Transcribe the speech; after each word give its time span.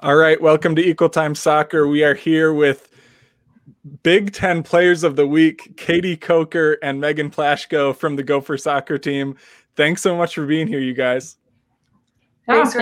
All 0.00 0.16
right, 0.16 0.38
welcome 0.38 0.76
to 0.76 0.86
Equal 0.86 1.08
Time 1.08 1.34
Soccer. 1.34 1.86
We 1.86 2.04
are 2.04 2.12
here 2.12 2.52
with 2.52 2.90
Big 4.02 4.34
Ten 4.34 4.62
Players 4.62 5.04
of 5.04 5.16
the 5.16 5.26
Week, 5.26 5.74
Katie 5.78 6.18
Coker 6.18 6.76
and 6.82 7.00
Megan 7.00 7.30
Plaschko 7.30 7.96
from 7.96 8.14
the 8.14 8.22
Gopher 8.22 8.58
Soccer 8.58 8.98
team. 8.98 9.36
Thanks 9.74 10.02
so 10.02 10.14
much 10.14 10.34
for 10.34 10.44
being 10.44 10.68
here, 10.68 10.80
you 10.80 10.92
guys. 10.92 11.38
Thanks, 12.46 12.74
for, 12.74 12.80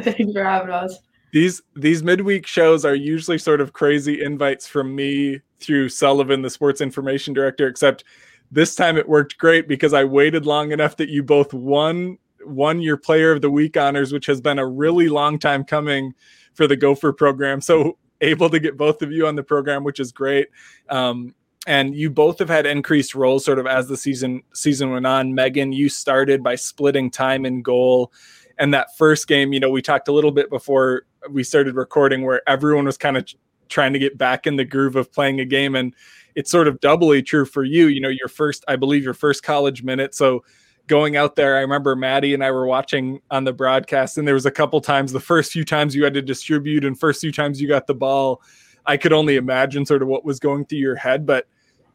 Thanks 0.00 0.32
for 0.32 0.42
having 0.42 0.70
us. 0.70 0.98
These 1.32 1.62
these 1.76 2.02
midweek 2.02 2.48
shows 2.48 2.84
are 2.84 2.96
usually 2.96 3.38
sort 3.38 3.60
of 3.60 3.72
crazy 3.72 4.20
invites 4.24 4.66
from 4.66 4.92
me 4.92 5.40
through 5.60 5.90
Sullivan, 5.90 6.42
the 6.42 6.50
sports 6.50 6.80
information 6.80 7.32
director, 7.32 7.68
except 7.68 8.02
this 8.50 8.74
time 8.74 8.96
it 8.96 9.08
worked 9.08 9.38
great 9.38 9.68
because 9.68 9.92
I 9.92 10.02
waited 10.02 10.46
long 10.46 10.72
enough 10.72 10.96
that 10.96 11.10
you 11.10 11.22
both 11.22 11.54
won 11.54 12.18
won 12.46 12.80
your 12.80 12.96
player 12.96 13.32
of 13.32 13.42
the 13.42 13.50
week 13.50 13.76
honors, 13.76 14.12
which 14.12 14.26
has 14.26 14.40
been 14.40 14.58
a 14.58 14.66
really 14.66 15.08
long 15.08 15.38
time 15.38 15.64
coming 15.64 16.14
for 16.54 16.66
the 16.66 16.76
Gopher 16.76 17.12
program. 17.12 17.60
So 17.60 17.98
able 18.20 18.48
to 18.50 18.58
get 18.58 18.76
both 18.76 19.02
of 19.02 19.12
you 19.12 19.26
on 19.26 19.36
the 19.36 19.42
program, 19.42 19.84
which 19.84 20.00
is 20.00 20.12
great. 20.12 20.48
Um, 20.88 21.34
and 21.66 21.94
you 21.94 22.10
both 22.10 22.38
have 22.38 22.48
had 22.48 22.64
increased 22.64 23.14
roles 23.14 23.44
sort 23.44 23.58
of 23.58 23.66
as 23.66 23.88
the 23.88 23.96
season 23.96 24.42
season 24.54 24.92
went 24.92 25.06
on. 25.06 25.34
Megan, 25.34 25.72
you 25.72 25.88
started 25.88 26.42
by 26.42 26.54
splitting 26.54 27.10
time 27.10 27.44
in 27.44 27.62
goal. 27.62 28.12
And 28.58 28.72
that 28.72 28.96
first 28.96 29.26
game, 29.26 29.52
you 29.52 29.60
know, 29.60 29.68
we 29.68 29.82
talked 29.82 30.08
a 30.08 30.12
little 30.12 30.30
bit 30.30 30.48
before 30.48 31.02
we 31.28 31.42
started 31.42 31.74
recording 31.74 32.24
where 32.24 32.48
everyone 32.48 32.86
was 32.86 32.96
kind 32.96 33.16
of 33.16 33.28
trying 33.68 33.92
to 33.92 33.98
get 33.98 34.16
back 34.16 34.46
in 34.46 34.56
the 34.56 34.64
groove 34.64 34.96
of 34.96 35.12
playing 35.12 35.40
a 35.40 35.44
game. 35.44 35.74
And 35.74 35.94
it's 36.36 36.50
sort 36.50 36.68
of 36.68 36.80
doubly 36.80 37.20
true 37.20 37.44
for 37.44 37.64
you. 37.64 37.88
You 37.88 38.00
know, 38.00 38.08
your 38.08 38.28
first, 38.28 38.64
I 38.68 38.76
believe, 38.76 39.02
your 39.02 39.14
first 39.14 39.42
college 39.42 39.82
minute. 39.82 40.14
So 40.14 40.44
going 40.86 41.16
out 41.16 41.36
there, 41.36 41.56
I 41.56 41.60
remember 41.60 41.96
Maddie 41.96 42.34
and 42.34 42.44
I 42.44 42.50
were 42.50 42.66
watching 42.66 43.20
on 43.30 43.44
the 43.44 43.52
broadcast, 43.52 44.18
and 44.18 44.26
there 44.26 44.34
was 44.34 44.46
a 44.46 44.50
couple 44.50 44.80
times, 44.80 45.12
the 45.12 45.20
first 45.20 45.52
few 45.52 45.64
times 45.64 45.94
you 45.94 46.04
had 46.04 46.14
to 46.14 46.22
distribute, 46.22 46.84
and 46.84 46.98
first 46.98 47.20
few 47.20 47.32
times 47.32 47.60
you 47.60 47.68
got 47.68 47.86
the 47.86 47.94
ball, 47.94 48.42
I 48.86 48.96
could 48.96 49.12
only 49.12 49.36
imagine 49.36 49.84
sort 49.84 50.02
of 50.02 50.08
what 50.08 50.24
was 50.24 50.38
going 50.38 50.66
through 50.66 50.78
your 50.78 50.96
head. 50.96 51.26
But 51.26 51.46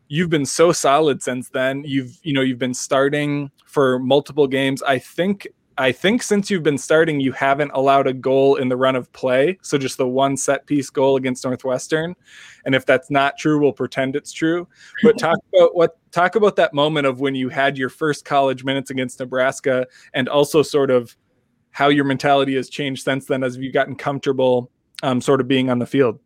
you've 0.07 0.29
been 0.29 0.45
so 0.45 0.73
solid 0.73 1.23
since 1.23 1.49
then. 1.49 1.83
You've 1.85 2.19
you 2.23 2.33
know 2.33 2.41
you've 2.41 2.59
been 2.59 2.73
starting 2.73 3.49
for 3.65 3.97
multiple 3.97 4.47
games. 4.47 4.83
I 4.83 4.99
think 4.99 5.47
I 5.77 5.91
think 5.91 6.21
since 6.21 6.49
you've 6.49 6.63
been 6.63 6.77
starting, 6.77 7.19
you 7.19 7.31
haven't 7.31 7.71
allowed 7.73 8.05
a 8.05 8.13
goal 8.13 8.55
in 8.55 8.69
the 8.69 8.75
run 8.75 8.95
of 8.95 9.11
play. 9.13 9.57
So 9.61 9.77
just 9.77 9.97
the 9.97 10.07
one 10.07 10.35
set 10.37 10.65
piece 10.65 10.89
goal 10.89 11.15
against 11.15 11.43
Northwestern. 11.43 12.15
And 12.65 12.75
if 12.75 12.85
that's 12.85 13.09
not 13.09 13.37
true, 13.37 13.59
we'll 13.59 13.71
pretend 13.71 14.15
it's 14.15 14.31
true. 14.31 14.67
But 15.01 15.17
talk 15.17 15.37
about 15.55 15.75
what 15.75 15.97
talk 16.11 16.35
about 16.35 16.55
that 16.57 16.73
moment 16.73 17.07
of 17.07 17.19
when 17.19 17.35
you 17.35 17.49
had 17.49 17.77
your 17.77 17.89
first 17.89 18.25
college 18.25 18.63
minutes 18.63 18.89
against 18.89 19.19
Nebraska 19.19 19.87
and 20.13 20.27
also 20.27 20.61
sort 20.61 20.91
of 20.91 21.15
how 21.71 21.87
your 21.87 22.03
mentality 22.03 22.55
has 22.55 22.69
changed 22.69 23.03
since 23.03 23.25
then 23.25 23.43
as 23.43 23.57
you've 23.57 23.73
gotten 23.73 23.95
comfortable 23.95 24.69
um, 25.03 25.21
sort 25.21 25.41
of 25.41 25.47
being 25.47 25.69
on 25.69 25.79
the 25.79 25.85
field. 25.85 26.19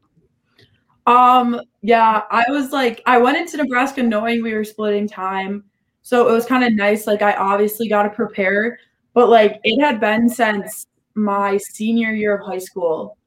Um, 1.06 1.62
yeah, 1.82 2.24
I 2.32 2.46
was 2.50 2.72
like, 2.72 3.02
I 3.06 3.20
went 3.20 3.38
into 3.38 3.58
Nebraska 3.58 4.02
knowing 4.02 4.42
we 4.42 4.54
were 4.54 4.64
splitting 4.64 5.08
time. 5.08 5.64
So 6.02 6.28
it 6.28 6.32
was 6.32 6.46
kind 6.46 6.64
of 6.64 6.74
nice. 6.74 7.08
Like, 7.08 7.22
I 7.22 7.34
obviously 7.34 7.88
got 7.88 8.04
to 8.04 8.10
prepare 8.10 8.80
but 9.16 9.30
like 9.30 9.60
it 9.64 9.82
had 9.82 10.00
been 10.00 10.30
since 10.30 10.86
my 11.16 11.58
senior 11.58 12.12
year 12.12 12.38
of 12.38 12.46
high 12.46 12.60
school 12.60 13.18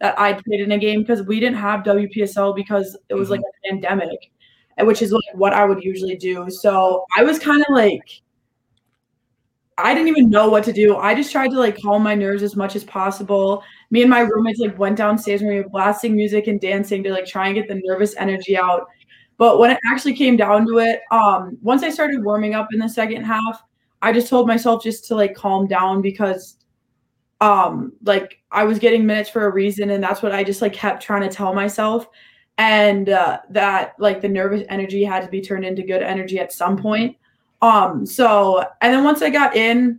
that 0.00 0.18
I'd 0.18 0.44
played 0.44 0.60
in 0.60 0.72
a 0.72 0.78
game 0.78 1.00
because 1.00 1.22
we 1.22 1.40
didn't 1.40 1.56
have 1.56 1.84
WPSL 1.84 2.54
because 2.54 2.98
it 3.08 3.14
was 3.14 3.30
mm-hmm. 3.30 3.32
like 3.32 3.40
a 3.40 3.70
pandemic, 3.70 4.30
which 4.80 5.00
is 5.00 5.12
like 5.12 5.22
what 5.34 5.54
I 5.54 5.64
would 5.64 5.82
usually 5.82 6.16
do. 6.16 6.50
So 6.50 7.06
I 7.16 7.22
was 7.22 7.38
kind 7.38 7.62
of 7.62 7.74
like, 7.74 8.02
I 9.78 9.94
didn't 9.94 10.08
even 10.08 10.28
know 10.28 10.48
what 10.48 10.64
to 10.64 10.72
do. 10.72 10.96
I 10.96 11.14
just 11.14 11.32
tried 11.32 11.48
to 11.48 11.58
like 11.58 11.80
calm 11.80 12.02
my 12.02 12.14
nerves 12.14 12.42
as 12.42 12.56
much 12.56 12.76
as 12.76 12.84
possible. 12.84 13.62
Me 13.90 14.02
and 14.02 14.10
my 14.10 14.20
roommates 14.20 14.58
like 14.58 14.78
went 14.78 14.96
downstairs 14.96 15.42
and 15.42 15.48
we 15.48 15.56
were 15.56 15.68
blasting 15.68 16.16
music 16.16 16.48
and 16.48 16.60
dancing 16.60 17.02
to 17.04 17.12
like 17.12 17.26
try 17.26 17.46
and 17.46 17.54
get 17.54 17.68
the 17.68 17.80
nervous 17.84 18.16
energy 18.16 18.58
out. 18.58 18.86
But 19.38 19.58
when 19.58 19.70
it 19.70 19.78
actually 19.90 20.16
came 20.16 20.36
down 20.36 20.66
to 20.66 20.78
it, 20.78 21.02
um, 21.10 21.56
once 21.62 21.82
I 21.82 21.90
started 21.90 22.24
warming 22.24 22.54
up 22.54 22.68
in 22.72 22.80
the 22.80 22.88
second 22.88 23.24
half, 23.24 23.62
I 24.06 24.12
just 24.12 24.28
told 24.28 24.46
myself 24.46 24.84
just 24.84 25.04
to 25.06 25.16
like 25.16 25.34
calm 25.34 25.66
down 25.66 26.00
because 26.00 26.58
um 27.40 27.92
like 28.04 28.38
I 28.52 28.62
was 28.62 28.78
getting 28.78 29.04
minutes 29.04 29.28
for 29.28 29.46
a 29.46 29.52
reason 29.52 29.90
and 29.90 30.00
that's 30.00 30.22
what 30.22 30.30
I 30.30 30.44
just 30.44 30.62
like 30.62 30.72
kept 30.72 31.02
trying 31.02 31.22
to 31.22 31.28
tell 31.28 31.52
myself. 31.52 32.06
And 32.56 33.08
uh, 33.08 33.40
that 33.50 33.94
like 33.98 34.22
the 34.22 34.28
nervous 34.28 34.64
energy 34.68 35.02
had 35.02 35.24
to 35.24 35.28
be 35.28 35.40
turned 35.40 35.64
into 35.64 35.82
good 35.82 36.04
energy 36.04 36.38
at 36.38 36.52
some 36.52 36.76
point. 36.76 37.16
Um 37.62 38.06
so 38.06 38.64
and 38.80 38.94
then 38.94 39.02
once 39.02 39.22
I 39.22 39.30
got 39.30 39.56
in 39.56 39.98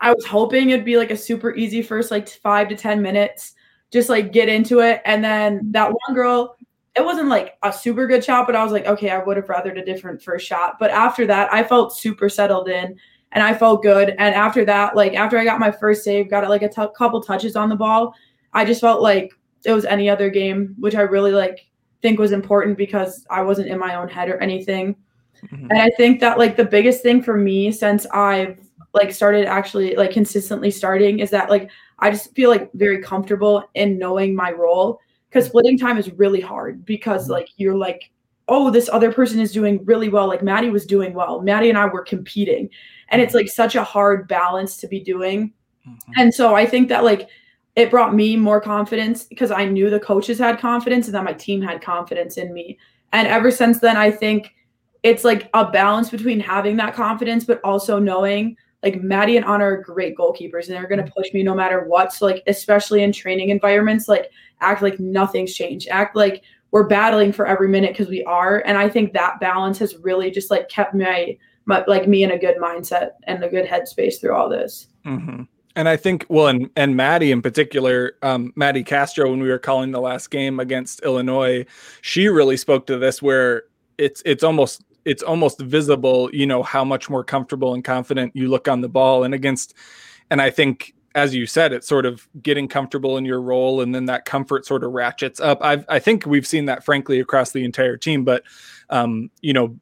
I 0.00 0.14
was 0.14 0.24
hoping 0.24 0.70
it'd 0.70 0.86
be 0.86 0.96
like 0.96 1.10
a 1.10 1.16
super 1.16 1.54
easy 1.54 1.82
first 1.82 2.10
like 2.10 2.26
5 2.26 2.70
to 2.70 2.76
10 2.76 3.02
minutes 3.02 3.52
just 3.92 4.08
like 4.08 4.32
get 4.32 4.48
into 4.48 4.80
it. 4.80 5.02
And 5.04 5.22
then 5.22 5.70
that 5.72 5.92
one 5.92 6.14
girl 6.14 6.56
it 6.96 7.04
wasn't 7.04 7.28
like 7.28 7.58
a 7.62 7.70
super 7.70 8.06
good 8.06 8.24
shot 8.24 8.46
but 8.46 8.56
I 8.56 8.64
was 8.64 8.72
like 8.72 8.86
okay 8.86 9.10
I 9.10 9.22
would 9.22 9.36
have 9.36 9.48
rathered 9.48 9.78
a 9.78 9.84
different 9.84 10.22
first 10.22 10.46
shot. 10.46 10.78
But 10.80 10.92
after 10.92 11.26
that 11.26 11.52
I 11.52 11.62
felt 11.62 11.94
super 11.94 12.30
settled 12.30 12.70
in 12.70 12.98
and 13.34 13.42
I 13.42 13.52
felt 13.52 13.82
good. 13.82 14.10
And 14.10 14.34
after 14.34 14.64
that, 14.64 14.96
like 14.96 15.14
after 15.14 15.36
I 15.36 15.44
got 15.44 15.58
my 15.58 15.70
first 15.70 16.04
save, 16.04 16.30
got 16.30 16.48
like 16.48 16.62
a 16.62 16.68
t- 16.68 16.86
couple 16.96 17.20
touches 17.20 17.56
on 17.56 17.68
the 17.68 17.76
ball, 17.76 18.14
I 18.52 18.64
just 18.64 18.80
felt 18.80 19.02
like 19.02 19.32
it 19.64 19.72
was 19.72 19.84
any 19.84 20.08
other 20.08 20.30
game, 20.30 20.74
which 20.78 20.94
I 20.94 21.02
really 21.02 21.32
like 21.32 21.66
think 22.00 22.18
was 22.18 22.32
important 22.32 22.78
because 22.78 23.26
I 23.30 23.42
wasn't 23.42 23.68
in 23.68 23.78
my 23.78 23.96
own 23.96 24.08
head 24.08 24.28
or 24.28 24.38
anything. 24.38 24.94
Mm-hmm. 25.46 25.66
And 25.70 25.78
I 25.78 25.90
think 25.96 26.20
that 26.20 26.38
like 26.38 26.56
the 26.56 26.64
biggest 26.64 27.02
thing 27.02 27.22
for 27.22 27.36
me 27.36 27.72
since 27.72 28.06
I've 28.06 28.60
like 28.92 29.12
started 29.12 29.46
actually 29.46 29.96
like 29.96 30.12
consistently 30.12 30.70
starting 30.70 31.18
is 31.18 31.30
that 31.30 31.50
like 31.50 31.70
I 31.98 32.10
just 32.10 32.34
feel 32.34 32.50
like 32.50 32.70
very 32.74 33.02
comfortable 33.02 33.64
in 33.74 33.98
knowing 33.98 34.36
my 34.36 34.52
role 34.52 35.00
because 35.28 35.46
splitting 35.46 35.76
time 35.76 35.98
is 35.98 36.12
really 36.12 36.40
hard 36.40 36.84
because 36.84 37.24
mm-hmm. 37.24 37.32
like 37.32 37.48
you're 37.56 37.76
like 37.76 38.10
oh 38.46 38.70
this 38.70 38.88
other 38.88 39.10
person 39.10 39.40
is 39.40 39.50
doing 39.50 39.84
really 39.84 40.08
well 40.08 40.28
like 40.28 40.42
Maddie 40.42 40.70
was 40.70 40.86
doing 40.86 41.12
well 41.12 41.42
Maddie 41.42 41.70
and 41.70 41.78
I 41.78 41.86
were 41.86 42.04
competing 42.04 42.70
and 43.08 43.20
it's 43.20 43.34
like 43.34 43.48
such 43.48 43.74
a 43.74 43.84
hard 43.84 44.26
balance 44.28 44.76
to 44.76 44.88
be 44.88 45.00
doing 45.00 45.52
mm-hmm. 45.86 46.12
and 46.16 46.32
so 46.32 46.54
i 46.54 46.66
think 46.66 46.88
that 46.88 47.04
like 47.04 47.28
it 47.76 47.90
brought 47.90 48.14
me 48.14 48.36
more 48.36 48.60
confidence 48.60 49.24
because 49.24 49.50
i 49.50 49.64
knew 49.64 49.90
the 49.90 50.00
coaches 50.00 50.38
had 50.38 50.58
confidence 50.58 51.06
and 51.06 51.14
that 51.14 51.24
my 51.24 51.32
team 51.32 51.60
had 51.60 51.80
confidence 51.82 52.36
in 52.36 52.52
me 52.52 52.78
and 53.12 53.28
ever 53.28 53.50
since 53.50 53.80
then 53.80 53.96
i 53.96 54.10
think 54.10 54.54
it's 55.02 55.24
like 55.24 55.50
a 55.54 55.70
balance 55.70 56.10
between 56.10 56.40
having 56.40 56.76
that 56.76 56.94
confidence 56.94 57.44
but 57.44 57.60
also 57.62 57.98
knowing 57.98 58.56
like 58.84 59.02
Maddie 59.02 59.38
and 59.38 59.46
Anna 59.46 59.64
are 59.64 59.76
great 59.78 60.14
goalkeepers 60.14 60.66
and 60.66 60.76
they're 60.76 60.86
going 60.86 61.02
to 61.02 61.10
push 61.10 61.32
me 61.32 61.42
no 61.42 61.54
matter 61.54 61.84
what. 61.84 62.12
So 62.12 62.26
like 62.26 62.42
especially 62.46 63.02
in 63.02 63.12
training 63.12 63.48
environments, 63.48 64.08
like 64.08 64.30
act 64.60 64.82
like 64.82 65.00
nothing's 65.00 65.54
changed. 65.54 65.88
Act 65.88 66.14
like 66.14 66.42
we're 66.70 66.86
battling 66.86 67.32
for 67.32 67.46
every 67.46 67.68
minute 67.68 67.92
because 67.92 68.08
we 68.08 68.24
are. 68.24 68.62
And 68.66 68.76
I 68.76 68.88
think 68.88 69.12
that 69.12 69.40
balance 69.40 69.78
has 69.78 69.96
really 69.96 70.30
just 70.30 70.50
like 70.50 70.68
kept 70.68 70.94
my 70.94 71.38
but 71.66 71.88
like 71.88 72.08
me 72.08 72.22
in 72.22 72.30
a 72.30 72.38
good 72.38 72.56
mindset 72.56 73.12
and 73.24 73.42
a 73.42 73.48
good 73.48 73.66
headspace 73.66 74.20
through 74.20 74.34
all 74.34 74.48
this. 74.48 74.88
Mm-hmm. 75.06 75.42
And 75.76 75.88
I 75.88 75.96
think, 75.96 76.24
well, 76.28 76.46
and 76.46 76.70
and 76.76 76.96
Maddie 76.96 77.32
in 77.32 77.42
particular, 77.42 78.12
um, 78.22 78.52
Maddie 78.54 78.84
Castro, 78.84 79.30
when 79.30 79.40
we 79.40 79.48
were 79.48 79.58
calling 79.58 79.90
the 79.90 80.00
last 80.00 80.30
game 80.30 80.60
against 80.60 81.00
Illinois, 81.02 81.66
she 82.00 82.28
really 82.28 82.56
spoke 82.56 82.86
to 82.86 82.98
this 82.98 83.20
where 83.20 83.64
it's 83.98 84.22
it's 84.24 84.44
almost 84.44 84.84
it's 85.04 85.22
almost 85.22 85.60
visible, 85.60 86.30
you 86.32 86.46
know, 86.46 86.62
how 86.62 86.84
much 86.84 87.10
more 87.10 87.24
comfortable 87.24 87.74
and 87.74 87.84
confident 87.84 88.32
you 88.34 88.48
look 88.48 88.68
on 88.68 88.82
the 88.82 88.88
ball, 88.88 89.24
and 89.24 89.34
against, 89.34 89.74
and 90.30 90.40
I 90.40 90.50
think 90.50 90.94
as 91.16 91.34
you 91.34 91.46
said, 91.46 91.72
it's 91.72 91.86
sort 91.86 92.06
of 92.06 92.26
getting 92.42 92.66
comfortable 92.66 93.16
in 93.16 93.24
your 93.24 93.40
role, 93.40 93.80
and 93.80 93.94
then 93.94 94.06
that 94.06 94.24
comfort 94.24 94.66
sort 94.66 94.84
of 94.84 94.92
ratchets 94.92 95.40
up. 95.40 95.58
I 95.60 95.84
I 95.88 95.98
think 95.98 96.24
we've 96.24 96.46
seen 96.46 96.66
that 96.66 96.84
frankly 96.84 97.18
across 97.18 97.50
the 97.50 97.64
entire 97.64 97.96
team, 97.96 98.24
but 98.24 98.44
um, 98.90 99.30
you 99.40 99.52
know, 99.52 99.76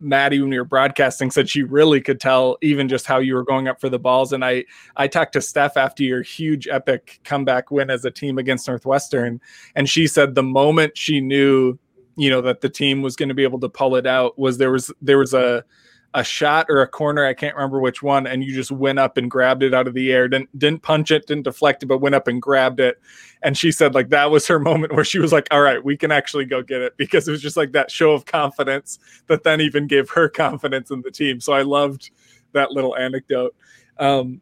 Maddie 0.00 0.40
when 0.40 0.52
you 0.52 0.58
were 0.58 0.64
broadcasting 0.64 1.30
said 1.30 1.48
she 1.48 1.62
really 1.62 2.00
could 2.00 2.20
tell 2.20 2.56
even 2.62 2.88
just 2.88 3.06
how 3.06 3.18
you 3.18 3.34
were 3.34 3.44
going 3.44 3.68
up 3.68 3.80
for 3.80 3.88
the 3.88 3.98
balls. 3.98 4.32
And 4.32 4.44
I 4.44 4.64
I 4.96 5.08
talked 5.08 5.32
to 5.34 5.40
Steph 5.40 5.76
after 5.76 6.02
your 6.02 6.22
huge 6.22 6.68
epic 6.68 7.20
comeback 7.24 7.70
win 7.70 7.90
as 7.90 8.04
a 8.04 8.10
team 8.10 8.38
against 8.38 8.68
Northwestern, 8.68 9.40
and 9.74 9.88
she 9.88 10.06
said 10.06 10.34
the 10.34 10.42
moment 10.42 10.96
she 10.96 11.20
knew, 11.20 11.78
you 12.16 12.30
know, 12.30 12.40
that 12.42 12.60
the 12.60 12.68
team 12.68 13.02
was 13.02 13.16
going 13.16 13.28
to 13.28 13.34
be 13.34 13.44
able 13.44 13.60
to 13.60 13.68
pull 13.68 13.96
it 13.96 14.06
out 14.06 14.38
was 14.38 14.58
there 14.58 14.70
was 14.70 14.92
there 15.02 15.18
was 15.18 15.34
a 15.34 15.64
a 16.14 16.22
shot 16.22 16.66
or 16.68 16.80
a 16.80 16.86
corner, 16.86 17.26
I 17.26 17.34
can't 17.34 17.56
remember 17.56 17.80
which 17.80 18.00
one, 18.00 18.28
and 18.28 18.42
you 18.42 18.54
just 18.54 18.70
went 18.70 19.00
up 19.00 19.16
and 19.16 19.28
grabbed 19.28 19.64
it 19.64 19.74
out 19.74 19.88
of 19.88 19.94
the 19.94 20.12
air. 20.12 20.28
Didn't 20.28 20.56
didn't 20.56 20.82
punch 20.82 21.10
it, 21.10 21.26
didn't 21.26 21.42
deflect 21.42 21.82
it, 21.82 21.86
but 21.86 21.98
went 21.98 22.14
up 22.14 22.28
and 22.28 22.40
grabbed 22.40 22.78
it. 22.78 23.00
And 23.42 23.58
she 23.58 23.72
said 23.72 23.94
like 23.94 24.10
that 24.10 24.30
was 24.30 24.46
her 24.46 24.58
moment 24.60 24.94
where 24.94 25.04
she 25.04 25.18
was 25.18 25.32
like, 25.32 25.48
"All 25.50 25.60
right, 25.60 25.84
we 25.84 25.96
can 25.96 26.12
actually 26.12 26.44
go 26.44 26.62
get 26.62 26.80
it," 26.80 26.94
because 26.96 27.26
it 27.26 27.32
was 27.32 27.42
just 27.42 27.56
like 27.56 27.72
that 27.72 27.90
show 27.90 28.12
of 28.12 28.26
confidence 28.26 28.98
that 29.26 29.42
then 29.42 29.60
even 29.60 29.88
gave 29.88 30.08
her 30.10 30.28
confidence 30.28 30.90
in 30.90 31.02
the 31.02 31.10
team. 31.10 31.40
So 31.40 31.52
I 31.52 31.62
loved 31.62 32.10
that 32.52 32.70
little 32.70 32.96
anecdote. 32.96 33.54
Um, 33.98 34.40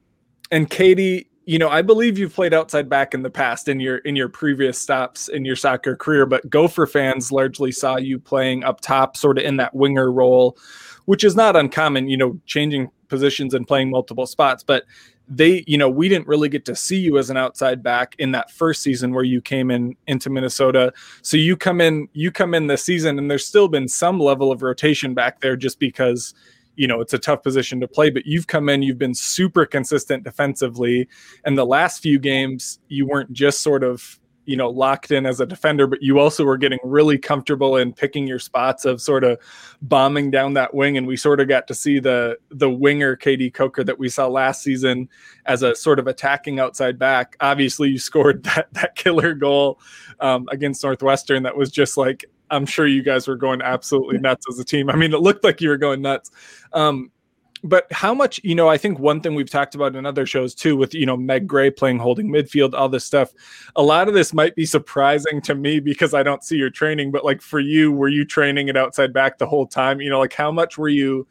and 0.51 0.69
Katie, 0.69 1.31
you 1.47 1.59
know, 1.59 1.71
I 1.71 1.81
believe 1.81 2.19
you've 2.19 2.35
played 2.35 2.53
outside 2.53 2.89
back 2.91 3.15
in 3.15 3.23
the 3.23 3.31
past 3.31 3.69
in 3.69 3.81
your 3.81 3.99
in 3.99 4.15
your 4.15 4.29
previous 4.29 4.79
stops 4.79 5.29
in 5.29 5.47
your 5.47 5.57
soccer 5.57 5.97
career, 5.97 6.27
but 6.27 6.49
Gopher 6.51 6.87
fans 6.87 7.33
largely 7.33 7.73
saw 7.73 7.97
you 7.97 8.19
playing 8.19 8.63
up 8.63 8.83
top, 8.83 9.17
sort 9.17 9.39
of 9.39 9.45
in 9.45 9.57
that 9.57 9.75
winger 9.75 10.13
role 10.13 10.59
which 11.13 11.25
is 11.25 11.37
not 11.37 11.55
uncommon, 11.57 12.09
you 12.09 12.17
know, 12.17 12.41
changing 12.47 12.91
positions 13.09 13.53
and 13.53 13.69
playing 13.69 13.91
multiple 13.91 14.25
spots. 14.25 14.65
But 14.65 14.85
they, 15.29 15.63
you 15.67 15.77
know, 15.77 15.91
we 15.91 16.09
didn't 16.09 16.27
really 16.27 16.49
get 16.49 16.65
to 16.65 16.75
see 16.75 16.97
you 16.97 17.19
as 17.19 17.29
an 17.29 17.37
outside 17.37 17.83
back 17.83 18.15
in 18.19 18.33
that 18.33 18.51
first 18.51 18.81
season 18.83 19.13
where 19.13 19.23
you 19.23 19.43
came 19.43 19.71
in 19.71 19.95
into 20.07 20.31
Minnesota. 20.31 20.91
So 21.21 21.37
you 21.37 21.55
come 21.55 21.83
in, 21.83 22.09
you 22.15 22.33
come 22.33 22.55
in 22.55 22.67
this 22.67 22.83
season, 22.83 23.19
and 23.19 23.31
there's 23.31 23.45
still 23.45 23.69
been 23.69 23.89
some 23.89 24.19
level 24.21 24.51
of 24.51 24.63
rotation 24.63 25.13
back 25.13 25.43
there 25.43 25.55
just 25.55 25.79
because 25.79 26.33
you 26.77 26.87
know 26.87 27.03
it's 27.03 27.13
a 27.13 27.19
tough 27.19 27.43
position 27.43 27.81
to 27.81 27.87
play 27.87 28.09
but 28.09 28.25
you've 28.25 28.47
come 28.47 28.71
in 28.71 28.81
you've 28.81 28.97
been 28.97 29.13
super 29.13 29.67
consistent 29.67 30.25
defensively 30.25 31.07
and 31.45 31.59
the 31.59 31.67
last 31.67 32.01
few 32.03 32.19
games 32.19 32.79
you 32.89 33.07
weren't 33.07 33.31
just 33.31 33.61
sort 33.61 33.85
of 33.85 34.19
you 34.45 34.57
know 34.57 34.69
locked 34.69 35.11
in 35.11 35.25
as 35.25 35.41
a 35.41 35.47
defender 35.47 35.87
but 35.87 36.03
you 36.03 36.19
also 36.19 36.45
were 36.45 36.57
getting 36.57 36.79
really 36.83 37.19
comfortable 37.19 37.77
in 37.77 37.93
picking 37.93 38.27
your 38.27 38.39
spots 38.39 38.85
of 38.85 39.01
sort 39.01 39.25
of 39.25 39.39
bombing 39.83 40.31
down 40.31 40.55
that 40.55 40.73
wing. 40.75 40.97
And 40.97 41.07
we 41.07 41.17
sort 41.17 41.41
of 41.41 41.49
got 41.49 41.67
to 41.69 41.75
see 41.75 41.99
the 41.99 42.39
the 42.51 42.71
winger 42.71 43.17
KD 43.17 43.53
Coker 43.53 43.85
that 43.85 43.99
we 43.99 44.09
saw 44.09 44.27
last 44.27 44.63
season 44.63 45.09
as 45.47 45.63
a 45.63 45.75
sort 45.75 45.99
of 45.99 46.07
attacking 46.07 46.61
outside 46.61 46.99
back. 46.99 47.37
Obviously 47.41 47.91
you 47.91 47.99
scored 48.13 48.43
that 48.45 48.73
that 48.73 48.95
killer 48.95 49.35
goal 49.35 49.81
um, 50.21 50.49
against 50.51 50.83
Northwestern 50.83 51.43
that 51.43 51.57
was 51.57 51.71
just 51.71 51.97
like 51.97 52.25
I'm 52.51 52.67
sure 52.67 52.87
you 52.87 53.03
guys 53.03 53.29
were 53.29 53.37
going 53.37 53.63
absolutely 53.63 54.19
nuts 54.19 54.47
as 54.49 54.59
a 54.59 54.65
team. 54.65 54.91
I 54.91 54.97
mean 54.97 55.13
it 55.13 55.21
looked 55.21 55.45
like 55.45 55.61
you 55.61 55.69
were 55.69 55.79
going 55.79 56.03
nuts. 56.03 56.31
Um, 56.73 57.11
but 57.65 57.87
how 57.93 58.13
much 58.13 58.41
you 58.43 58.55
know 58.55 58.69
i 58.69 58.77
think 58.77 58.99
one 58.99 59.21
thing 59.21 59.35
we've 59.35 59.51
talked 59.51 59.75
about 59.75 59.95
in 59.95 60.05
other 60.05 60.27
shows 60.27 60.55
too 60.55 60.77
with 60.77 60.95
you 60.95 61.07
know 61.07 61.17
meg 61.17 61.47
gray 61.47 61.71
playing 61.71 61.99
holding 61.99 62.29
midfield 62.29 62.75
all 62.75 62.89
this 62.89 63.05
stuff 63.05 63.31
a 63.77 63.83
lot 63.83 64.09
of 64.09 64.15
this 64.15 64.33
might 64.33 64.55
be 64.57 64.67
surprising 64.67 65.41
to 65.41 65.55
me 65.55 65.79
because 65.79 66.13
i 66.13 66.23
don't 66.23 66.43
see 66.43 66.57
your 66.57 66.71
training 66.71 67.11
but 67.13 67.25
like 67.25 67.41
for 67.41 67.61
you 67.61 67.93
were 67.93 68.09
you 68.09 68.25
training 68.25 68.69
it 68.69 68.77
outside 68.77 69.13
back 69.13 69.39
the 69.39 69.47
whole 69.47 69.67
time? 69.67 70.01
You 70.01 70.11
know 70.11 70.19
like 70.19 70.33
how 70.33 70.51
much 70.51 70.79
were 70.79 70.89
you 70.89 71.27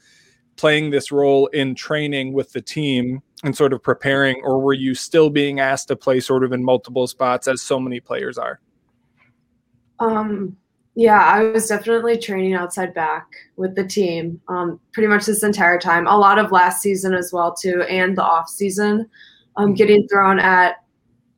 playing 0.55 0.91
this 0.91 1.11
role 1.11 1.47
in 1.47 1.75
training 1.75 2.33
with 2.33 2.51
the 2.53 2.61
team 2.61 3.21
and 3.43 3.55
sort 3.55 3.73
of 3.73 3.81
preparing 3.81 4.41
or 4.43 4.59
were 4.59 4.73
you 4.73 4.93
still 4.93 5.29
being 5.29 5.59
asked 5.59 5.87
to 5.87 5.95
play 5.95 6.19
sort 6.19 6.43
of 6.43 6.51
in 6.51 6.63
multiple 6.63 7.07
spots 7.07 7.47
as 7.47 7.61
so 7.61 7.79
many 7.79 7.99
players 7.99 8.37
are? 8.37 8.59
Um 9.99 10.57
yeah, 10.95 11.21
I 11.21 11.43
was 11.43 11.67
definitely 11.67 12.17
training 12.17 12.53
outside 12.53 12.93
back 12.93 13.27
with 13.55 13.75
the 13.75 13.85
team 13.85 14.41
um, 14.49 14.79
pretty 14.91 15.07
much 15.07 15.25
this 15.25 15.43
entire 15.43 15.79
time. 15.79 16.05
A 16.05 16.17
lot 16.17 16.37
of 16.37 16.51
last 16.51 16.81
season 16.81 17.13
as 17.13 17.31
well 17.31 17.53
too, 17.53 17.83
and 17.83 18.17
the 18.17 18.23
off 18.23 18.49
season. 18.49 19.09
Um, 19.57 19.67
mm-hmm. 19.67 19.73
getting 19.75 20.07
thrown 20.07 20.39
at 20.39 20.77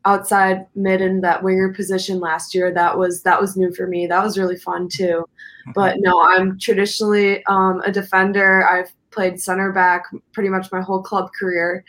outside 0.06 0.66
mid 0.76 1.02
in 1.02 1.22
that 1.22 1.42
winger 1.42 1.74
position 1.74 2.20
last 2.20 2.54
year 2.54 2.72
that 2.74 2.98
was 2.98 3.24
that 3.24 3.40
was 3.40 3.56
new 3.56 3.74
for 3.74 3.88
me. 3.88 4.08
That 4.08 4.24
was 4.24 4.38
really 4.38 4.58
fun 4.58 4.88
too. 4.88 5.26
Mm-hmm. 5.26 5.72
But 5.74 5.98
no, 6.00 6.22
I'm 6.22 6.60
traditionally 6.60 7.44
um, 7.46 7.82
a 7.86 7.92
defender. 7.92 8.68
I've 8.68 8.92
played 9.12 9.40
center 9.40 9.72
back 9.72 10.04
pretty 10.34 10.50
much 10.50 10.72
my 10.72 10.82
whole 10.82 11.02
club 11.02 11.30
career. 11.40 11.84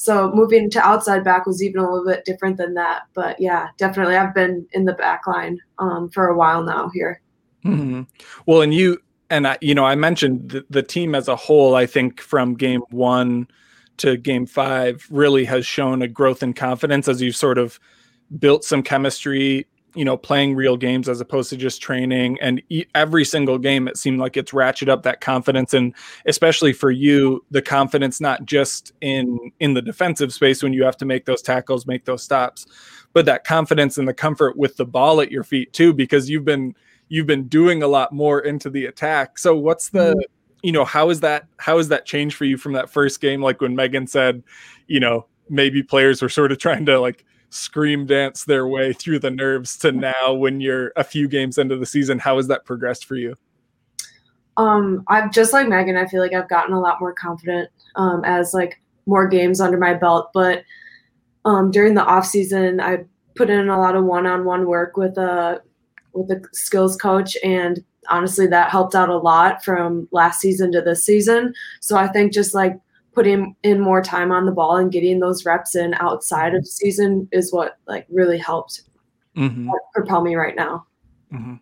So 0.00 0.32
moving 0.32 0.70
to 0.70 0.80
outside 0.80 1.24
back 1.24 1.44
was 1.44 1.62
even 1.62 1.78
a 1.78 1.82
little 1.82 2.06
bit 2.06 2.24
different 2.24 2.56
than 2.56 2.72
that. 2.72 3.02
But 3.12 3.38
yeah, 3.38 3.68
definitely, 3.76 4.16
I've 4.16 4.34
been 4.34 4.66
in 4.72 4.86
the 4.86 4.94
back 4.94 5.26
line 5.26 5.58
um, 5.78 6.08
for 6.08 6.28
a 6.28 6.34
while 6.34 6.62
now 6.62 6.88
here. 6.94 7.20
Mm-hmm. 7.66 8.04
Well, 8.46 8.62
and 8.62 8.72
you 8.72 9.02
and 9.28 9.46
I, 9.46 9.58
you 9.60 9.74
know, 9.74 9.84
I 9.84 9.96
mentioned 9.96 10.48
the, 10.48 10.64
the 10.70 10.82
team 10.82 11.14
as 11.14 11.28
a 11.28 11.36
whole. 11.36 11.74
I 11.74 11.84
think 11.84 12.22
from 12.22 12.54
game 12.54 12.80
one 12.88 13.46
to 13.98 14.16
game 14.16 14.46
five 14.46 15.06
really 15.10 15.44
has 15.44 15.66
shown 15.66 16.00
a 16.00 16.08
growth 16.08 16.42
in 16.42 16.54
confidence 16.54 17.06
as 17.06 17.20
you've 17.20 17.36
sort 17.36 17.58
of 17.58 17.78
built 18.38 18.64
some 18.64 18.82
chemistry 18.82 19.66
you 19.94 20.04
know 20.04 20.16
playing 20.16 20.54
real 20.54 20.76
games 20.76 21.08
as 21.08 21.20
opposed 21.20 21.50
to 21.50 21.56
just 21.56 21.82
training. 21.82 22.38
And 22.40 22.62
every 22.94 23.24
single 23.24 23.58
game 23.58 23.88
it 23.88 23.96
seemed 23.96 24.20
like 24.20 24.36
it's 24.36 24.52
ratchet 24.52 24.88
up 24.88 25.02
that 25.02 25.20
confidence. 25.20 25.74
And 25.74 25.94
especially 26.26 26.72
for 26.72 26.90
you 26.90 27.44
the 27.50 27.62
confidence 27.62 28.20
not 28.20 28.44
just 28.44 28.92
in 29.00 29.52
in 29.60 29.74
the 29.74 29.82
defensive 29.82 30.32
space 30.32 30.62
when 30.62 30.72
you 30.72 30.84
have 30.84 30.96
to 30.98 31.04
make 31.04 31.24
those 31.24 31.42
tackles 31.42 31.86
make 31.86 32.04
those 32.04 32.22
stops 32.22 32.66
but 33.12 33.26
that 33.26 33.44
confidence 33.44 33.98
and 33.98 34.06
the 34.06 34.14
comfort 34.14 34.56
with 34.56 34.76
the 34.76 34.84
ball 34.84 35.20
at 35.20 35.30
your 35.30 35.44
feet 35.44 35.72
too 35.72 35.92
because 35.92 36.30
you've 36.30 36.44
been 36.44 36.74
you've 37.08 37.26
been 37.26 37.48
doing 37.48 37.82
a 37.82 37.88
lot 37.88 38.12
more 38.12 38.40
into 38.40 38.70
the 38.70 38.86
attack. 38.86 39.38
So 39.38 39.56
what's 39.56 39.90
the 39.90 40.12
mm-hmm. 40.12 40.20
you 40.62 40.72
know 40.72 40.84
how 40.84 41.10
is 41.10 41.20
that 41.20 41.46
how 41.58 41.78
is 41.78 41.88
that 41.88 42.06
change 42.06 42.34
for 42.34 42.44
you 42.44 42.56
from 42.56 42.72
that 42.72 42.90
first 42.90 43.20
game? 43.20 43.42
Like 43.42 43.60
when 43.60 43.76
megan 43.76 44.06
said 44.06 44.42
you 44.86 45.00
know 45.00 45.26
maybe 45.48 45.82
players 45.82 46.22
were 46.22 46.28
sort 46.28 46.52
of 46.52 46.58
trying 46.58 46.86
to 46.86 47.00
like 47.00 47.24
scream 47.50 48.06
dance 48.06 48.44
their 48.44 48.66
way 48.66 48.92
through 48.92 49.18
the 49.18 49.30
nerves 49.30 49.76
to 49.76 49.92
now 49.92 50.32
when 50.32 50.60
you're 50.60 50.92
a 50.96 51.04
few 51.04 51.28
games 51.28 51.58
into 51.58 51.76
the 51.76 51.86
season 51.86 52.18
how 52.18 52.36
has 52.36 52.46
that 52.46 52.64
progressed 52.64 53.04
for 53.04 53.16
you? 53.16 53.34
Um 54.56 55.04
i've 55.08 55.32
just 55.32 55.52
like 55.52 55.68
megan 55.68 55.96
i 55.96 56.06
feel 56.06 56.20
like 56.20 56.32
i've 56.32 56.48
gotten 56.48 56.74
a 56.74 56.80
lot 56.80 57.00
more 57.00 57.12
confident 57.12 57.68
um 57.96 58.24
as 58.24 58.52
like 58.54 58.80
more 59.06 59.26
games 59.26 59.60
under 59.60 59.78
my 59.78 59.94
belt 59.94 60.30
but 60.34 60.64
um 61.44 61.70
during 61.70 61.94
the 61.94 62.04
off 62.04 62.26
season 62.26 62.80
i 62.80 63.04
put 63.36 63.50
in 63.50 63.68
a 63.68 63.78
lot 63.78 63.96
of 63.96 64.04
one-on-one 64.04 64.66
work 64.66 64.96
with 64.96 65.16
a 65.18 65.62
with 66.12 66.30
a 66.30 66.42
skills 66.52 66.96
coach 66.96 67.36
and 67.42 67.82
honestly 68.08 68.46
that 68.46 68.70
helped 68.70 68.94
out 68.94 69.08
a 69.08 69.16
lot 69.16 69.64
from 69.64 70.08
last 70.10 70.40
season 70.40 70.72
to 70.72 70.80
this 70.80 71.04
season. 71.04 71.54
So 71.80 71.96
i 71.96 72.08
think 72.08 72.32
just 72.32 72.54
like 72.54 72.78
putting 73.20 73.54
in 73.62 73.78
more 73.78 74.00
time 74.00 74.32
on 74.32 74.46
the 74.46 74.52
ball 74.52 74.76
and 74.76 74.90
getting 74.90 75.20
those 75.20 75.44
reps 75.44 75.76
in 75.76 75.92
outside 75.94 76.54
of 76.54 76.66
season 76.66 77.28
is 77.32 77.52
what 77.52 77.76
like 77.86 78.06
really 78.08 78.38
helped 78.38 78.84
mm-hmm. 79.36 79.68
propel 79.92 80.22
me 80.22 80.34
right 80.34 80.56
now. 80.56 80.86
Mm-hmm. 81.30 81.56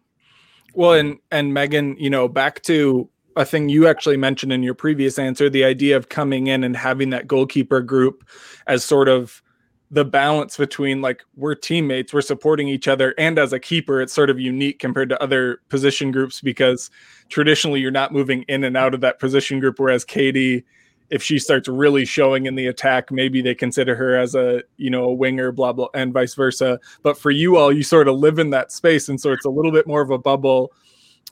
Well, 0.75 0.93
and 0.93 1.19
and 1.32 1.52
Megan, 1.52 1.96
you 1.99 2.10
know, 2.10 2.28
back 2.28 2.62
to 2.62 3.08
a 3.34 3.44
thing 3.44 3.69
you 3.69 3.88
actually 3.88 4.16
mentioned 4.16 4.52
in 4.52 4.62
your 4.62 4.75
previous 4.75 5.19
answer, 5.19 5.50
the 5.50 5.64
idea 5.64 5.96
of 5.96 6.10
coming 6.10 6.46
in 6.46 6.62
and 6.62 6.76
having 6.76 7.10
that 7.10 7.26
goalkeeper 7.26 7.81
group 7.81 8.22
as 8.69 8.84
sort 8.84 9.08
of 9.08 9.43
the 9.90 10.04
balance 10.04 10.56
between 10.56 11.02
like 11.02 11.25
we're 11.34 11.56
teammates, 11.56 12.14
we're 12.14 12.20
supporting 12.20 12.69
each 12.69 12.87
other, 12.87 13.16
and 13.19 13.37
as 13.37 13.52
a 13.52 13.58
keeper, 13.58 14.00
it's 14.00 14.12
sort 14.12 14.31
of 14.31 14.38
unique 14.38 14.78
compared 14.78 15.08
to 15.08 15.20
other 15.20 15.61
position 15.70 16.12
groups 16.12 16.40
because 16.40 16.88
traditionally 17.31 17.81
you're 17.81 17.90
not 17.90 18.12
moving 18.12 18.44
in 18.46 18.62
and 18.62 18.76
out 18.76 18.94
of 18.94 19.00
that 19.00 19.19
position 19.19 19.58
group, 19.58 19.81
whereas 19.81 20.04
KD 20.04 20.62
if 21.10 21.22
she 21.22 21.38
starts 21.38 21.69
really 21.69 22.05
showing 22.05 22.46
in 22.46 22.55
the 22.55 22.66
attack, 22.66 23.10
maybe 23.10 23.40
they 23.40 23.55
consider 23.55 23.94
her 23.96 24.16
as 24.16 24.34
a 24.34 24.62
you 24.76 24.90
know 24.90 25.05
a 25.05 25.12
winger, 25.12 25.52
blah 25.52 25.72
blah, 25.72 25.88
and 25.94 26.12
vice 26.12 26.34
versa. 26.34 26.78
But 27.02 27.19
for 27.19 27.31
you 27.31 27.56
all, 27.56 27.72
you 27.72 27.82
sort 27.82 28.08
of 28.08 28.16
live 28.16 28.38
in 28.38 28.50
that 28.50 28.72
space, 28.72 29.08
and 29.08 29.20
so 29.20 29.32
it's 29.32 29.44
a 29.44 29.50
little 29.50 29.72
bit 29.72 29.87
more 29.87 30.00
of 30.00 30.10
a 30.10 30.19
bubble. 30.19 30.72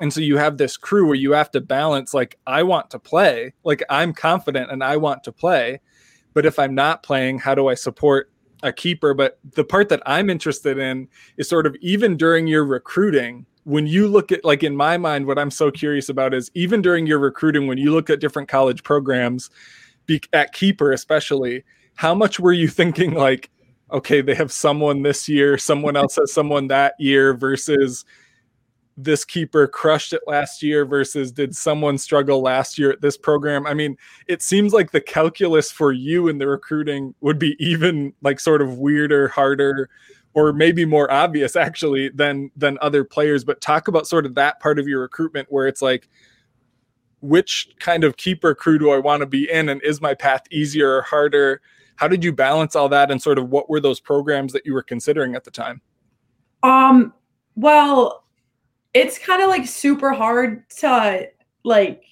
And 0.01 0.13
so 0.13 0.21
you 0.21 0.37
have 0.37 0.59
this 0.59 0.77
crew 0.77 1.07
where 1.07 1.15
you 1.15 1.33
have 1.33 1.51
to 1.53 1.61
balance 1.61 2.13
like 2.13 2.39
I 2.47 2.63
want 2.63 2.91
to 2.91 2.99
play, 2.99 3.55
like 3.65 3.83
I'm 3.89 4.13
confident 4.13 4.71
and 4.71 4.85
I 4.85 4.99
want 4.99 5.25
to 5.25 5.33
play, 5.33 5.81
but 6.35 6.45
if 6.45 6.59
I'm 6.59 6.75
not 6.75 7.03
playing, 7.03 7.39
how 7.39 7.55
do 7.55 7.69
I 7.69 7.75
support 7.75 8.31
a 8.63 8.73
keeper? 8.73 9.15
But 9.15 9.39
the 9.53 9.65
part 9.65 9.89
that 9.89 10.03
I'm 10.05 10.29
interested 10.29 10.77
in 10.77 11.09
is 11.39 11.49
sort 11.49 11.67
of 11.67 11.75
even 11.81 12.19
during 12.19 12.47
your 12.47 12.65
recruiting, 12.67 13.47
when 13.67 13.85
you 13.85 14.07
look 14.07 14.31
at 14.31 14.45
like 14.45 14.63
in 14.63 14.77
my 14.77 14.97
mind 14.97 15.27
what 15.27 15.39
i'm 15.39 15.51
so 15.51 15.73
curious 15.73 16.09
about 16.09 16.33
is 16.33 16.51
even 16.55 16.81
during 16.81 17.05
your 17.05 17.19
recruiting 17.19 17.67
when 17.67 17.77
you 17.77 17.93
look 17.93 18.09
at 18.09 18.21
different 18.21 18.49
college 18.49 18.85
programs 18.85 19.51
be, 20.07 20.21
at 20.33 20.53
keeper 20.53 20.93
especially 20.93 21.65
how 21.97 22.15
much 22.15 22.39
were 22.39 22.53
you 22.53 22.69
thinking 22.81 23.13
like 23.13 23.51
okay 23.91 24.21
they 24.21 24.35
have 24.37 24.53
someone 24.53 25.03
this 25.03 25.29
year 25.29 25.59
someone 25.59 25.97
else 25.97 26.15
has 26.15 26.33
someone 26.33 26.69
that 26.69 26.95
year 27.01 27.35
versus 27.35 28.05
this 28.97 29.25
keeper 29.25 29.67
crushed 29.67 30.13
it 30.13 30.23
last 30.27 30.63
year 30.63 30.87
versus 30.87 31.31
did 31.31 31.55
someone 31.55 31.99
struggle 31.99 32.41
last 32.41 32.79
year 32.79 32.91
at 32.91 33.03
this 33.03 33.17
program? 33.17 33.67
I 33.67 33.75
mean 33.75 33.97
it 34.27 34.41
seems 34.41 34.73
like 34.73 34.91
the 34.91 35.03
calculus 35.03 35.71
for 35.71 35.93
you 35.93 36.29
in 36.29 36.39
the 36.39 36.47
recruiting 36.47 37.15
would 37.21 37.39
be 37.39 37.57
even 37.59 38.15
like 38.23 38.41
sort 38.41 38.63
of 38.63 38.79
weirder 38.79 39.29
harder 39.29 39.91
or 40.37 40.53
maybe 40.53 40.85
more 40.85 41.11
obvious 41.11 41.57
actually 41.57 42.11
than 42.11 42.51
than 42.55 42.79
other 42.81 43.03
players 43.03 43.43
but 43.43 43.61
talk 43.61 43.89
about 43.89 44.07
sort 44.07 44.25
of 44.25 44.35
that 44.37 44.61
part 44.61 44.79
of 44.79 44.87
your 44.87 45.01
recruitment 45.01 45.49
where 45.51 45.67
it's 45.67 45.83
like 45.83 46.09
which 47.21 47.71
kind 47.81 48.05
of 48.05 48.17
keeper 48.17 48.55
crew 48.55 48.79
do 48.79 48.91
i 48.91 48.99
want 48.99 49.21
to 49.21 49.27
be 49.27 49.51
in 49.51 49.71
and 49.71 49.83
is 49.83 50.01
my 50.01 50.15
path 50.15 50.43
easier 50.53 50.97
or 50.97 51.03
harder? 51.03 51.61
How 51.97 52.07
did 52.07 52.23
you 52.23 52.31
balance 52.31 52.77
all 52.77 52.91
that 52.91 53.11
and 53.11 53.21
sort 53.21 53.39
of 53.39 53.49
what 53.49 53.71
were 53.71 53.81
those 53.81 54.01
programs 54.01 54.53
that 54.53 54.67
you 54.67 54.75
were 54.75 54.83
considering 54.83 55.35
at 55.35 55.45
the 55.45 55.51
time? 55.51 55.81
Um 56.63 57.15
well 57.57 58.25
it's 58.93 59.19
kind 59.19 59.43
of 59.43 59.49
like 59.49 59.67
super 59.67 60.13
hard 60.13 60.69
to 60.71 61.29
like 61.65 62.05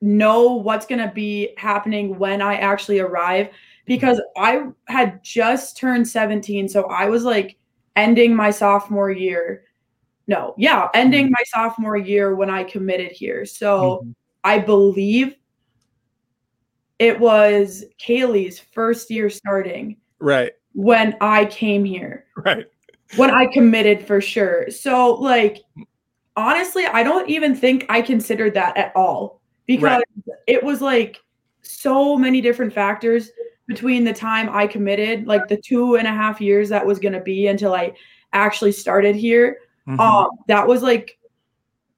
know 0.00 0.54
what's 0.54 0.86
going 0.86 1.06
to 1.06 1.12
be 1.14 1.54
happening 1.56 2.18
when 2.18 2.42
i 2.42 2.56
actually 2.56 2.98
arrive 2.98 3.50
because 3.86 4.20
I 4.36 4.64
had 4.86 5.22
just 5.22 5.76
turned 5.76 6.06
17. 6.06 6.68
So 6.68 6.84
I 6.84 7.06
was 7.06 7.24
like 7.24 7.56
ending 7.96 8.34
my 8.34 8.50
sophomore 8.50 9.10
year. 9.10 9.64
No, 10.26 10.54
yeah, 10.56 10.88
ending 10.94 11.26
mm-hmm. 11.26 11.32
my 11.32 11.44
sophomore 11.46 11.96
year 11.96 12.34
when 12.34 12.48
I 12.48 12.64
committed 12.64 13.12
here. 13.12 13.44
So 13.44 14.00
mm-hmm. 14.02 14.10
I 14.44 14.58
believe 14.58 15.34
it 16.98 17.18
was 17.18 17.84
Kaylee's 18.00 18.60
first 18.60 19.10
year 19.10 19.28
starting. 19.28 19.96
Right. 20.20 20.52
When 20.74 21.16
I 21.20 21.46
came 21.46 21.84
here. 21.84 22.26
Right. 22.36 22.66
When 23.16 23.30
I 23.30 23.46
committed 23.46 24.06
for 24.06 24.20
sure. 24.20 24.70
So, 24.70 25.14
like, 25.14 25.58
honestly, 26.36 26.86
I 26.86 27.02
don't 27.02 27.28
even 27.28 27.54
think 27.54 27.84
I 27.88 28.00
considered 28.00 28.54
that 28.54 28.76
at 28.76 28.94
all 28.94 29.42
because 29.66 30.02
right. 30.26 30.36
it 30.46 30.62
was 30.62 30.80
like 30.80 31.20
so 31.62 32.16
many 32.16 32.40
different 32.40 32.72
factors 32.72 33.30
between 33.66 34.04
the 34.04 34.12
time 34.12 34.48
I 34.50 34.66
committed, 34.66 35.26
like 35.26 35.48
the 35.48 35.56
two 35.56 35.96
and 35.96 36.06
a 36.06 36.12
half 36.12 36.40
years 36.40 36.68
that 36.68 36.84
was 36.84 36.98
going 36.98 37.14
to 37.14 37.20
be 37.20 37.46
until 37.46 37.74
I 37.74 37.92
actually 38.32 38.72
started 38.72 39.16
here. 39.16 39.58
Mm-hmm. 39.88 40.00
Um, 40.00 40.30
that 40.48 40.66
was 40.66 40.82
like 40.82 41.18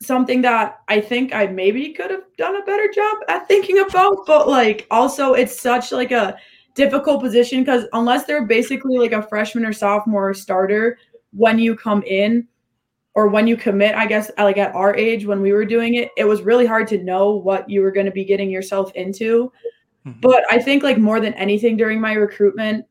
something 0.02 0.42
that 0.42 0.80
I 0.88 1.00
think 1.00 1.34
I 1.34 1.46
maybe 1.46 1.92
could 1.92 2.10
have 2.10 2.24
done 2.36 2.56
a 2.56 2.64
better 2.64 2.88
job 2.92 3.18
at 3.28 3.48
thinking 3.48 3.78
about, 3.78 4.26
but 4.26 4.48
like 4.48 4.86
also 4.90 5.32
it's 5.34 5.58
such 5.58 5.92
like 5.92 6.12
a 6.12 6.36
difficult 6.74 7.22
position 7.22 7.60
because 7.60 7.84
unless 7.92 8.24
they're 8.24 8.46
basically 8.46 8.98
like 8.98 9.12
a 9.12 9.22
freshman 9.22 9.64
or 9.64 9.72
sophomore 9.72 10.34
starter 10.34 10.98
when 11.32 11.58
you 11.58 11.76
come 11.76 12.02
in 12.02 12.46
or 13.14 13.28
when 13.28 13.46
you 13.46 13.56
commit, 13.56 13.94
I 13.94 14.06
guess 14.06 14.30
like 14.36 14.58
at 14.58 14.74
our 14.74 14.94
age 14.96 15.24
when 15.24 15.40
we 15.40 15.52
were 15.52 15.64
doing 15.64 15.94
it, 15.94 16.10
it 16.16 16.24
was 16.24 16.42
really 16.42 16.66
hard 16.66 16.88
to 16.88 17.02
know 17.02 17.30
what 17.30 17.68
you 17.70 17.80
were 17.80 17.92
going 17.92 18.06
to 18.06 18.12
be 18.12 18.24
getting 18.24 18.50
yourself 18.50 18.92
into. 18.94 19.52
Mm-hmm. 20.06 20.20
But 20.20 20.44
I 20.50 20.58
think 20.58 20.82
like 20.82 20.98
more 20.98 21.20
than 21.20 21.34
anything 21.34 21.76
during 21.76 22.00
my 22.00 22.12
recruitment, 22.12 22.86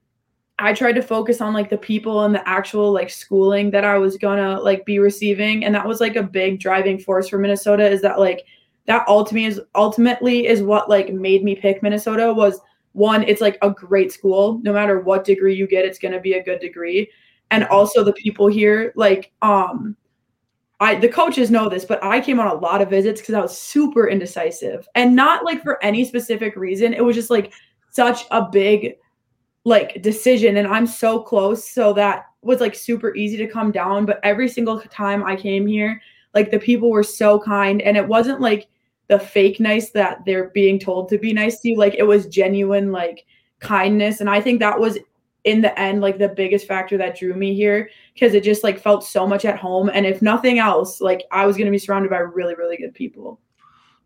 I 0.59 0.73
tried 0.73 0.93
to 0.93 1.01
focus 1.01 1.41
on 1.41 1.53
like 1.53 1.69
the 1.69 1.77
people 1.77 2.23
and 2.23 2.33
the 2.33 2.47
actual 2.47 2.91
like 2.91 3.09
schooling 3.09 3.71
that 3.71 3.83
I 3.83 3.97
was 3.97 4.17
gonna 4.17 4.59
like 4.59 4.85
be 4.85 4.99
receiving. 4.99 5.65
And 5.65 5.73
that 5.75 5.87
was 5.87 5.99
like 5.99 6.15
a 6.15 6.23
big 6.23 6.59
driving 6.59 6.99
force 6.99 7.27
for 7.27 7.37
Minnesota 7.37 7.87
is 7.87 8.01
that 8.01 8.19
like 8.19 8.45
that 8.85 9.07
ultimately 9.07 9.45
is 9.45 9.61
ultimately 9.75 10.47
is 10.47 10.61
what 10.61 10.89
like 10.89 11.13
made 11.13 11.43
me 11.43 11.55
pick 11.55 11.81
Minnesota 11.81 12.33
was 12.33 12.59
one, 12.93 13.23
it's 13.23 13.41
like 13.41 13.57
a 13.63 13.71
great 13.71 14.11
school. 14.11 14.59
No 14.63 14.71
matter 14.71 14.99
what 14.99 15.23
degree 15.25 15.55
you 15.55 15.67
get, 15.67 15.85
it's 15.85 15.99
gonna 15.99 16.19
be 16.19 16.33
a 16.33 16.43
good 16.43 16.59
degree. 16.59 17.09
And 17.49 17.65
also 17.65 18.03
the 18.03 18.13
people 18.13 18.47
here, 18.47 18.93
like 18.95 19.31
um 19.41 19.95
I 20.83 20.95
the 20.95 21.07
coaches 21.07 21.49
know 21.49 21.69
this, 21.69 21.85
but 21.85 22.03
I 22.03 22.19
came 22.19 22.39
on 22.39 22.47
a 22.47 22.59
lot 22.59 22.81
of 22.81 22.89
visits 22.89 23.21
because 23.21 23.35
I 23.35 23.41
was 23.41 23.57
super 23.57 24.09
indecisive. 24.09 24.87
And 24.95 25.15
not 25.15 25.45
like 25.45 25.63
for 25.63 25.83
any 25.83 26.03
specific 26.03 26.55
reason. 26.55 26.93
It 26.93 27.03
was 27.03 27.15
just 27.15 27.29
like 27.29 27.53
such 27.91 28.25
a 28.31 28.49
big 28.49 28.97
like 29.63 30.01
decision. 30.01 30.57
And 30.57 30.67
I'm 30.67 30.85
so 30.85 31.19
close 31.19 31.69
so 31.69 31.93
that 31.93 32.25
was 32.41 32.59
like 32.59 32.75
super 32.75 33.15
easy 33.15 33.37
to 33.37 33.47
come 33.47 33.71
down. 33.71 34.05
But 34.05 34.19
every 34.23 34.49
single 34.49 34.81
time 34.81 35.23
I 35.23 35.37
came 35.37 35.65
here 35.65 36.01
like 36.33 36.51
the 36.51 36.59
people 36.59 36.89
were 36.89 37.03
so 37.03 37.39
kind. 37.39 37.81
And 37.81 37.95
it 37.95 38.07
wasn't 38.07 38.41
like 38.41 38.67
the 39.07 39.19
fake 39.19 39.59
nice 39.59 39.91
that 39.91 40.25
they're 40.25 40.49
being 40.49 40.79
told 40.79 41.09
to 41.09 41.17
be 41.17 41.33
nice 41.33 41.59
to 41.61 41.69
you. 41.69 41.77
Like 41.77 41.95
it 41.95 42.03
was 42.03 42.25
genuine 42.27 42.91
like 42.91 43.25
kindness. 43.59 44.19
And 44.19 44.29
I 44.29 44.41
think 44.41 44.59
that 44.59 44.79
was 44.79 44.97
in 45.43 45.61
the 45.61 45.77
end 45.79 46.01
like 46.01 46.17
the 46.17 46.29
biggest 46.29 46.67
factor 46.67 46.97
that 46.97 47.17
drew 47.17 47.33
me 47.33 47.53
here 47.53 47.89
because 48.13 48.33
it 48.33 48.43
just 48.43 48.63
like 48.63 48.79
felt 48.79 49.03
so 49.03 49.27
much 49.27 49.45
at 49.45 49.57
home 49.57 49.89
and 49.93 50.05
if 50.05 50.21
nothing 50.21 50.59
else 50.59 51.01
like 51.01 51.23
I 51.31 51.45
was 51.45 51.57
going 51.57 51.65
to 51.65 51.71
be 51.71 51.77
surrounded 51.77 52.09
by 52.09 52.19
really 52.19 52.55
really 52.55 52.77
good 52.77 52.93
people. 52.93 53.39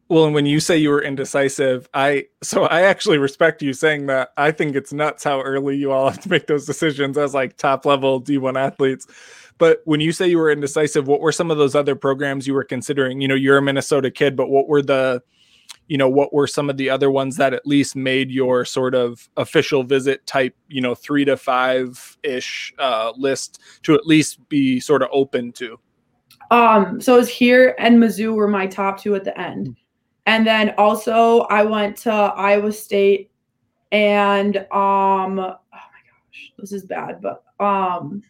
Well, 0.09 0.23
and 0.23 0.33
when 0.33 0.45
you 0.45 0.61
say 0.61 0.77
you 0.77 0.89
were 0.89 1.01
indecisive, 1.01 1.89
I 1.93 2.27
so 2.41 2.63
I 2.63 2.83
actually 2.83 3.17
respect 3.17 3.61
you 3.61 3.73
saying 3.73 4.05
that. 4.05 4.29
I 4.37 4.51
think 4.51 4.75
it's 4.75 4.93
nuts 4.93 5.23
how 5.23 5.41
early 5.41 5.75
you 5.75 5.91
all 5.91 6.09
have 6.09 6.21
to 6.21 6.29
make 6.29 6.47
those 6.47 6.65
decisions 6.65 7.17
as 7.17 7.33
like 7.33 7.57
top 7.57 7.85
level 7.85 8.21
D1 8.21 8.57
athletes. 8.57 9.05
But 9.57 9.81
when 9.85 9.99
you 9.99 10.11
say 10.11 10.27
you 10.27 10.37
were 10.37 10.51
indecisive, 10.51 11.07
what 11.07 11.19
were 11.19 11.31
some 11.31 11.51
of 11.51 11.57
those 11.57 11.75
other 11.75 11.95
programs 11.95 12.47
you 12.47 12.53
were 12.53 12.63
considering? 12.63 13.19
You 13.19 13.27
know, 13.27 13.35
you're 13.35 13.57
a 13.57 13.61
Minnesota 13.61 14.09
kid, 14.09 14.35
but 14.35 14.49
what 14.49 14.67
were 14.67 14.81
the 14.81 15.23
you 15.87 15.97
know, 15.97 16.09
what 16.09 16.33
were 16.33 16.47
some 16.47 16.69
of 16.69 16.77
the 16.77 16.89
other 16.89 17.09
ones 17.09 17.37
that 17.37 17.53
at 17.53 17.65
least 17.65 17.95
made 17.95 18.29
your 18.29 18.65
sort 18.65 18.93
of 18.93 19.29
official 19.37 19.83
visit 19.83 20.25
type, 20.25 20.55
you 20.67 20.81
know, 20.81 20.93
3 20.95 21.25
to 21.25 21.37
5 21.37 22.17
ish 22.23 22.73
uh 22.79 23.13
list 23.15 23.61
to 23.83 23.93
at 23.93 24.05
least 24.05 24.47
be 24.49 24.79
sort 24.79 25.01
of 25.01 25.09
open 25.11 25.51
to? 25.53 25.79
Um, 26.51 27.01
so 27.01 27.15
it 27.15 27.17
was 27.17 27.29
here 27.29 27.75
and 27.77 27.97
Mizzou 27.97 28.33
were 28.33 28.47
my 28.47 28.67
top 28.67 28.99
two 28.99 29.15
at 29.15 29.23
the 29.23 29.39
end. 29.39 29.67
Mm-hmm 29.67 29.81
and 30.27 30.45
then 30.45 30.75
also 30.77 31.41
I 31.43 31.63
went 31.63 31.97
to 31.99 32.11
Iowa 32.11 32.71
State 32.71 33.31
and 33.91 34.57
um 34.57 35.39
oh 35.39 35.57
my 35.71 36.01
gosh, 36.11 36.51
this 36.59 36.71
is 36.71 36.83
bad, 36.83 37.21
but 37.21 37.43
um 37.59 38.21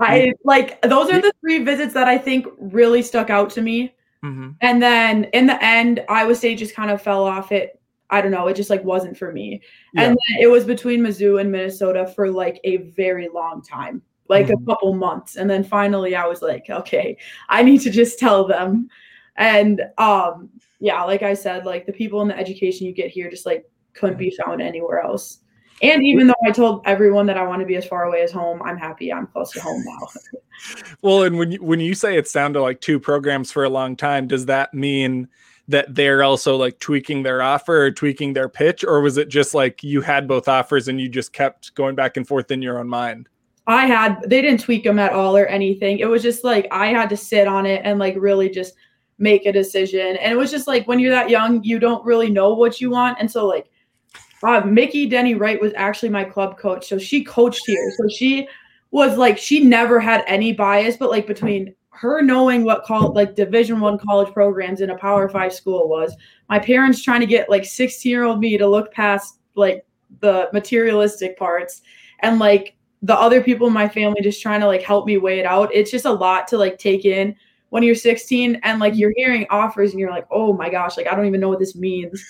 I 0.00 0.32
like 0.42 0.82
those 0.82 1.10
are 1.10 1.20
the 1.20 1.32
three 1.40 1.62
visits 1.62 1.94
that 1.94 2.08
I 2.08 2.18
think 2.18 2.46
really 2.58 3.02
stuck 3.02 3.30
out 3.30 3.50
to 3.50 3.62
me. 3.62 3.94
Mm-hmm. 4.24 4.50
And 4.60 4.82
then 4.82 5.24
in 5.32 5.46
the 5.46 5.62
end, 5.64 6.04
Iowa 6.08 6.34
State 6.34 6.58
just 6.58 6.74
kind 6.74 6.90
of 6.90 7.02
fell 7.02 7.24
off 7.24 7.52
it. 7.52 7.80
I 8.10 8.20
don't 8.20 8.30
know. 8.30 8.46
It 8.48 8.56
just 8.56 8.70
like 8.70 8.84
wasn't 8.84 9.16
for 9.16 9.32
me. 9.32 9.62
Yeah. 9.94 10.02
And 10.02 10.18
it 10.40 10.46
was 10.46 10.64
between 10.64 11.00
Mizzou 11.00 11.40
and 11.40 11.50
Minnesota 11.50 12.06
for 12.14 12.30
like 12.30 12.60
a 12.64 12.76
very 12.92 13.28
long 13.28 13.62
time, 13.62 14.02
like 14.28 14.46
mm-hmm. 14.46 14.62
a 14.62 14.66
couple 14.66 14.92
months. 14.94 15.36
And 15.36 15.48
then 15.48 15.64
finally 15.64 16.14
I 16.14 16.26
was 16.26 16.42
like, 16.42 16.66
okay, 16.68 17.16
I 17.48 17.62
need 17.62 17.80
to 17.82 17.90
just 17.90 18.18
tell 18.18 18.46
them 18.46 18.88
and 19.36 19.82
um 19.98 20.50
yeah 20.78 21.02
like 21.02 21.22
i 21.22 21.34
said 21.34 21.64
like 21.64 21.86
the 21.86 21.92
people 21.92 22.20
in 22.22 22.28
the 22.28 22.38
education 22.38 22.86
you 22.86 22.92
get 22.92 23.10
here 23.10 23.30
just 23.30 23.46
like 23.46 23.64
couldn't 23.94 24.18
be 24.18 24.36
found 24.44 24.60
anywhere 24.60 25.00
else 25.00 25.38
and 25.82 26.02
even 26.04 26.26
though 26.26 26.34
i 26.46 26.50
told 26.50 26.82
everyone 26.84 27.26
that 27.26 27.36
i 27.36 27.46
want 27.46 27.60
to 27.60 27.66
be 27.66 27.76
as 27.76 27.86
far 27.86 28.04
away 28.04 28.22
as 28.22 28.32
home 28.32 28.62
i'm 28.62 28.76
happy 28.76 29.12
i'm 29.12 29.26
close 29.26 29.50
to 29.50 29.60
home 29.60 29.82
now 29.84 30.08
well 31.02 31.22
and 31.22 31.38
when 31.38 31.52
you 31.52 31.62
when 31.62 31.80
you 31.80 31.94
say 31.94 32.16
it's 32.16 32.32
down 32.32 32.52
to 32.52 32.60
like 32.60 32.80
two 32.80 32.98
programs 32.98 33.50
for 33.50 33.64
a 33.64 33.68
long 33.68 33.96
time 33.96 34.26
does 34.26 34.46
that 34.46 34.72
mean 34.72 35.28
that 35.68 35.94
they're 35.94 36.22
also 36.22 36.56
like 36.56 36.78
tweaking 36.80 37.22
their 37.22 37.40
offer 37.40 37.84
or 37.84 37.90
tweaking 37.90 38.32
their 38.32 38.48
pitch 38.48 38.84
or 38.84 39.00
was 39.00 39.16
it 39.16 39.28
just 39.28 39.54
like 39.54 39.82
you 39.82 40.00
had 40.00 40.26
both 40.26 40.48
offers 40.48 40.88
and 40.88 41.00
you 41.00 41.08
just 41.08 41.32
kept 41.32 41.74
going 41.74 41.94
back 41.94 42.16
and 42.16 42.26
forth 42.26 42.50
in 42.50 42.62
your 42.62 42.78
own 42.78 42.88
mind 42.88 43.28
i 43.66 43.86
had 43.86 44.20
they 44.26 44.42
didn't 44.42 44.60
tweak 44.60 44.84
them 44.84 44.98
at 44.98 45.12
all 45.12 45.36
or 45.36 45.46
anything 45.46 45.98
it 45.98 46.08
was 46.08 46.22
just 46.22 46.44
like 46.44 46.66
i 46.70 46.86
had 46.86 47.08
to 47.08 47.16
sit 47.16 47.46
on 47.46 47.64
it 47.66 47.80
and 47.84 47.98
like 47.98 48.14
really 48.18 48.48
just 48.48 48.74
make 49.22 49.46
a 49.46 49.52
decision. 49.52 50.16
And 50.16 50.32
it 50.32 50.36
was 50.36 50.50
just 50.50 50.66
like 50.66 50.86
when 50.86 50.98
you're 50.98 51.12
that 51.12 51.30
young, 51.30 51.62
you 51.62 51.78
don't 51.78 52.04
really 52.04 52.28
know 52.28 52.54
what 52.54 52.80
you 52.80 52.90
want. 52.90 53.18
And 53.20 53.30
so 53.30 53.46
like 53.46 53.70
uh, 54.42 54.60
Mickey 54.64 55.06
Denny 55.06 55.34
Wright 55.34 55.60
was 55.60 55.72
actually 55.76 56.08
my 56.08 56.24
club 56.24 56.58
coach. 56.58 56.88
So 56.88 56.98
she 56.98 57.24
coached 57.24 57.62
here. 57.66 57.92
So 57.96 58.08
she 58.08 58.48
was 58.90 59.16
like 59.16 59.38
she 59.38 59.64
never 59.64 60.00
had 60.00 60.24
any 60.26 60.52
bias, 60.52 60.96
but 60.96 61.10
like 61.10 61.26
between 61.26 61.74
her 61.90 62.22
knowing 62.22 62.64
what 62.64 62.84
call 62.84 63.12
like 63.12 63.36
division 63.36 63.80
one 63.80 63.98
college 63.98 64.32
programs 64.32 64.80
in 64.80 64.90
a 64.90 64.98
power 64.98 65.28
five 65.28 65.52
school 65.52 65.88
was, 65.88 66.14
my 66.48 66.58
parents 66.58 67.02
trying 67.02 67.20
to 67.20 67.26
get 67.26 67.50
like 67.50 67.64
16 67.64 68.10
year 68.10 68.24
old 68.24 68.40
me 68.40 68.58
to 68.58 68.66
look 68.66 68.92
past 68.92 69.38
like 69.54 69.84
the 70.20 70.48
materialistic 70.52 71.38
parts 71.38 71.82
and 72.20 72.38
like 72.38 72.74
the 73.02 73.14
other 73.14 73.42
people 73.42 73.66
in 73.66 73.72
my 73.72 73.88
family 73.88 74.20
just 74.22 74.40
trying 74.40 74.60
to 74.60 74.66
like 74.66 74.82
help 74.82 75.06
me 75.06 75.18
weigh 75.18 75.40
it 75.40 75.46
out. 75.46 75.74
It's 75.74 75.90
just 75.90 76.04
a 76.04 76.12
lot 76.12 76.46
to 76.48 76.58
like 76.58 76.78
take 76.78 77.04
in 77.04 77.34
when 77.70 77.82
you're 77.82 77.94
16 77.94 78.60
and 78.62 78.80
like 78.80 78.94
you're 78.96 79.12
hearing 79.16 79.46
offers 79.50 79.90
and 79.90 80.00
you're 80.00 80.10
like, 80.10 80.26
oh 80.30 80.52
my 80.52 80.68
gosh, 80.70 80.96
like 80.96 81.06
I 81.06 81.14
don't 81.14 81.26
even 81.26 81.40
know 81.40 81.48
what 81.48 81.58
this 81.58 81.74
means. 81.74 82.22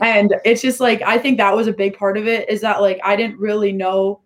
And 0.00 0.34
it's 0.44 0.62
just 0.62 0.80
like 0.80 1.02
I 1.02 1.18
think 1.18 1.38
that 1.38 1.54
was 1.54 1.66
a 1.66 1.72
big 1.72 1.96
part 1.96 2.16
of 2.16 2.26
it 2.26 2.48
is 2.48 2.60
that 2.60 2.80
like 2.80 3.00
I 3.04 3.16
didn't 3.16 3.38
really 3.38 3.72
know 3.72 4.20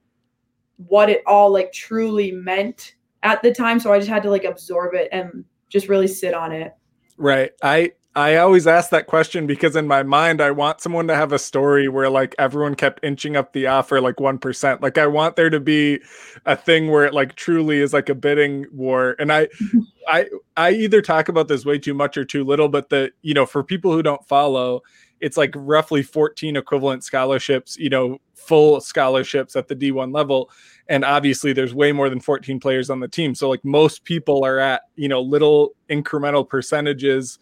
what 0.77 1.09
it 1.09 1.23
all 1.27 1.51
like 1.51 1.73
truly 1.73 2.33
meant 2.33 2.95
at 3.23 3.43
the 3.43 3.53
time. 3.53 3.81
So 3.81 3.93
I 3.93 3.99
just 3.99 4.11
had 4.11 4.23
to 4.25 4.31
like 4.31 4.45
absorb 4.45 4.95
it 4.95 5.09
and 5.13 5.45
just 5.69 5.89
really 5.89 6.09
sit 6.09 6.35
on 6.35 6.53
it. 6.53 6.75
Right. 7.17 7.53
I 7.63 7.93
I 8.15 8.37
always 8.37 8.67
ask 8.67 8.91
that 8.91 9.07
question 9.07 9.47
because 9.47 9.75
in 9.75 9.87
my 9.87 10.03
mind, 10.03 10.43
I 10.43 10.51
want 10.51 10.83
someone 10.83 11.09
to 11.09 11.15
have 11.15 11.33
a 11.33 11.39
story 11.39 11.89
where 11.89 12.11
like 12.11 12.35
everyone 12.39 12.75
kept 12.75 13.03
inching 13.03 13.37
up 13.37 13.55
the 13.55 13.67
offer 13.69 14.03
like 14.03 14.17
1%. 14.17 14.83
Like 14.83 14.99
I 14.99 15.07
want 15.07 15.37
there 15.37 15.49
to 15.49 15.61
be 15.61 16.01
a 16.45 16.55
thing 16.55 16.91
where 16.91 17.07
it 17.07 17.15
like 17.15 17.37
truly 17.37 17.79
is 17.79 17.95
like 17.95 18.11
a 18.11 18.15
bidding 18.15 18.67
war. 18.71 19.17
And 19.19 19.33
I, 19.33 19.49
I, 20.09 20.27
I 20.59 20.73
either 20.73 21.01
talk 21.01 21.31
about 21.31 21.49
this 21.49 21.65
way 21.65 21.79
too 21.79 21.95
much 21.95 22.19
or 22.19 22.25
too 22.27 22.45
little, 22.45 22.69
but 22.69 22.91
the, 22.91 23.13
you 23.23 23.33
know, 23.33 23.47
for 23.47 23.65
people 23.65 23.93
who 23.93 24.03
don't 24.03 24.27
follow, 24.29 24.83
it's 25.23 25.37
like 25.37 25.53
roughly 25.55 26.03
14 26.03 26.57
equivalent 26.57 27.05
scholarships, 27.05 27.79
you 27.79 27.89
know, 27.89 28.19
full 28.35 28.81
scholarships 28.81 29.55
at 29.55 29.69
the 29.69 29.77
D1 29.77 30.13
level. 30.13 30.51
And 30.89 31.05
obviously 31.05 31.53
there's 31.53 31.75
way 31.75 31.93
more 31.93 32.11
than 32.11 32.21
14 32.21 32.59
players 32.59 32.91
on 32.91 33.01
the 33.01 33.09
team. 33.09 33.35
So 33.35 33.49
like 33.49 33.65
most 33.65 34.05
people 34.05 34.45
are 34.45 34.59
at, 34.59 34.83
you 34.97 35.09
know, 35.09 35.23
little 35.23 35.75
incremental 35.89 36.47
percentages 36.47 37.39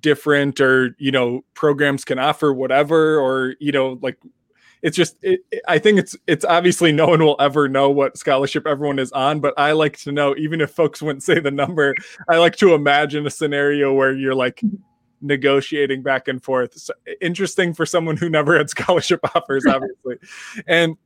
different 0.00 0.58
or 0.58 0.96
you 0.98 1.10
know 1.10 1.44
programs 1.52 2.02
can 2.02 2.18
offer 2.18 2.50
whatever 2.50 3.20
or 3.20 3.54
you 3.60 3.70
know 3.70 3.98
like 4.00 4.16
it's 4.80 4.96
just 4.96 5.16
it, 5.20 5.40
i 5.68 5.78
think 5.78 5.98
it's 5.98 6.16
it's 6.26 6.46
obviously 6.46 6.90
no 6.92 7.08
one 7.08 7.22
will 7.22 7.36
ever 7.38 7.68
know 7.68 7.90
what 7.90 8.16
scholarship 8.16 8.66
everyone 8.66 8.98
is 8.98 9.12
on 9.12 9.38
but 9.38 9.52
i 9.58 9.72
like 9.72 9.98
to 9.98 10.10
know 10.10 10.34
even 10.38 10.62
if 10.62 10.70
folks 10.70 11.02
wouldn't 11.02 11.22
say 11.22 11.38
the 11.40 11.50
number 11.50 11.94
i 12.30 12.38
like 12.38 12.56
to 12.56 12.72
imagine 12.72 13.26
a 13.26 13.30
scenario 13.30 13.92
where 13.92 14.14
you're 14.14 14.34
like 14.34 14.62
negotiating 15.22 16.02
back 16.02 16.28
and 16.28 16.42
forth 16.42 16.76
so, 16.78 16.92
interesting 17.20 17.72
for 17.72 17.86
someone 17.86 18.16
who 18.16 18.28
never 18.28 18.56
had 18.56 18.68
scholarship 18.76 19.20
offers 19.34 19.64
obviously 19.66 20.16
and 20.66 20.96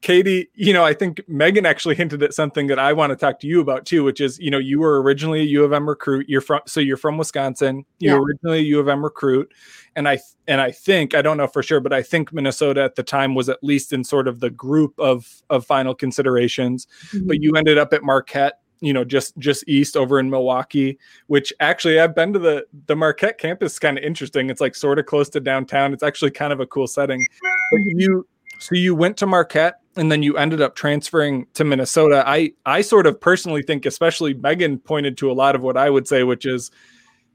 Katie, 0.00 0.48
you 0.54 0.72
know, 0.72 0.82
I 0.82 0.94
think 0.94 1.20
Megan 1.28 1.66
actually 1.66 1.94
hinted 1.94 2.22
at 2.22 2.32
something 2.32 2.68
that 2.68 2.78
I 2.78 2.94
want 2.94 3.10
to 3.10 3.16
talk 3.16 3.38
to 3.40 3.46
you 3.46 3.60
about 3.60 3.84
too, 3.84 4.02
which 4.02 4.20
is, 4.20 4.38
you 4.38 4.50
know, 4.50 4.58
you 4.58 4.80
were 4.80 5.02
originally 5.02 5.40
a 5.40 5.44
U 5.44 5.62
of 5.62 5.74
M 5.74 5.86
recruit. 5.86 6.26
You're 6.26 6.40
from, 6.40 6.60
so 6.66 6.80
you're 6.80 6.96
from 6.96 7.18
Wisconsin. 7.18 7.84
You're 7.98 8.16
yeah. 8.16 8.22
originally 8.22 8.58
a 8.60 8.62
U 8.62 8.80
of 8.80 8.88
M 8.88 9.04
recruit, 9.04 9.52
and 9.94 10.08
I 10.08 10.18
and 10.48 10.60
I 10.60 10.70
think 10.70 11.14
I 11.14 11.20
don't 11.20 11.36
know 11.36 11.46
for 11.46 11.62
sure, 11.62 11.80
but 11.80 11.92
I 11.92 12.02
think 12.02 12.32
Minnesota 12.32 12.82
at 12.82 12.94
the 12.94 13.02
time 13.02 13.34
was 13.34 13.50
at 13.50 13.62
least 13.62 13.92
in 13.92 14.02
sort 14.02 14.26
of 14.26 14.40
the 14.40 14.48
group 14.48 14.98
of 14.98 15.42
of 15.50 15.66
final 15.66 15.94
considerations. 15.94 16.86
Mm-hmm. 17.12 17.26
But 17.26 17.42
you 17.42 17.52
ended 17.56 17.76
up 17.76 17.92
at 17.92 18.02
Marquette 18.02 18.59
you 18.80 18.92
know, 18.92 19.04
just 19.04 19.36
just 19.38 19.64
east 19.68 19.96
over 19.96 20.18
in 20.18 20.30
Milwaukee, 20.30 20.98
which 21.26 21.52
actually 21.60 22.00
I've 22.00 22.14
been 22.14 22.32
to 22.32 22.38
the 22.38 22.66
the 22.86 22.96
Marquette 22.96 23.38
campus. 23.38 23.78
Kind 23.78 23.98
of 23.98 24.04
interesting. 24.04 24.50
It's 24.50 24.60
like 24.60 24.74
sort 24.74 24.98
of 24.98 25.06
close 25.06 25.28
to 25.30 25.40
downtown. 25.40 25.92
It's 25.92 26.02
actually 26.02 26.30
kind 26.30 26.52
of 26.52 26.60
a 26.60 26.66
cool 26.66 26.86
setting. 26.86 27.24
But 27.70 27.80
you 27.84 28.26
so 28.58 28.74
you 28.74 28.94
went 28.94 29.16
to 29.18 29.26
Marquette 29.26 29.80
and 29.96 30.10
then 30.10 30.22
you 30.22 30.36
ended 30.36 30.60
up 30.60 30.76
transferring 30.76 31.46
to 31.54 31.64
Minnesota. 31.64 32.22
I 32.26 32.52
I 32.66 32.82
sort 32.82 33.06
of 33.06 33.20
personally 33.20 33.62
think, 33.62 33.86
especially 33.86 34.34
Megan 34.34 34.78
pointed 34.78 35.16
to 35.18 35.30
a 35.30 35.34
lot 35.34 35.54
of 35.54 35.62
what 35.62 35.76
I 35.76 35.90
would 35.90 36.06
say, 36.06 36.22
which 36.24 36.46
is 36.46 36.70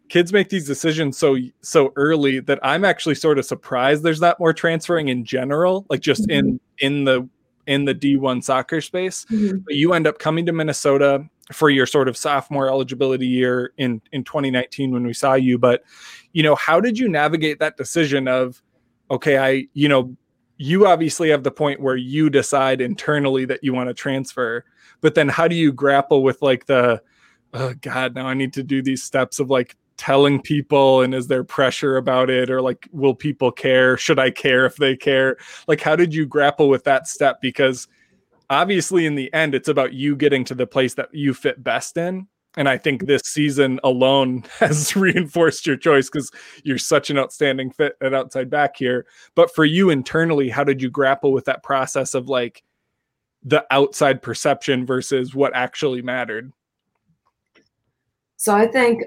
kids 0.10 0.32
make 0.32 0.50
these 0.50 0.68
decisions 0.68 1.18
so 1.18 1.38
so 1.62 1.92
early 1.96 2.40
that 2.40 2.60
I'm 2.64 2.86
actually 2.86 3.16
sort 3.16 3.40
of 3.40 3.46
surprised 3.46 4.04
there's 4.04 4.22
not 4.22 4.40
more 4.40 4.54
transferring 4.54 5.10
in 5.10 5.26
general, 5.26 5.86
like 5.90 6.02
just 6.02 6.28
mm-hmm. 6.28 6.48
in 6.48 6.60
in 6.80 7.04
the 7.06 7.30
in 7.68 7.86
the 7.86 7.96
D1 7.96 8.44
soccer 8.44 8.82
space. 8.82 9.26
Mm-hmm. 9.26 9.58
But 9.66 9.76
you 9.76 9.94
end 9.94 10.08
up 10.08 10.20
coming 10.20 10.46
to 10.46 10.52
Minnesota 10.52 11.28
for 11.52 11.70
your 11.70 11.86
sort 11.86 12.08
of 12.08 12.18
sophomore 12.18 12.68
eligibility 12.68 13.28
year 13.28 13.74
in 13.78 14.02
in 14.12 14.24
2019 14.24 14.92
when 14.92 15.06
we 15.06 15.14
saw 15.14 15.34
you, 15.34 15.58
but 15.58 15.84
you 16.34 16.44
know, 16.44 16.56
how 16.56 16.80
did 16.80 16.98
you 16.98 17.08
navigate 17.08 17.60
that 17.60 17.78
decision 17.78 18.28
of 18.28 18.62
okay, 19.12 19.38
I 19.38 19.68
you 19.74 19.88
know, 19.88 20.16
you 20.58 20.88
obviously 20.88 21.30
have 21.30 21.44
the 21.44 21.52
point 21.52 21.82
where 21.82 21.96
you 21.96 22.30
decide 22.30 22.82
internally 22.82 23.46
that 23.46 23.64
you 23.64 23.74
want 23.74 23.90
to 23.90 23.94
transfer, 23.94 24.66
but 25.02 25.16
then 25.16 25.30
how 25.30 25.48
do 25.48 25.56
you 25.56 25.72
grapple 25.72 26.24
with 26.24 26.42
like 26.42 26.66
the 26.66 27.02
oh 27.54 27.74
god, 27.82 28.16
now 28.16 28.28
I 28.28 28.34
need 28.34 28.54
to 28.54 28.64
do 28.64 28.82
these 28.82 29.04
steps 29.04 29.40
of 29.40 29.50
like 29.50 29.76
telling 29.98 30.42
people 30.42 31.02
and 31.02 31.16
is 31.16 31.28
there 31.28 31.44
pressure 31.44 31.96
about 31.96 32.30
it 32.30 32.50
or 32.50 32.62
like 32.62 32.88
will 32.92 33.16
people 33.16 33.52
care? 33.52 33.98
Should 33.98 34.20
i 34.20 34.30
care 34.30 34.66
if 34.66 34.78
they 34.78 34.96
care? 34.96 35.38
Like 35.68 35.82
how 35.82 35.96
did 35.96 36.14
you 36.14 36.26
grapple 36.26 36.70
with 36.70 36.84
that 36.86 37.08
step? 37.08 37.40
Because 37.42 37.88
obviously 38.50 39.06
in 39.06 39.16
the 39.16 39.34
end 39.34 39.56
it's 39.56 39.68
about 39.68 39.94
you 39.94 40.16
getting 40.16 40.44
to 40.46 40.56
the 40.56 40.68
place 40.68 40.94
that 40.96 41.14
you 41.14 41.34
fit 41.34 41.64
best 41.64 41.98
in. 41.98 42.28
And 42.58 42.70
i 42.70 42.78
think 42.78 43.06
this 43.06 43.24
season 43.24 43.80
alone 43.84 44.44
has 44.60 44.96
reinforced 44.96 45.68
your 45.68 45.78
choice 45.78 46.10
because 46.10 46.32
you're 46.64 46.78
such 46.78 47.10
an 47.10 47.18
outstanding 47.18 47.72
fit 47.72 47.96
at 48.02 48.14
outside 48.14 48.50
back 48.50 48.78
here. 48.78 49.06
But 49.36 49.54
for 49.54 49.66
you 49.66 49.90
internally 49.90 50.50
how 50.50 50.64
did 50.64 50.82
you 50.82 50.90
grapple 50.90 51.32
with 51.34 51.46
that 51.46 51.64
process 51.64 52.14
of 52.14 52.30
like 52.30 52.64
the 53.44 53.66
outside 53.72 54.22
perception 54.22 54.86
versus 54.86 55.36
what 55.36 55.56
actually 55.56 56.02
mattered? 56.02 56.52
So 58.38 58.56
i 58.56 58.68
think 58.68 59.04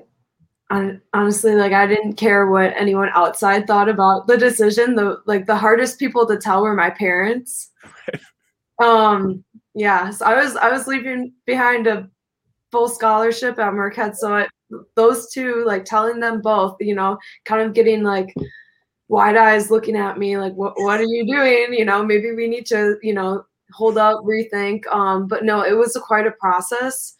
honestly 1.15 1.55
like 1.55 1.73
i 1.73 1.87
didn't 1.87 2.15
care 2.15 2.47
what 2.47 2.75
anyone 2.77 3.09
outside 3.15 3.67
thought 3.67 3.89
about 3.89 4.27
the 4.27 4.37
decision. 4.37 4.95
The 4.95 5.23
like 5.27 5.47
the 5.47 5.57
hardest 5.57 5.99
people 5.99 6.27
to 6.27 6.37
tell 6.37 6.63
were 6.63 6.75
my 6.75 6.91
parents 6.91 7.71
um 8.81 9.45
yeah 9.75 10.11
so 10.11 10.25
i 10.25 10.35
was 10.35 10.57
i 10.57 10.71
was 10.71 10.87
leaving 10.87 11.33
behind 11.47 11.87
a 11.87 12.09
full 12.71 12.89
scholarship 12.89 13.59
at 13.59 13.75
marquette 13.75 14.17
so 14.17 14.37
it, 14.37 14.49
those 14.95 15.31
two 15.31 15.65
like 15.67 15.85
telling 15.85 16.21
them 16.21 16.41
both 16.41 16.77
you 16.81 16.95
know 16.95 17.19
kind 17.45 17.63
of 17.63 17.75
getting 17.75 18.03
like 18.03 18.35
wide 19.09 19.37
eyes 19.37 19.71
looking 19.71 19.97
at 19.97 20.19
me 20.19 20.37
like 20.39 20.53
what, 20.55 20.75
what 20.77 21.01
are 21.01 21.05
you 21.05 21.27
doing? 21.27 21.73
You 21.73 21.85
know 21.85 22.05
maybe 22.05 22.33
we 22.33 22.49
need 22.49 22.67
to 22.67 22.99
you 23.03 23.15
know 23.15 23.45
hold 23.73 23.99
up 23.99 24.21
rethink. 24.25 24.87
Um 24.93 25.27
but 25.27 25.45
no 25.45 25.63
it 25.63 25.77
was 25.77 25.99
quite 26.05 26.27
a 26.27 26.33
process 26.33 27.15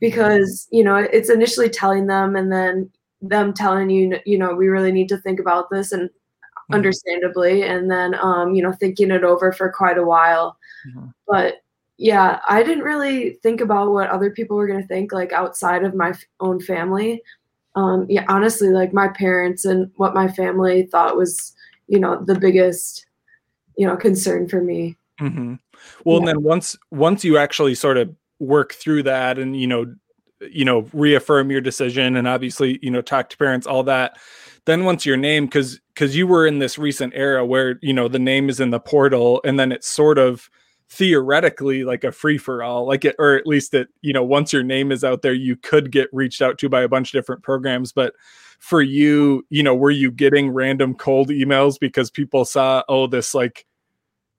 because 0.00 0.68
you 0.70 0.84
know 0.84 0.96
it's 0.96 1.30
initially 1.30 1.68
telling 1.68 2.06
them 2.06 2.36
and 2.36 2.52
then 2.52 2.90
them 3.22 3.52
telling 3.52 3.90
you 3.90 4.18
you 4.26 4.38
know 4.38 4.54
we 4.54 4.68
really 4.68 4.92
need 4.92 5.08
to 5.08 5.18
think 5.18 5.38
about 5.40 5.70
this 5.70 5.92
and 5.92 6.08
mm-hmm. 6.08 6.74
understandably 6.74 7.62
and 7.62 7.90
then 7.90 8.14
um 8.14 8.54
you 8.54 8.62
know 8.62 8.72
thinking 8.72 9.10
it 9.10 9.24
over 9.24 9.52
for 9.52 9.70
quite 9.70 9.98
a 9.98 10.04
while 10.04 10.56
mm-hmm. 10.88 11.06
but 11.26 11.56
yeah 11.96 12.40
i 12.48 12.62
didn't 12.62 12.84
really 12.84 13.34
think 13.42 13.60
about 13.60 13.92
what 13.92 14.08
other 14.10 14.30
people 14.30 14.56
were 14.56 14.66
going 14.66 14.80
to 14.80 14.88
think 14.88 15.12
like 15.12 15.32
outside 15.32 15.84
of 15.84 15.94
my 15.94 16.12
own 16.40 16.60
family 16.60 17.22
um 17.76 18.06
yeah 18.08 18.24
honestly 18.28 18.68
like 18.68 18.92
my 18.92 19.08
parents 19.08 19.64
and 19.64 19.90
what 19.96 20.14
my 20.14 20.28
family 20.28 20.84
thought 20.84 21.16
was 21.16 21.54
you 21.86 21.98
know 21.98 22.22
the 22.24 22.38
biggest 22.38 23.06
you 23.76 23.86
know 23.86 23.96
concern 23.96 24.48
for 24.48 24.62
me 24.62 24.96
mm-hmm. 25.20 25.54
well 26.04 26.16
yeah. 26.16 26.18
and 26.18 26.28
then 26.28 26.42
once 26.42 26.76
once 26.90 27.24
you 27.24 27.36
actually 27.36 27.74
sort 27.74 27.96
of 27.96 28.14
work 28.38 28.72
through 28.72 29.02
that 29.02 29.38
and 29.38 29.60
you 29.60 29.66
know 29.66 29.94
you 30.40 30.64
know 30.64 30.88
reaffirm 30.92 31.50
your 31.50 31.60
decision 31.60 32.16
and 32.16 32.26
obviously 32.26 32.78
you 32.82 32.90
know 32.90 33.02
talk 33.02 33.28
to 33.28 33.36
parents 33.36 33.66
all 33.66 33.82
that 33.82 34.16
then 34.64 34.84
once 34.84 35.04
your 35.04 35.16
name 35.16 35.44
because 35.44 35.80
because 35.94 36.16
you 36.16 36.26
were 36.26 36.46
in 36.46 36.58
this 36.58 36.78
recent 36.78 37.12
era 37.14 37.44
where 37.44 37.78
you 37.82 37.92
know 37.92 38.08
the 38.08 38.18
name 38.18 38.48
is 38.48 38.60
in 38.60 38.70
the 38.70 38.80
portal 38.80 39.40
and 39.44 39.60
then 39.60 39.70
it's 39.70 39.88
sort 39.88 40.18
of 40.18 40.48
theoretically 40.90 41.84
like 41.84 42.02
a 42.02 42.10
free 42.10 42.36
for 42.36 42.64
all 42.64 42.84
like 42.84 43.04
it 43.04 43.14
or 43.20 43.36
at 43.36 43.46
least 43.46 43.70
that 43.70 43.86
you 44.02 44.12
know 44.12 44.24
once 44.24 44.52
your 44.52 44.64
name 44.64 44.90
is 44.90 45.04
out 45.04 45.22
there 45.22 45.32
you 45.32 45.54
could 45.54 45.92
get 45.92 46.08
reached 46.12 46.42
out 46.42 46.58
to 46.58 46.68
by 46.68 46.82
a 46.82 46.88
bunch 46.88 47.14
of 47.14 47.18
different 47.18 47.42
programs. 47.44 47.92
But 47.92 48.14
for 48.58 48.82
you 48.82 49.46
you 49.50 49.62
know 49.62 49.74
were 49.74 49.92
you 49.92 50.10
getting 50.10 50.50
random 50.50 50.94
cold 50.94 51.28
emails 51.28 51.78
because 51.78 52.10
people 52.10 52.44
saw 52.44 52.82
oh 52.88 53.06
this 53.06 53.34
like 53.34 53.66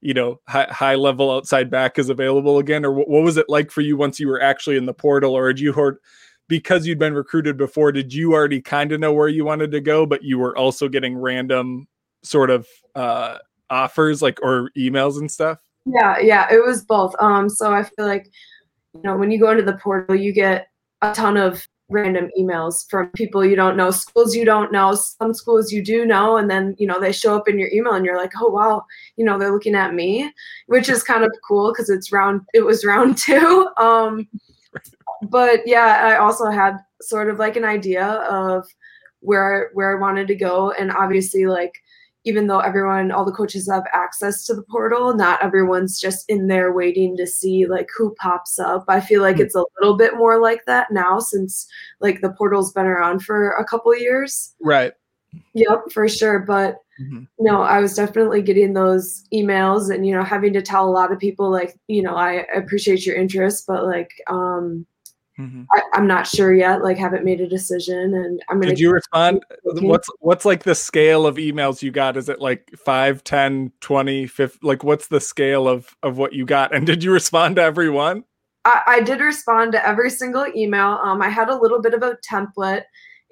you 0.02 0.14
know 0.14 0.42
high, 0.46 0.68
high 0.70 0.96
level 0.96 1.32
outside 1.32 1.70
back 1.70 1.98
is 1.98 2.10
available 2.10 2.60
again? 2.60 2.84
Or 2.84 2.92
what, 2.92 3.08
what 3.08 3.24
was 3.24 3.38
it 3.38 3.48
like 3.48 3.72
for 3.72 3.80
you 3.80 3.96
once 3.96 4.20
you 4.20 4.28
were 4.28 4.42
actually 4.42 4.76
in 4.76 4.86
the 4.86 4.94
portal? 4.94 5.34
Or 5.34 5.54
did 5.54 5.62
you 5.62 5.72
heard 5.72 6.00
because 6.50 6.86
you'd 6.86 7.00
been 7.00 7.14
recruited 7.14 7.56
before 7.56 7.94
did 7.94 8.14
you 8.14 8.34
already 8.34 8.60
kind 8.62 8.92
of 8.92 9.00
know 9.00 9.14
where 9.14 9.30
you 9.30 9.46
wanted 9.46 9.72
to 9.72 9.80
go 9.80 10.06
but 10.06 10.22
you 10.22 10.38
were 10.38 10.58
also 10.58 10.90
getting 10.90 11.18
random 11.18 11.88
sort 12.24 12.50
of 12.50 12.68
uh 12.94 13.38
offers 13.70 14.22
like 14.22 14.38
or 14.44 14.70
emails 14.78 15.18
and 15.18 15.32
stuff 15.32 15.60
yeah 15.86 16.20
yeah 16.20 16.48
it 16.52 16.64
was 16.64 16.84
both 16.84 17.16
um 17.20 17.50
so 17.50 17.74
i 17.74 17.84
feel 17.84 18.06
like 18.06 18.28
you 18.94 19.02
know 19.04 19.18
when 19.18 19.32
you 19.32 19.40
go 19.40 19.52
into 19.52 19.64
the 19.64 19.78
portal 19.78 20.16
you 20.16 20.34
get 20.34 20.68
a 21.02 21.14
ton 21.14 21.38
of 21.38 21.66
random 21.92 22.30
emails 22.40 22.90
from 22.90 23.10
people 23.12 23.46
you 23.46 23.56
don't 23.56 23.78
know, 23.78 23.92
schools 23.92 24.34
you 24.34 24.46
don't 24.46 24.72
know, 24.72 24.96
some 24.96 25.34
schools 25.34 25.72
you 25.72 25.84
do 25.84 26.06
know, 26.06 26.38
and 26.38 26.50
then 26.50 26.76
you 26.80 26.88
know 26.88 27.00
they 27.00 27.12
show 27.12 27.36
up 27.36 27.48
in 27.48 27.60
your 27.60 27.70
email 27.72 27.94
and 27.94 28.06
you're 28.06 28.18
like, 28.18 28.32
oh 28.40 28.50
wow, 28.50 28.84
you 29.18 29.26
know 29.26 29.38
they're 29.38 29.52
looking 29.52 29.76
at 29.76 29.94
me, 29.94 30.32
which 30.68 30.90
is 30.90 31.04
kind 31.04 31.24
of 31.24 31.32
cool 31.48 31.72
because 31.72 31.90
it's 31.90 32.12
round. 32.12 32.42
It 32.54 32.62
was 32.62 32.86
round 32.86 33.18
two. 33.18 33.70
Um, 33.78 34.28
but 35.24 35.62
yeah, 35.66 36.02
I 36.04 36.18
also 36.18 36.50
had 36.50 36.78
sort 37.02 37.30
of 37.30 37.38
like 37.38 37.56
an 37.56 37.66
idea 37.66 38.06
of 38.06 38.66
where 39.20 39.70
where 39.74 39.96
I 39.96 40.02
wanted 40.02 40.28
to 40.30 40.36
go, 40.36 40.72
and 40.72 40.92
obviously 40.92 41.46
like 41.46 41.74
even 42.24 42.48
though 42.48 42.60
everyone, 42.60 43.12
all 43.12 43.26
the 43.26 43.32
coaches 43.32 43.70
have 43.72 43.84
access 43.94 44.46
to 44.46 44.54
the 44.54 44.64
portal, 44.64 45.16
not 45.16 45.44
everyone's 45.44 46.00
just 46.00 46.30
in 46.30 46.48
there 46.48 46.72
waiting 46.72 47.18
to 47.18 47.26
see 47.26 47.66
like 47.66 47.90
who 47.98 48.14
pops 48.16 48.60
up. 48.60 48.86
I 48.88 49.02
feel 49.02 49.22
like 49.22 49.36
mm-hmm. 49.36 49.44
it's 49.44 49.56
a 49.56 49.66
little 49.80 49.98
bit 49.98 50.16
more 50.16 50.40
like 50.40 50.66
that 50.66 50.92
now 50.92 51.20
since 51.20 51.68
like 52.00 52.22
the 52.22 52.34
portal's 52.34 52.72
been 52.72 52.86
around 52.86 53.24
for 53.24 53.52
a 53.52 53.66
couple 53.66 53.96
years. 53.98 54.54
Right. 54.62 54.94
Yep, 55.54 55.92
for 55.92 56.08
sure. 56.08 56.40
But 56.40 56.78
mm-hmm. 57.02 57.24
no, 57.40 57.62
I 57.62 57.80
was 57.80 57.96
definitely 57.96 58.42
getting 58.42 58.74
those 58.74 59.24
emails 59.34 59.94
and 59.94 60.06
you 60.06 60.14
know 60.14 60.24
having 60.24 60.54
to 60.54 60.62
tell 60.62 60.88
a 60.88 60.92
lot 60.92 61.12
of 61.12 61.20
people 61.20 61.50
like 61.50 61.80
you 61.88 62.02
know 62.02 62.16
I 62.16 62.46
appreciate 62.56 63.06
your 63.06 63.16
interest, 63.16 63.66
but 63.68 63.86
like 63.86 64.12
um 64.28 64.86
Mm-hmm. 65.40 65.64
I, 65.74 65.98
am 65.98 66.08
not 66.08 66.28
sure 66.28 66.54
yet. 66.54 66.84
Like, 66.84 66.98
haven't 66.98 67.24
made 67.24 67.42
a 67.42 67.48
decision, 67.48 68.14
and 68.14 68.42
I'm 68.50 68.60
gonna. 68.60 68.72
Did 68.72 68.80
you 68.80 68.92
respond? 68.92 69.44
What's 69.64 70.10
what's 70.20 70.46
like 70.46 70.64
the 70.64 70.76
scale 70.76 71.26
of 71.26 71.38
emails 71.38 71.82
you 71.82 71.92
got? 71.92 72.18
Is 72.18 72.30
it 72.30 72.40
like 72.40 72.70
5, 72.78 73.24
10, 73.24 73.72
20, 73.80 74.28
50? 74.28 74.60
Like, 74.62 74.84
what's 74.84 75.08
the 75.08 75.22
scale 75.22 75.68
of 75.68 75.96
of 76.04 76.18
what 76.18 76.34
you 76.34 76.46
got? 76.46 76.76
And 76.76 76.86
did 76.86 77.04
you 77.04 77.12
respond 77.12 77.56
to 77.56 77.62
everyone? 77.62 78.24
I, 78.66 78.82
I 78.88 79.02
did 79.02 79.22
respond 79.22 79.72
to 79.72 79.88
every 79.88 80.10
single 80.10 80.46
email. 80.56 81.00
Um, 81.04 81.22
I 81.22 81.30
had 81.30 81.50
a 81.50 81.56
little 81.56 81.82
bit 81.82 81.94
of 81.94 82.04
a 82.04 82.18
template, 82.30 82.84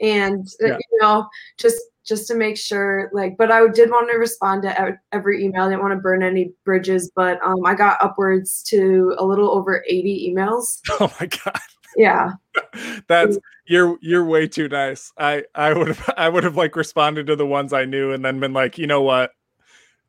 and 0.02 0.48
uh, 0.64 0.68
yeah. 0.68 0.78
you 0.78 1.00
know, 1.02 1.28
just 1.58 1.82
just 2.06 2.28
to 2.28 2.34
make 2.34 2.58
sure 2.58 3.12
like 3.14 3.38
but 3.38 3.52
i 3.52 3.68
did 3.68 3.92
want 3.92 4.10
to 4.10 4.18
respond 4.18 4.64
to 4.64 4.98
every 5.12 5.46
email 5.46 5.64
i 5.64 5.70
didn't 5.70 5.82
want 5.82 5.94
to 5.94 6.00
burn 6.00 6.24
any 6.24 6.52
bridges 6.66 7.12
but 7.16 7.40
um, 7.46 7.64
i 7.66 7.76
got 7.76 8.02
upwards 8.02 8.64
to 8.64 9.14
a 9.20 9.24
little 9.24 9.52
over 9.52 9.86
80 9.88 10.34
emails 10.34 10.80
oh 11.00 11.14
my 11.20 11.28
god 11.28 11.62
yeah. 11.98 12.32
That's 13.08 13.38
you're 13.68 13.98
you're 14.02 14.26
way 14.26 14.48
too 14.48 14.68
nice. 14.68 15.12
I 15.18 15.44
i 15.56 15.74
would 15.74 15.88
have 15.88 16.14
i 16.18 16.30
would 16.30 16.44
have 16.44 16.58
like 16.58 16.76
responded 16.76 17.28
to 17.28 17.36
the 17.36 17.46
ones 17.46 17.74
i 17.74 17.86
knew 17.86 18.12
and 18.12 18.24
then 18.24 18.40
been 18.40 18.54
like 18.54 18.78
you 18.78 18.88
know 18.88 19.02
what? 19.02 19.32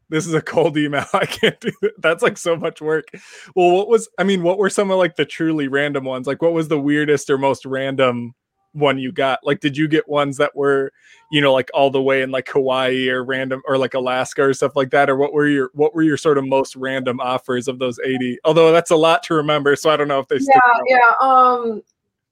This 0.08 0.26
is 0.26 0.34
a 0.34 0.42
cold 0.42 0.76
email. 0.76 1.06
I 1.12 1.26
can't 1.26 1.60
do 1.60 1.72
it 1.82 1.92
that's 1.98 2.22
like 2.22 2.38
so 2.38 2.56
much 2.56 2.80
work. 2.80 3.08
Well 3.54 3.70
what 3.70 3.88
was 3.88 4.08
i 4.18 4.24
mean 4.24 4.42
what 4.42 4.58
were 4.58 4.70
some 4.70 4.90
of 4.90 4.98
like 4.98 5.16
the 5.16 5.24
truly 5.26 5.68
random 5.68 6.04
ones? 6.04 6.26
Like 6.26 6.42
what 6.42 6.52
was 6.52 6.68
the 6.68 6.80
weirdest 6.80 7.30
or 7.30 7.38
most 7.38 7.64
random 7.66 8.34
one 8.72 8.98
you 8.98 9.12
got? 9.12 9.40
Like 9.42 9.60
did 9.60 9.76
you 9.76 9.88
get 9.88 10.08
ones 10.08 10.36
that 10.36 10.54
were 10.54 10.92
you 11.30 11.40
know 11.40 11.52
like 11.52 11.70
all 11.74 11.90
the 11.90 12.02
way 12.02 12.22
in 12.22 12.30
like 12.30 12.48
hawaii 12.48 13.08
or 13.08 13.24
random 13.24 13.62
or 13.66 13.78
like 13.78 13.94
alaska 13.94 14.42
or 14.42 14.54
stuff 14.54 14.76
like 14.76 14.90
that? 14.90 15.10
Or 15.10 15.16
what 15.16 15.32
were 15.32 15.48
your 15.48 15.70
what 15.74 15.94
were 15.94 16.02
your 16.02 16.16
sort 16.16 16.38
of 16.38 16.46
most 16.46 16.76
random 16.76 17.20
offers 17.20 17.68
of 17.68 17.78
those 17.78 17.98
80 17.98 18.38
although 18.44 18.72
that's 18.72 18.90
a 18.90 18.96
lot 18.96 19.22
to 19.24 19.34
remember 19.34 19.76
so 19.76 19.90
i 19.90 19.96
don't 19.96 20.08
know 20.08 20.18
if 20.18 20.28
they 20.28 20.36
yeah 20.36 20.80
yeah 20.86 21.12
um 21.20 21.82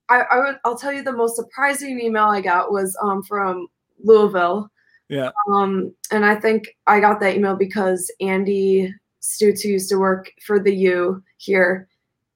I, 0.09 0.21
I 0.23 0.39
would 0.39 0.57
i'll 0.65 0.79
tell 0.79 0.93
you 0.93 1.03
the 1.03 1.13
most 1.13 1.37
surprising 1.37 2.01
email 2.01 2.25
i 2.25 2.41
got 2.41 2.73
was 2.73 2.97
um 3.03 3.23
from 3.23 3.69
louisville. 4.03 4.71
Yeah. 5.09 5.31
Um 5.51 5.95
and 6.13 6.25
i 6.25 6.35
think 6.35 6.77
i 6.87 7.01
got 7.01 7.21
that 7.21 7.37
email 7.37 7.57
because 7.57 8.11
andy 8.21 8.93
stutz 9.23 9.63
who 9.63 9.71
used 9.71 9.89
to 9.91 9.97
work 9.97 10.31
for 10.47 10.61
the 10.61 10.75
u 10.75 11.23
here 11.39 11.89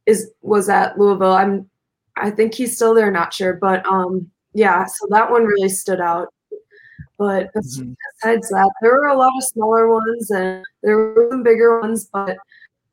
is 0.07 0.31
was 0.41 0.69
at 0.69 0.99
louisville. 0.99 1.33
I'm 1.33 1.69
I 2.17 2.31
think 2.31 2.55
he's 2.55 2.77
still 2.77 2.95
there, 2.95 3.11
not 3.11 3.33
sure, 3.33 3.55
but 3.55 3.85
um, 3.87 4.31
yeah. 4.53 4.85
So 4.85 5.07
that 5.11 5.31
one 5.31 5.45
really 5.45 5.69
stood 5.69 6.01
out. 6.01 6.29
But 7.19 7.53
mm-hmm. 7.55 7.93
besides 8.21 8.49
that, 8.49 8.71
there 8.81 8.93
were 8.93 9.09
a 9.09 9.17
lot 9.17 9.33
of 9.37 9.45
smaller 9.45 9.89
ones 9.89 10.31
and 10.31 10.65
there 10.83 10.97
were 10.97 11.29
some 11.31 11.43
bigger 11.43 11.81
ones, 11.81 12.09
but 12.13 12.37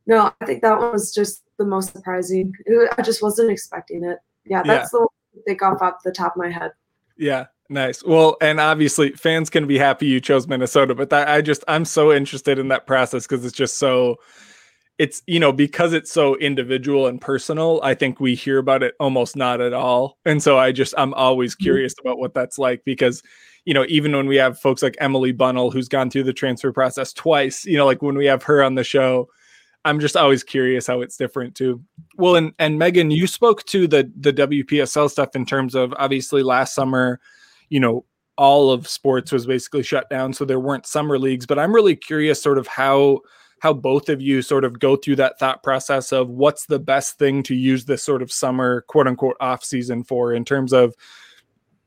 no, 0.06 0.32
I 0.42 0.46
think 0.46 0.62
that 0.62 0.78
one 0.78 0.92
was 0.92 1.14
just 1.14 1.44
the 1.58 1.66
most 1.66 1.94
surprising. 1.94 2.54
I 2.98 3.02
just 3.02 3.22
wasn't 3.22 3.52
expecting 3.52 4.04
it. 4.04 4.18
Yeah, 4.46 4.64
that's 4.64 4.90
yeah. 4.94 5.00
the 5.00 5.00
one 5.00 5.08
I 5.38 5.42
think 5.46 5.62
off 5.62 5.82
off 5.82 6.04
the 6.04 6.12
top 6.12 6.36
of 6.36 6.42
my 6.42 6.50
head. 6.50 6.72
Yeah, 7.18 7.46
nice. 7.70 8.04
Well, 8.04 8.38
and 8.42 8.60
obviously 8.60 9.12
fans 9.12 9.50
can 9.50 9.68
be 9.68 9.78
happy 9.78 10.08
you 10.08 10.20
chose 10.22 10.48
Minnesota, 10.48 10.96
but 10.96 11.10
that 11.12 11.28
I 11.28 11.42
just 11.42 11.64
I'm 11.68 11.86
so 11.86 12.12
interested 12.12 12.58
in 12.58 12.70
that 12.70 12.88
process 12.88 13.28
because 13.28 13.46
it's 13.46 13.56
just 13.56 13.78
so 13.78 14.18
it's 15.00 15.24
you 15.26 15.40
know 15.40 15.52
because 15.52 15.94
it's 15.94 16.12
so 16.12 16.36
individual 16.36 17.08
and 17.08 17.20
personal 17.20 17.80
i 17.82 17.96
think 17.96 18.20
we 18.20 18.36
hear 18.36 18.60
about 18.60 18.84
it 18.84 18.94
almost 19.00 19.36
not 19.36 19.62
at 19.62 19.74
all 19.74 20.18
and 20.26 20.44
so 20.44 20.60
i 20.60 20.72
just 20.72 20.94
i'm 20.98 21.14
always 21.16 21.56
mm-hmm. 21.56 21.64
curious 21.64 21.96
about 22.00 22.20
what 22.20 22.34
that's 22.34 22.60
like 22.60 22.84
because 22.84 23.24
you 23.66 23.74
know 23.74 23.86
even 23.88 24.16
when 24.16 24.28
we 24.28 24.36
have 24.36 24.60
folks 24.60 24.84
like 24.84 24.98
emily 25.00 25.32
bunnell 25.32 25.72
who's 25.72 25.88
gone 25.88 26.12
through 26.12 26.24
the 26.24 26.34
transfer 26.34 26.72
process 26.72 27.14
twice 27.14 27.66
you 27.66 27.78
know 27.78 27.86
like 27.86 28.02
when 28.04 28.18
we 28.18 28.26
have 28.26 28.44
her 28.44 28.62
on 28.62 28.76
the 28.76 28.84
show 28.84 29.28
i'm 29.86 30.00
just 30.00 30.18
always 30.18 30.44
curious 30.44 30.86
how 30.86 31.02
it's 31.02 31.18
different 31.18 31.56
too 31.56 31.82
well 32.18 32.36
and 32.36 32.54
and 32.60 32.78
megan 32.78 33.10
you 33.10 33.26
spoke 33.26 33.64
to 33.66 33.88
the 33.88 34.12
the 34.20 34.34
wpsl 34.34 35.10
stuff 35.10 35.30
in 35.34 35.46
terms 35.46 35.76
of 35.76 35.94
obviously 35.98 36.44
last 36.44 36.76
summer 36.76 37.20
you 37.70 37.80
know 37.80 38.06
all 38.38 38.72
of 38.72 38.88
sports 38.88 39.32
was 39.34 39.46
basically 39.46 39.84
shut 39.84 40.10
down 40.10 40.34
so 40.34 40.46
there 40.46 40.60
weren't 40.60 40.86
summer 40.86 41.18
leagues 41.18 41.46
but 41.46 41.58
i'm 41.58 41.74
really 41.74 41.96
curious 41.96 42.42
sort 42.42 42.58
of 42.58 42.68
how 42.68 43.20
how 43.60 43.74
both 43.74 44.10
of 44.10 44.22
you 44.22 44.42
sort 44.42 44.64
of 44.64 44.80
go 44.80 44.96
through 44.96 45.18
that 45.18 45.38
thought 45.38 45.64
process 45.64 46.12
of 46.12 46.30
what's 46.30 46.66
the 46.66 46.80
best 46.80 47.18
thing 47.18 47.44
to 47.44 47.56
use 47.56 47.86
this 47.86 48.04
sort 48.04 48.22
of 48.22 48.32
summer 48.32 48.82
quote 48.82 49.08
unquote 49.08 49.38
off 49.40 49.64
season 49.64 50.04
for 50.04 50.34
in 50.34 50.44
terms 50.46 50.74
of 50.74 50.96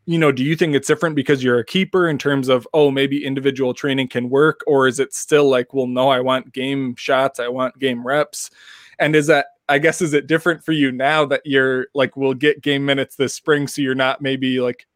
you 0.07 0.19
know 0.19 0.33
do 0.33 0.43
you 0.43 0.57
think 0.57 0.75
it's 0.75 0.89
different 0.89 1.17
because 1.17 1.43
you're 1.43 1.59
a 1.59 1.65
keeper 1.65 2.09
in 2.09 2.19
terms 2.19 2.49
of 2.49 2.67
oh 2.75 2.91
maybe 2.91 3.25
individual 3.25 3.73
training 3.73 4.09
can 4.09 4.29
work 4.29 4.61
or 4.67 4.87
is 4.87 4.99
it 4.99 5.15
still 5.15 5.49
like 5.49 5.73
well 5.73 5.87
no 5.87 6.09
i 6.09 6.21
want 6.21 6.53
game 6.53 6.95
shots 6.97 7.41
i 7.41 7.49
want 7.49 7.79
game 7.79 8.07
reps? 8.07 8.51
And 8.99 9.17
is 9.17 9.27
that 9.29 9.47
i 9.69 9.79
guess 9.79 10.03
is 10.03 10.13
it 10.13 10.27
different 10.27 10.65
for 10.65 10.73
you 10.73 10.93
now 10.93 11.25
that 11.27 11.43
you're 11.45 11.87
like 11.95 12.17
we'll 12.17 12.35
get 12.35 12.63
game 12.63 12.85
minutes 12.85 13.17
this 13.17 13.35
spring 13.35 13.67
so 13.67 13.81
you're 13.83 13.95
not 13.95 14.21
maybe 14.21 14.61
like 14.61 14.87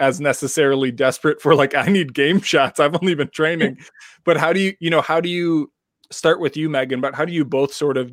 as 0.00 0.20
necessarily 0.20 0.90
desperate 0.90 1.40
for 1.40 1.54
like 1.54 1.74
i 1.74 1.86
need 1.86 2.12
game 2.12 2.40
shots 2.52 2.78
i've 2.80 2.94
only 2.94 3.14
been 3.14 3.28
training. 3.28 3.78
But 4.24 4.36
how 4.36 4.52
do 4.52 4.60
you 4.60 4.74
you 4.78 4.88
know 4.88 5.00
how 5.00 5.20
do 5.20 5.28
you 5.28 5.72
start 6.12 6.40
with 6.40 6.56
you, 6.56 6.68
Megan, 6.68 7.00
but 7.00 7.14
how 7.14 7.24
do 7.24 7.32
you 7.32 7.44
both 7.44 7.72
sort 7.72 7.96
of 7.96 8.12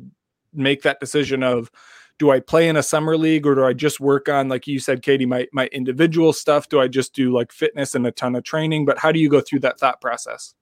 make 0.52 0.82
that 0.82 1.00
decision 1.00 1.42
of 1.42 1.70
do 2.18 2.30
I 2.30 2.40
play 2.40 2.68
in 2.68 2.76
a 2.76 2.82
summer 2.82 3.16
league 3.16 3.46
or 3.46 3.54
do 3.54 3.64
I 3.64 3.72
just 3.72 3.98
work 3.98 4.28
on, 4.28 4.48
like 4.48 4.66
you 4.66 4.78
said, 4.78 5.02
Katie, 5.02 5.26
my 5.26 5.48
my 5.52 5.66
individual 5.68 6.32
stuff? 6.32 6.68
Do 6.68 6.80
I 6.80 6.86
just 6.86 7.14
do 7.14 7.32
like 7.32 7.50
fitness 7.50 7.94
and 7.94 8.06
a 8.06 8.12
ton 8.12 8.36
of 8.36 8.44
training? 8.44 8.84
But 8.84 8.98
how 8.98 9.10
do 9.10 9.18
you 9.18 9.28
go 9.28 9.40
through 9.40 9.60
that 9.60 9.80
thought 9.80 10.00
process? 10.00 10.54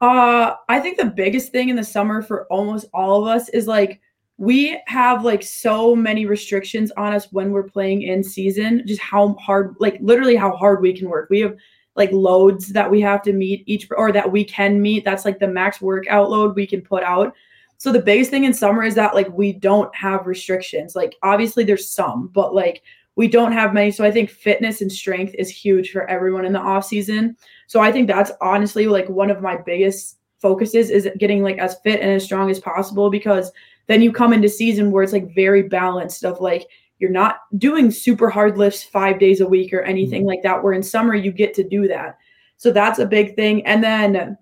Uh, 0.00 0.54
I 0.68 0.80
think 0.80 0.98
the 0.98 1.06
biggest 1.06 1.52
thing 1.52 1.68
in 1.68 1.76
the 1.76 1.84
summer 1.84 2.22
for 2.22 2.46
almost 2.46 2.86
all 2.92 3.22
of 3.22 3.28
us 3.28 3.48
is 3.50 3.68
like 3.68 4.00
we 4.38 4.80
have 4.86 5.24
like 5.24 5.42
so 5.42 5.94
many 5.94 6.26
restrictions 6.26 6.90
on 6.96 7.12
us 7.12 7.30
when 7.30 7.52
we're 7.52 7.62
playing 7.62 8.02
in 8.02 8.24
season, 8.24 8.82
just 8.86 9.00
how 9.00 9.34
hard, 9.34 9.76
like 9.78 9.98
literally 10.00 10.34
how 10.34 10.56
hard 10.56 10.80
we 10.80 10.92
can 10.92 11.08
work. 11.08 11.28
We 11.30 11.40
have 11.40 11.54
like 11.94 12.10
loads 12.12 12.68
that 12.68 12.90
we 12.90 13.00
have 13.00 13.22
to 13.22 13.32
meet 13.32 13.64
each 13.66 13.88
or 13.96 14.12
that 14.12 14.30
we 14.30 14.44
can 14.44 14.80
meet. 14.80 15.04
That's 15.04 15.24
like 15.24 15.38
the 15.38 15.48
max 15.48 15.80
workout 15.80 16.30
load 16.30 16.56
we 16.56 16.66
can 16.66 16.80
put 16.80 17.02
out. 17.02 17.34
So 17.78 17.92
the 17.92 18.00
biggest 18.00 18.30
thing 18.30 18.44
in 18.44 18.54
summer 18.54 18.84
is 18.84 18.94
that 18.94 19.14
like 19.14 19.28
we 19.30 19.52
don't 19.52 19.94
have 19.94 20.26
restrictions. 20.26 20.94
Like 20.94 21.16
obviously 21.22 21.64
there's 21.64 21.88
some, 21.88 22.28
but 22.28 22.54
like 22.54 22.82
we 23.16 23.28
don't 23.28 23.52
have 23.52 23.74
many. 23.74 23.90
So 23.90 24.04
I 24.04 24.10
think 24.10 24.30
fitness 24.30 24.80
and 24.80 24.90
strength 24.90 25.34
is 25.38 25.50
huge 25.50 25.90
for 25.90 26.08
everyone 26.08 26.44
in 26.44 26.52
the 26.52 26.60
off 26.60 26.84
season. 26.84 27.36
So 27.66 27.80
I 27.80 27.92
think 27.92 28.06
that's 28.06 28.32
honestly 28.40 28.86
like 28.86 29.08
one 29.08 29.30
of 29.30 29.42
my 29.42 29.56
biggest 29.56 30.18
focuses 30.38 30.90
is 30.90 31.08
getting 31.18 31.42
like 31.42 31.58
as 31.58 31.76
fit 31.84 32.00
and 32.00 32.10
as 32.10 32.24
strong 32.24 32.50
as 32.50 32.58
possible 32.58 33.10
because 33.10 33.52
then 33.86 34.00
you 34.00 34.12
come 34.12 34.32
into 34.32 34.48
season 34.48 34.90
where 34.90 35.02
it's 35.02 35.12
like 35.12 35.34
very 35.34 35.62
balanced 35.62 36.24
of 36.24 36.40
like 36.40 36.66
you're 36.98 37.10
not 37.10 37.40
doing 37.58 37.90
super 37.90 38.30
hard 38.30 38.58
lifts 38.58 38.82
five 38.82 39.18
days 39.18 39.40
a 39.40 39.46
week 39.46 39.72
or 39.72 39.82
anything 39.82 40.22
mm-hmm. 40.22 40.28
like 40.28 40.42
that. 40.42 40.62
Where 40.62 40.72
in 40.72 40.82
summer 40.82 41.14
you 41.14 41.32
get 41.32 41.54
to 41.54 41.68
do 41.68 41.88
that. 41.88 42.18
So 42.56 42.70
that's 42.70 42.98
a 42.98 43.06
big 43.06 43.34
thing. 43.34 43.66
And 43.66 43.82
then 43.82 44.36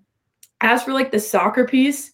as 0.61 0.83
for 0.83 0.93
like 0.93 1.11
the 1.11 1.19
soccer 1.19 1.65
piece, 1.65 2.11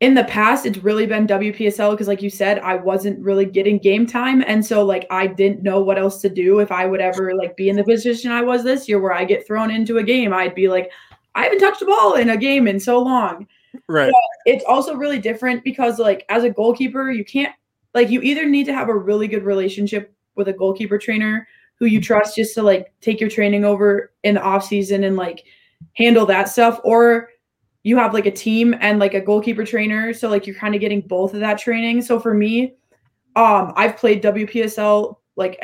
in 0.00 0.14
the 0.14 0.24
past 0.24 0.64
it's 0.64 0.78
really 0.78 1.06
been 1.06 1.26
WPSL 1.26 1.92
because 1.92 2.08
like 2.08 2.22
you 2.22 2.30
said, 2.30 2.58
I 2.60 2.74
wasn't 2.74 3.20
really 3.20 3.44
getting 3.44 3.78
game 3.78 4.06
time. 4.06 4.42
And 4.46 4.64
so 4.64 4.84
like 4.84 5.06
I 5.10 5.26
didn't 5.26 5.62
know 5.62 5.80
what 5.80 5.98
else 5.98 6.20
to 6.22 6.28
do 6.28 6.58
if 6.58 6.72
I 6.72 6.86
would 6.86 7.00
ever 7.00 7.34
like 7.34 7.56
be 7.56 7.68
in 7.68 7.76
the 7.76 7.84
position 7.84 8.32
I 8.32 8.42
was 8.42 8.64
this 8.64 8.88
year 8.88 8.98
where 8.98 9.12
I 9.12 9.24
get 9.24 9.46
thrown 9.46 9.70
into 9.70 9.98
a 9.98 10.02
game. 10.02 10.32
I'd 10.32 10.54
be 10.54 10.68
like, 10.68 10.90
I 11.34 11.44
haven't 11.44 11.60
touched 11.60 11.82
a 11.82 11.86
ball 11.86 12.14
in 12.14 12.30
a 12.30 12.36
game 12.36 12.66
in 12.66 12.80
so 12.80 13.00
long. 13.00 13.46
Right. 13.86 14.10
But 14.10 14.52
it's 14.52 14.64
also 14.64 14.94
really 14.94 15.18
different 15.18 15.62
because 15.64 15.98
like 15.98 16.24
as 16.28 16.44
a 16.44 16.50
goalkeeper, 16.50 17.10
you 17.10 17.24
can't 17.24 17.54
like 17.94 18.10
you 18.10 18.20
either 18.22 18.46
need 18.46 18.66
to 18.66 18.74
have 18.74 18.88
a 18.88 18.96
really 18.96 19.28
good 19.28 19.44
relationship 19.44 20.14
with 20.36 20.48
a 20.48 20.52
goalkeeper 20.52 20.98
trainer 20.98 21.46
who 21.78 21.86
you 21.86 22.00
trust 22.00 22.36
just 22.36 22.54
to 22.54 22.62
like 22.62 22.92
take 23.00 23.20
your 23.20 23.30
training 23.30 23.64
over 23.64 24.12
in 24.22 24.34
the 24.34 24.42
off 24.42 24.64
season 24.64 25.04
and 25.04 25.16
like 25.16 25.44
handle 25.96 26.26
that 26.26 26.48
stuff 26.48 26.78
or 26.84 27.28
you 27.82 27.96
have 27.96 28.12
like 28.12 28.26
a 28.26 28.30
team 28.30 28.74
and 28.80 28.98
like 28.98 29.14
a 29.14 29.20
goalkeeper 29.20 29.64
trainer. 29.64 30.12
So 30.12 30.28
like 30.28 30.46
you're 30.46 30.56
kind 30.56 30.74
of 30.74 30.82
getting 30.82 31.00
both 31.00 31.32
of 31.32 31.40
that 31.40 31.58
training. 31.58 32.02
So 32.02 32.20
for 32.20 32.34
me 32.34 32.74
um 33.36 33.72
i've 33.76 33.96
played 33.96 34.22
wpsl 34.22 35.16
like 35.40 35.58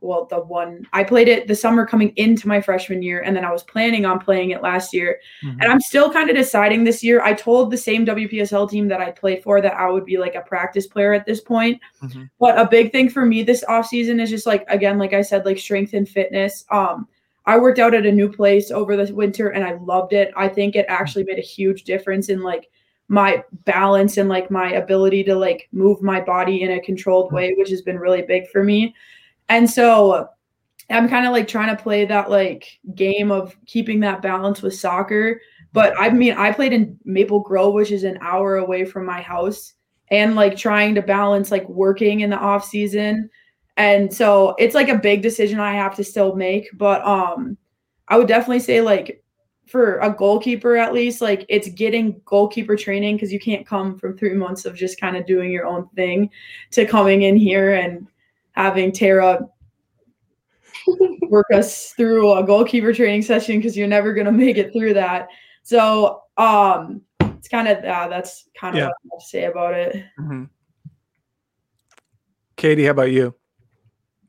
well 0.00 0.26
the 0.26 0.38
one 0.38 0.86
I 0.92 1.02
played 1.02 1.26
it 1.26 1.48
the 1.48 1.56
summer 1.56 1.84
coming 1.84 2.12
into 2.16 2.46
my 2.46 2.60
freshman 2.60 3.02
year 3.02 3.22
and 3.22 3.34
then 3.34 3.44
I 3.44 3.50
was 3.50 3.64
planning 3.64 4.04
on 4.04 4.20
playing 4.20 4.50
it 4.50 4.62
last 4.62 4.92
year. 4.92 5.18
Mm-hmm. 5.42 5.60
and 5.60 5.72
I'm 5.72 5.80
still 5.80 6.12
kind 6.12 6.30
of 6.30 6.36
deciding 6.36 6.84
this 6.84 7.02
year. 7.02 7.22
I 7.22 7.32
told 7.32 7.70
the 7.70 7.78
same 7.78 8.04
WPSL 8.06 8.70
team 8.70 8.86
that 8.88 9.00
I 9.00 9.10
played 9.10 9.42
for 9.42 9.60
that 9.62 9.74
I 9.74 9.90
would 9.90 10.04
be 10.04 10.18
like 10.18 10.36
a 10.36 10.42
practice 10.42 10.86
player 10.86 11.12
at 11.12 11.26
this 11.26 11.40
point. 11.40 11.80
Mm-hmm. 12.02 12.24
but 12.38 12.58
a 12.58 12.68
big 12.68 12.92
thing 12.92 13.08
for 13.08 13.24
me 13.24 13.42
this 13.42 13.64
off 13.64 13.86
season 13.86 14.20
is 14.20 14.30
just 14.30 14.46
like 14.46 14.64
again 14.68 14.98
like 14.98 15.14
I 15.14 15.22
said 15.22 15.46
like 15.46 15.58
strength 15.58 15.94
and 15.94 16.08
fitness. 16.08 16.64
Um 16.70 17.08
I 17.46 17.58
worked 17.58 17.78
out 17.78 17.94
at 17.94 18.06
a 18.06 18.12
new 18.12 18.30
place 18.30 18.70
over 18.70 18.96
the 18.96 19.12
winter 19.12 19.48
and 19.48 19.64
I 19.64 19.74
loved 19.74 20.12
it. 20.12 20.32
I 20.36 20.48
think 20.48 20.76
it 20.76 20.86
actually 20.88 21.24
made 21.24 21.38
a 21.38 21.42
huge 21.42 21.84
difference 21.84 22.28
in 22.28 22.42
like 22.42 22.70
my 23.08 23.42
balance 23.64 24.16
and 24.16 24.28
like 24.28 24.50
my 24.50 24.72
ability 24.72 25.22
to 25.24 25.34
like 25.34 25.68
move 25.72 26.02
my 26.02 26.20
body 26.20 26.62
in 26.62 26.72
a 26.72 26.80
controlled 26.80 27.32
way 27.32 27.54
which 27.58 27.68
has 27.68 27.82
been 27.82 27.98
really 27.98 28.22
big 28.22 28.48
for 28.48 28.64
me 28.64 28.94
and 29.48 29.68
so 29.68 30.28
i'm 30.90 31.08
kind 31.08 31.26
of 31.26 31.32
like 31.32 31.48
trying 31.48 31.74
to 31.74 31.82
play 31.82 32.04
that 32.04 32.30
like 32.30 32.78
game 32.94 33.30
of 33.30 33.56
keeping 33.66 34.00
that 34.00 34.22
balance 34.22 34.62
with 34.62 34.74
soccer. 34.74 35.40
But 35.72 35.94
i 35.98 36.10
mean 36.10 36.34
i 36.34 36.52
played 36.52 36.72
in 36.72 36.98
maple 37.04 37.40
grove 37.40 37.74
which 37.74 37.90
is 37.90 38.04
an 38.04 38.18
hour 38.20 38.56
away 38.56 38.84
from 38.84 39.06
my 39.06 39.20
house 39.20 39.74
and 40.10 40.34
like 40.36 40.56
trying 40.56 40.94
to 40.94 41.02
balance 41.02 41.50
like 41.50 41.68
working 41.68 42.20
in 42.20 42.30
the 42.30 42.36
off 42.36 42.64
season. 42.64 43.30
And 43.76 44.12
so 44.12 44.54
it's 44.58 44.74
like 44.74 44.88
a 44.88 44.98
big 44.98 45.22
decision 45.22 45.58
i 45.58 45.72
have 45.72 45.96
to 45.96 46.04
still 46.04 46.36
make 46.36 46.68
but 46.74 47.04
um 47.04 47.56
i 48.08 48.16
would 48.16 48.28
definitely 48.28 48.60
say 48.60 48.80
like 48.80 49.24
for 49.66 49.98
a 49.98 50.10
goalkeeper 50.10 50.76
at 50.76 50.92
least 50.92 51.20
like 51.20 51.44
it's 51.48 51.68
getting 51.70 52.20
goalkeeper 52.24 52.76
training 52.76 53.16
because 53.16 53.32
you 53.32 53.40
can't 53.40 53.66
come 53.66 53.98
from 53.98 54.16
three 54.16 54.34
months 54.34 54.64
of 54.64 54.76
just 54.76 55.00
kind 55.00 55.16
of 55.16 55.26
doing 55.26 55.50
your 55.50 55.66
own 55.66 55.88
thing 55.96 56.30
to 56.70 56.86
coming 56.86 57.22
in 57.22 57.36
here 57.36 57.74
and 57.74 58.06
having 58.54 58.92
tara 58.92 59.40
work 61.28 61.46
us 61.54 61.92
through 61.92 62.32
a 62.32 62.44
goalkeeper 62.44 62.92
training 62.92 63.22
session 63.22 63.56
because 63.56 63.76
you're 63.76 63.88
never 63.88 64.12
going 64.12 64.26
to 64.26 64.32
make 64.32 64.56
it 64.56 64.72
through 64.72 64.94
that 64.94 65.28
so 65.62 66.22
um 66.36 67.00
it's 67.20 67.48
kind 67.48 67.68
of 67.68 67.78
uh, 67.84 68.08
that's 68.08 68.48
kind 68.58 68.74
of 68.74 68.80
yeah. 68.80 68.86
what 68.86 68.94
i 68.94 69.08
have 69.12 69.20
to 69.20 69.26
say 69.26 69.44
about 69.44 69.74
it 69.74 70.04
mm-hmm. 70.18 70.44
katie 72.56 72.84
how 72.84 72.90
about 72.90 73.10
you 73.10 73.34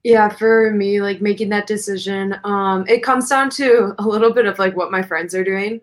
yeah, 0.05 0.29
for 0.29 0.69
me, 0.69 1.01
like 1.01 1.19
making 1.19 1.49
that 1.49 1.65
decision, 1.65 2.35
um, 2.43 2.85
it 2.87 3.01
comes 3.01 3.27
down 3.27 3.49
to 3.49 3.95
a 3.97 4.07
little 4.07 4.31
bit 4.31 4.45
of 4.45 4.59
like 4.59 4.75
what 4.77 4.91
my 4.91 5.01
friends 5.01 5.33
are 5.33 5.43
doing, 5.43 5.81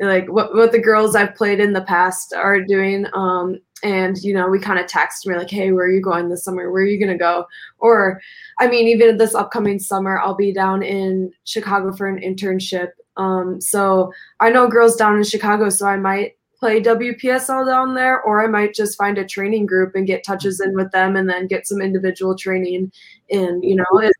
like 0.00 0.26
what 0.28 0.56
what 0.56 0.72
the 0.72 0.80
girls 0.80 1.14
I've 1.14 1.36
played 1.36 1.60
in 1.60 1.72
the 1.72 1.82
past 1.82 2.34
are 2.34 2.60
doing. 2.60 3.06
Um, 3.14 3.60
and 3.84 4.16
you 4.18 4.32
know, 4.32 4.48
we 4.48 4.58
kind 4.58 4.80
of 4.80 4.86
text 4.86 5.24
and 5.24 5.34
we're 5.34 5.38
like, 5.38 5.50
"Hey, 5.50 5.70
where 5.70 5.84
are 5.84 5.90
you 5.90 6.00
going 6.00 6.28
this 6.28 6.42
summer? 6.42 6.72
Where 6.72 6.82
are 6.82 6.86
you 6.86 6.98
gonna 6.98 7.18
go?" 7.18 7.46
Or, 7.78 8.20
I 8.58 8.66
mean, 8.66 8.88
even 8.88 9.18
this 9.18 9.34
upcoming 9.34 9.78
summer, 9.78 10.18
I'll 10.18 10.34
be 10.34 10.52
down 10.52 10.82
in 10.82 11.30
Chicago 11.44 11.92
for 11.92 12.08
an 12.08 12.20
internship. 12.20 12.88
Um, 13.16 13.60
so 13.60 14.12
I 14.40 14.50
know 14.50 14.66
girls 14.68 14.96
down 14.96 15.16
in 15.16 15.24
Chicago, 15.24 15.68
so 15.68 15.86
I 15.86 15.96
might 15.96 16.32
play 16.58 16.80
WPSL 16.80 17.66
down 17.66 17.94
there, 17.94 18.22
or 18.22 18.42
I 18.42 18.48
might 18.48 18.74
just 18.74 18.98
find 18.98 19.18
a 19.18 19.24
training 19.24 19.66
group 19.66 19.94
and 19.94 20.06
get 20.06 20.24
touches 20.24 20.60
in 20.60 20.74
with 20.74 20.90
them 20.92 21.14
and 21.14 21.28
then 21.28 21.46
get 21.46 21.66
some 21.66 21.82
individual 21.82 22.34
training 22.34 22.90
and 23.30 23.62
you 23.62 23.76
know, 23.76 24.00
it, 24.00 24.12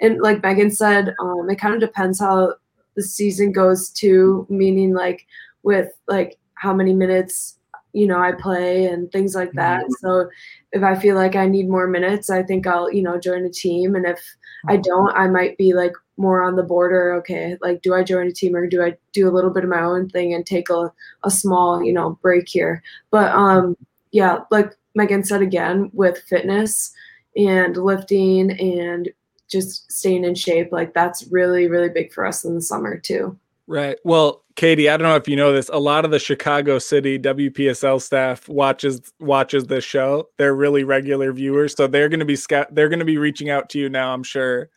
and 0.00 0.20
like 0.20 0.42
Megan 0.42 0.70
said, 0.70 1.14
um, 1.20 1.48
it 1.50 1.60
kind 1.60 1.74
of 1.74 1.80
depends 1.80 2.18
how 2.18 2.54
the 2.96 3.02
season 3.02 3.52
goes 3.52 3.90
too, 3.90 4.46
meaning 4.48 4.94
like 4.94 5.26
with 5.62 5.90
like 6.08 6.38
how 6.54 6.72
many 6.72 6.94
minutes 6.94 7.58
you 7.92 8.06
know 8.06 8.20
I 8.20 8.32
play 8.32 8.86
and 8.86 9.10
things 9.10 9.34
like 9.34 9.52
that. 9.52 9.82
Mm-hmm. 9.82 9.92
So 10.00 10.30
if 10.72 10.82
I 10.82 10.94
feel 10.94 11.16
like 11.16 11.36
I 11.36 11.46
need 11.46 11.68
more 11.68 11.86
minutes, 11.86 12.30
I 12.30 12.42
think 12.42 12.66
I'll 12.66 12.92
you 12.92 13.02
know 13.02 13.18
join 13.18 13.44
a 13.44 13.50
team, 13.50 13.94
and 13.94 14.06
if 14.06 14.20
I 14.68 14.74
mm-hmm. 14.74 14.82
don't, 14.82 15.16
I 15.16 15.28
might 15.28 15.56
be 15.58 15.74
like 15.74 15.92
more 16.16 16.42
on 16.42 16.56
the 16.56 16.62
border. 16.62 17.14
Okay, 17.14 17.56
like 17.60 17.82
do 17.82 17.94
I 17.94 18.02
join 18.04 18.26
a 18.28 18.32
team 18.32 18.54
or 18.54 18.66
do 18.66 18.82
I 18.82 18.96
do 19.12 19.28
a 19.28 19.32
little 19.32 19.50
bit 19.50 19.64
of 19.64 19.70
my 19.70 19.82
own 19.82 20.08
thing 20.08 20.34
and 20.34 20.44
take 20.46 20.70
a 20.70 20.92
a 21.24 21.30
small 21.30 21.82
you 21.82 21.92
know 21.92 22.18
break 22.22 22.48
here? 22.48 22.82
But 23.10 23.32
um 23.32 23.76
yeah, 24.12 24.40
like 24.50 24.72
Megan 24.94 25.24
said 25.24 25.42
again 25.42 25.90
with 25.92 26.18
fitness 26.28 26.92
and 27.36 27.76
lifting 27.76 28.50
and 28.60 29.08
just 29.48 29.90
staying 29.90 30.24
in 30.24 30.34
shape, 30.34 30.70
like 30.72 30.94
that's 30.94 31.26
really 31.28 31.68
really 31.68 31.88
big 31.88 32.12
for 32.12 32.26
us 32.26 32.44
in 32.44 32.54
the 32.54 32.62
summer 32.62 32.98
too. 32.98 33.36
Right. 33.70 33.96
Well, 34.02 34.42
Katie, 34.56 34.90
I 34.90 34.96
don't 34.96 35.08
know 35.08 35.14
if 35.14 35.28
you 35.28 35.36
know 35.36 35.52
this. 35.52 35.70
A 35.72 35.78
lot 35.78 36.04
of 36.04 36.10
the 36.10 36.18
Chicago 36.18 36.80
City 36.80 37.20
WPSL 37.20 38.02
staff 38.02 38.48
watches 38.48 39.00
watches 39.20 39.68
this 39.68 39.84
show. 39.84 40.28
They're 40.38 40.56
really 40.56 40.82
regular 40.82 41.32
viewers, 41.32 41.76
so 41.76 41.86
they're 41.86 42.08
going 42.08 42.18
to 42.18 42.26
be 42.26 42.34
sca- 42.34 42.66
they're 42.72 42.88
going 42.88 42.98
to 42.98 43.04
be 43.04 43.16
reaching 43.16 43.48
out 43.48 43.70
to 43.70 43.78
you 43.78 43.88
now. 43.88 44.12
I'm 44.12 44.24
sure 44.24 44.70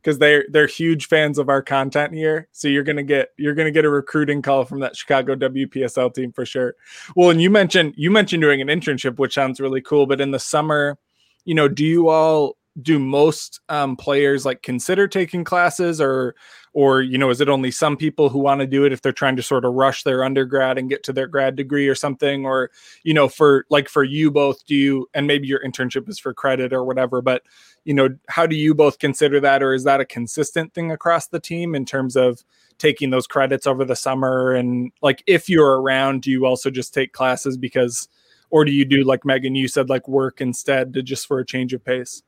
because 0.00 0.20
they're 0.20 0.44
they're 0.48 0.68
huge 0.68 1.08
fans 1.08 1.40
of 1.40 1.48
our 1.48 1.60
content 1.60 2.14
here. 2.14 2.46
So 2.52 2.68
you're 2.68 2.84
gonna 2.84 3.02
get 3.02 3.30
you're 3.36 3.54
gonna 3.54 3.72
get 3.72 3.84
a 3.84 3.90
recruiting 3.90 4.42
call 4.42 4.64
from 4.64 4.78
that 4.78 4.94
Chicago 4.94 5.34
WPSL 5.34 6.14
team 6.14 6.30
for 6.30 6.46
sure. 6.46 6.76
Well, 7.16 7.30
and 7.30 7.42
you 7.42 7.50
mentioned 7.50 7.94
you 7.96 8.12
mentioned 8.12 8.42
doing 8.42 8.60
an 8.60 8.68
internship, 8.68 9.18
which 9.18 9.34
sounds 9.34 9.58
really 9.58 9.80
cool. 9.80 10.06
But 10.06 10.20
in 10.20 10.30
the 10.30 10.38
summer, 10.38 10.98
you 11.44 11.56
know, 11.56 11.66
do 11.66 11.84
you 11.84 12.10
all 12.10 12.56
do 12.80 12.98
most 12.98 13.60
um, 13.68 13.96
players 13.96 14.44
like 14.44 14.62
consider 14.62 15.08
taking 15.08 15.44
classes 15.44 16.00
or 16.00 16.34
or 16.76 17.00
you 17.00 17.16
know 17.16 17.30
is 17.30 17.40
it 17.40 17.48
only 17.48 17.70
some 17.70 17.96
people 17.96 18.28
who 18.28 18.38
want 18.38 18.60
to 18.60 18.66
do 18.66 18.84
it 18.84 18.92
if 18.92 19.00
they're 19.00 19.10
trying 19.10 19.34
to 19.34 19.42
sort 19.42 19.64
of 19.64 19.72
rush 19.72 20.02
their 20.02 20.22
undergrad 20.22 20.76
and 20.76 20.90
get 20.90 21.02
to 21.02 21.10
their 21.10 21.26
grad 21.26 21.56
degree 21.56 21.88
or 21.88 21.94
something? 21.94 22.44
Or 22.44 22.70
you 23.02 23.14
know 23.14 23.28
for 23.28 23.64
like 23.70 23.88
for 23.88 24.04
you 24.04 24.30
both 24.30 24.64
do 24.66 24.74
you 24.74 25.08
and 25.14 25.26
maybe 25.26 25.48
your 25.48 25.64
internship 25.64 26.06
is 26.06 26.18
for 26.18 26.34
credit 26.34 26.74
or 26.74 26.84
whatever 26.84 27.22
but 27.22 27.44
you 27.84 27.94
know 27.94 28.10
how 28.28 28.44
do 28.46 28.54
you 28.54 28.74
both 28.74 28.98
consider 28.98 29.40
that? 29.40 29.62
Or 29.62 29.72
is 29.72 29.84
that 29.84 30.02
a 30.02 30.04
consistent 30.04 30.74
thing 30.74 30.92
across 30.92 31.28
the 31.28 31.40
team 31.40 31.74
in 31.74 31.86
terms 31.86 32.14
of 32.14 32.44
taking 32.76 33.08
those 33.08 33.26
credits 33.26 33.66
over 33.66 33.86
the 33.86 33.96
summer? 33.96 34.52
And 34.52 34.92
like 35.00 35.22
if 35.26 35.48
you're 35.48 35.80
around 35.80 36.20
do 36.20 36.30
you 36.30 36.44
also 36.44 36.70
just 36.70 36.92
take 36.92 37.14
classes 37.14 37.56
because 37.56 38.06
or 38.50 38.66
do 38.66 38.70
you 38.70 38.84
do 38.84 39.02
like 39.02 39.24
megan 39.24 39.54
you 39.54 39.66
said 39.66 39.88
like 39.88 40.06
work 40.06 40.42
instead 40.42 40.92
to 40.92 41.02
just 41.02 41.26
for 41.26 41.38
a 41.38 41.46
change 41.46 41.72
of 41.72 41.82
pace 41.82 42.22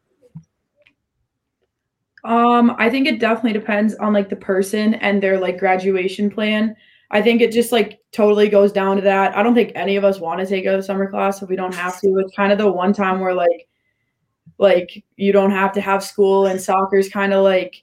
um, 2.29 2.77
I 2.79 2.91
think 2.91 3.09
it 3.09 3.21
definitely 3.21 3.59
depends 3.59 3.95
on 3.95 4.12
like 4.12 4.29
the 4.29 4.37
person 4.37 4.95
and 4.95 5.23
their 5.23 5.41
like 5.41 5.59
graduation 5.59 6.29
plan. 6.29 6.77
I 7.11 7.23
think 7.23 7.41
it 7.41 7.53
just 7.53 7.73
like 7.73 8.01
totally 8.12 8.51
goes 8.51 8.71
down 8.71 8.97
to 8.97 9.03
that. 9.03 9.35
I 9.35 9.43
don't 9.43 9.55
think 9.55 9.73
any 9.75 9.97
of 9.97 10.05
us 10.05 10.21
want 10.21 10.38
to 10.41 10.47
take 10.47 10.67
a 10.67 10.83
summer 10.83 11.11
class 11.11 11.41
if 11.41 11.49
we 11.49 11.57
don't 11.57 11.75
have 11.75 11.99
to. 12.03 12.19
It's 12.19 12.37
kind 12.37 12.53
of 12.53 12.59
the 12.59 12.71
one 12.71 12.93
time 12.93 13.21
where 13.21 13.33
like 13.33 13.67
like 14.59 15.03
you 15.17 15.33
don't 15.33 15.53
have 15.53 15.73
to 15.73 15.81
have 15.81 16.05
school 16.05 16.45
and 16.45 16.61
soccer's 16.61 17.09
kind 17.09 17.33
of 17.33 17.45
like 17.45 17.83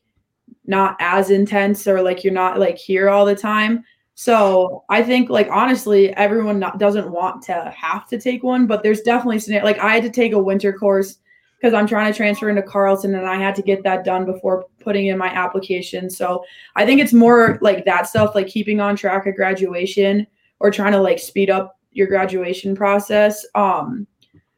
not 0.68 0.96
as 1.00 1.32
intense 1.32 1.88
or 1.88 2.04
like 2.04 2.24
you're 2.24 2.32
not 2.32 2.60
like 2.60 2.78
here 2.78 3.10
all 3.10 3.26
the 3.26 3.36
time. 3.36 3.84
So 4.14 4.84
I 4.90 5.02
think 5.02 5.32
like 5.32 5.50
honestly, 5.50 6.16
everyone 6.16 6.60
not, 6.60 6.78
doesn't 6.78 7.10
want 7.10 7.42
to 7.46 7.74
have 7.76 8.08
to 8.10 8.20
take 8.20 8.44
one, 8.44 8.68
but 8.68 8.84
there's 8.84 9.02
definitely 9.02 9.60
like 9.62 9.80
I 9.80 9.96
had 9.96 10.04
to 10.04 10.12
take 10.12 10.34
a 10.34 10.40
winter 10.40 10.72
course 10.72 11.18
because 11.66 11.74
I'm 11.76 11.88
trying 11.88 12.14
to 12.14 12.16
transfer 12.16 12.48
into 12.48 12.62
Carlson 12.62 13.16
and 13.16 13.26
I 13.26 13.38
had 13.38 13.56
to 13.56 13.64
get 13.64 13.82
that 13.82 14.06
done 14.06 14.24
before 14.24 14.68
putting 14.80 15.08
in 15.08 15.18
my 15.18 15.30
application. 15.30 16.12
So 16.12 16.46
I 16.76 16.86
think 16.86 17.02
it's 17.02 17.12
more 17.12 17.58
like 17.60 17.86
that 17.86 18.08
stuff, 18.08 18.36
like 18.36 18.46
keeping 18.46 18.80
on 18.80 18.96
track 18.96 19.26
of 19.26 19.34
graduation 19.36 20.28
or 20.60 20.70
trying 20.70 20.92
to 20.92 21.02
like 21.02 21.18
speed 21.18 21.50
up 21.50 21.80
your 21.92 22.06
graduation 22.06 22.76
process. 22.76 23.44
Um, 23.56 24.06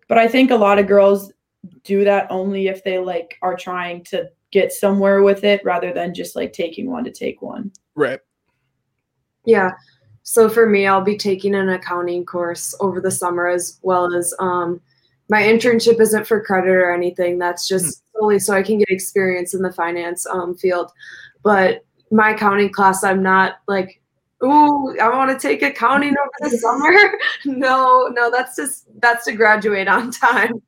but 0.10 0.17
I 0.17 0.28
think 0.28 0.52
a 0.52 0.58
lot 0.58 0.80
of 0.80 0.88
girls 0.88 1.32
do 1.86 2.04
that 2.04 2.28
only 2.30 2.67
if 2.67 2.84
they 2.84 2.98
like 2.98 3.38
are 3.41 3.56
trying 3.56 4.04
to 4.06 4.30
get 4.52 4.74
somewhere 4.74 5.24
with 5.24 5.46
it 5.46 5.63
rather 5.63 5.93
than 5.93 6.13
just 6.13 6.36
like 6.36 6.52
taking 6.52 6.91
one 6.91 7.06
to 7.06 7.12
take 7.12 7.41
one. 7.41 7.72
Right. 7.96 8.20
Yeah. 9.46 9.72
So 10.24 10.50
for 10.50 10.67
me, 10.67 10.88
I'll 10.88 11.00
be 11.00 11.17
taking 11.17 11.56
an 11.56 11.70
accounting 11.70 12.26
course 12.26 12.76
over 12.82 13.00
the 13.00 13.12
summer 13.12 13.48
as 13.48 13.80
well 13.82 14.13
as 14.13 14.34
um, 14.39 14.82
my 15.30 15.42
internship 15.42 16.00
isn't 16.00 16.28
for 16.28 16.42
credit 16.44 16.70
or 16.70 16.94
anything. 16.94 17.38
That's 17.38 17.68
just 17.68 17.86
mm-hmm. 17.86 18.20
solely 18.20 18.40
so 18.40 18.54
I 18.54 18.63
can 18.63 18.80
get 18.80 18.90
experience 18.90 19.54
in 19.54 19.62
the 19.62 19.72
finance 19.72 20.26
um, 20.26 20.56
field. 20.56 20.92
But 21.44 21.84
my 22.12 22.32
accounting 22.32 22.72
class, 22.72 23.04
I'm 23.04 23.22
not 23.22 23.58
like, 23.68 24.02
ooh, 24.44 24.98
I 25.00 25.10
want 25.10 25.32
to 25.32 25.48
take 25.48 25.62
accounting 25.62 26.16
over 26.18 26.50
the 26.50 26.58
summer. 26.58 26.92
no, 27.58 28.08
no, 28.08 28.32
that's 28.32 28.56
just 28.56 28.88
that's 29.02 29.26
to 29.26 29.34
graduate 29.34 29.88
on 29.88 30.12
time. 30.12 30.62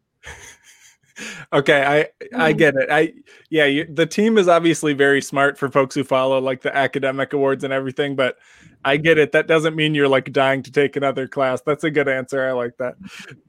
okay, 1.53 2.09
I 2.33 2.43
I 2.45 2.51
hmm. 2.51 2.57
get 2.57 2.75
it. 2.75 2.89
I 2.91 3.13
yeah, 3.49 3.65
you, 3.65 3.85
the 3.85 4.05
team 4.05 4.37
is 4.37 4.47
obviously 4.47 4.93
very 4.93 5.21
smart 5.21 5.57
for 5.57 5.69
folks 5.69 5.95
who 5.95 6.03
follow 6.03 6.39
like 6.39 6.61
the 6.61 6.75
academic 6.75 7.33
awards 7.33 7.63
and 7.63 7.73
everything, 7.73 8.15
but 8.15 8.37
I 8.85 8.97
get 8.97 9.17
it. 9.17 9.31
That 9.31 9.47
doesn't 9.47 9.75
mean 9.75 9.93
you're 9.93 10.07
like 10.07 10.31
dying 10.31 10.63
to 10.63 10.71
take 10.71 10.95
another 10.95 11.27
class. 11.27 11.61
That's 11.61 11.83
a 11.83 11.91
good 11.91 12.07
answer. 12.07 12.47
I 12.47 12.53
like 12.53 12.77
that. 12.77 12.95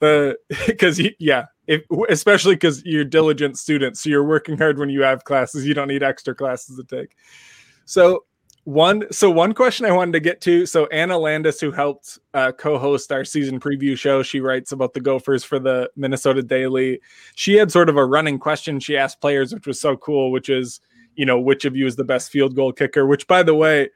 The 0.00 0.38
because 0.66 1.00
yeah, 1.18 1.46
if, 1.66 1.82
especially 2.08 2.54
because 2.54 2.84
you're 2.84 3.04
diligent 3.04 3.58
students, 3.58 4.02
so 4.02 4.10
you're 4.10 4.24
working 4.24 4.58
hard 4.58 4.78
when 4.78 4.90
you 4.90 5.02
have 5.02 5.24
classes. 5.24 5.66
You 5.66 5.74
don't 5.74 5.88
need 5.88 6.02
extra 6.02 6.34
classes 6.34 6.76
to 6.76 6.84
take. 6.84 7.16
So 7.84 8.24
one 8.64 9.10
so 9.10 9.30
one 9.30 9.54
question 9.54 9.86
i 9.86 9.90
wanted 9.90 10.12
to 10.12 10.20
get 10.20 10.40
to 10.40 10.66
so 10.66 10.86
anna 10.88 11.16
landis 11.16 11.60
who 11.60 11.72
helped 11.72 12.18
uh, 12.34 12.52
co-host 12.52 13.10
our 13.10 13.24
season 13.24 13.58
preview 13.58 13.96
show 13.96 14.22
she 14.22 14.38
writes 14.38 14.70
about 14.72 14.92
the 14.92 15.00
gophers 15.00 15.42
for 15.42 15.58
the 15.58 15.90
minnesota 15.96 16.42
daily 16.42 17.00
she 17.34 17.54
had 17.54 17.72
sort 17.72 17.88
of 17.88 17.96
a 17.96 18.04
running 18.04 18.38
question 18.38 18.78
she 18.78 18.98
asked 18.98 19.20
players 19.20 19.54
which 19.54 19.66
was 19.66 19.80
so 19.80 19.96
cool 19.96 20.30
which 20.30 20.50
is 20.50 20.80
you 21.14 21.24
know 21.24 21.40
which 21.40 21.64
of 21.64 21.74
you 21.74 21.86
is 21.86 21.96
the 21.96 22.04
best 22.04 22.30
field 22.30 22.54
goal 22.54 22.70
kicker 22.70 23.06
which 23.06 23.26
by 23.26 23.42
the 23.42 23.54
way 23.54 23.88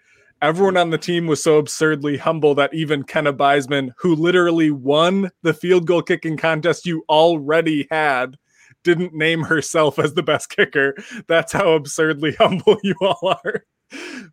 everyone 0.44 0.76
on 0.76 0.90
the 0.90 0.98
team 0.98 1.26
was 1.26 1.42
so 1.42 1.56
absurdly 1.56 2.18
humble 2.18 2.54
that 2.54 2.74
even 2.74 3.02
Kenna 3.02 3.32
Beisman, 3.32 3.92
who 3.96 4.14
literally 4.14 4.70
won 4.70 5.30
the 5.42 5.54
field 5.54 5.86
goal 5.86 6.02
kicking 6.02 6.36
contest 6.36 6.84
you 6.84 7.02
already 7.08 7.88
had, 7.90 8.36
didn't 8.82 9.14
name 9.14 9.42
herself 9.42 9.98
as 9.98 10.12
the 10.12 10.22
best 10.22 10.50
kicker. 10.50 10.94
That's 11.28 11.52
how 11.52 11.72
absurdly 11.72 12.34
humble 12.38 12.76
you 12.82 12.94
all 13.00 13.38
are. 13.44 13.64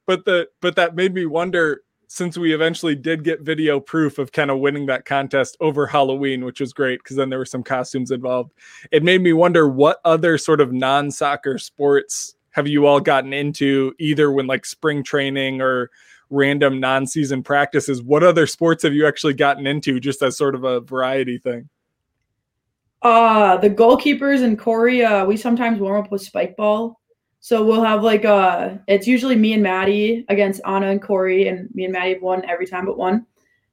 But 0.06 0.26
the 0.26 0.50
but 0.62 0.76
that 0.76 0.96
made 0.96 1.14
me 1.14 1.26
wonder 1.26 1.82
since 2.08 2.38
we 2.38 2.54
eventually 2.54 2.96
did 2.96 3.24
get 3.24 3.40
video 3.40 3.80
proof 3.80 4.18
of 4.18 4.34
Kenna 4.34 4.58
winning 4.58 4.88
that 4.88 5.06
contest 5.06 5.56
over 5.62 5.88
Halloween, 5.88 6.44
which 6.44 6.60
was 6.60 6.74
great 6.74 7.00
because 7.02 7.16
then 7.16 7.30
there 7.30 7.40
were 7.40 7.46
some 7.46 7.64
costumes 7.64 8.12
involved. 8.12 8.52
It 8.92 9.02
made 9.02 9.22
me 9.22 9.32
wonder 9.32 9.70
what 9.70 10.02
other 10.04 10.38
sort 10.38 10.60
of 10.60 10.74
non-soccer 10.74 11.58
sports 11.58 12.36
have 12.52 12.68
you 12.68 12.86
all 12.86 13.00
gotten 13.00 13.34
into 13.34 13.94
either 14.00 14.32
when 14.32 14.48
like 14.48 14.66
spring 14.66 15.04
training 15.04 15.62
or 15.62 15.90
random 16.30 16.80
non-season 16.80 17.44
practices? 17.44 18.02
What 18.02 18.24
other 18.24 18.48
sports 18.48 18.84
have 18.84 18.94
you 18.94 19.08
actually 19.08 19.34
gotten 19.34 19.68
into 19.68 20.00
just 20.00 20.22
as 20.22 20.38
sort 20.38 20.56
of 20.56 20.64
a 20.64 20.82
variety 20.82 21.38
thing? 21.38 21.70
Uh 23.02 23.58
the 23.58 23.70
goalkeepers 23.70 24.44
in 24.44 24.56
korea 24.56 25.26
we 25.26 25.36
sometimes 25.36 25.80
warm 25.80 26.04
up 26.04 26.12
with 26.12 26.22
spike 26.22 26.56
ball. 26.56 27.00
So 27.40 27.66
we'll 27.66 27.84
have 27.84 28.04
like 28.04 28.26
uh 28.26 28.76
it's 28.88 29.08
usually 29.08 29.36
me 29.36 29.54
and 29.54 29.64
maddie 29.64 30.26
against 30.30 30.62
anna 30.66 30.88
and 30.88 31.02
corey 31.02 31.48
and 31.48 31.74
me 31.74 31.86
and 31.86 31.94
maddie 31.94 32.14
have 32.14 32.22
won 32.22 32.48
every 32.48 32.68
time 32.68 32.86
but 32.86 32.98
one. 32.98 33.26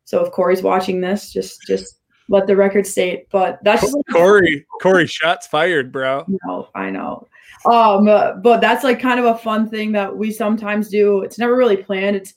So 0.05 0.25
if 0.25 0.33
corey's 0.33 0.63
watching 0.63 1.01
this 1.01 1.33
just 1.33 1.61
just 1.67 1.97
let 2.31 2.47
the 2.47 2.57
record 2.57 2.87
state 2.87 3.29
but 3.31 3.59
that's 3.63 3.95
corey 4.13 4.67
corey 4.81 5.07
shots 5.07 5.47
fired 5.47 5.93
bro. 5.93 6.25
No 6.45 6.69
i 6.75 6.89
know 6.91 7.27
um, 7.71 8.05
but 8.07 8.61
that's 8.61 8.83
like 8.83 9.01
kind 9.01 9.21
of 9.21 9.27
a 9.27 9.39
fun 9.39 9.69
thing 9.69 9.93
that 9.93 10.17
we 10.17 10.31
sometimes 10.31 10.89
do. 10.89 11.21
It's 11.23 11.39
never 11.39 11.55
really 11.55 11.77
planned. 11.77 12.17
It's 12.17 12.35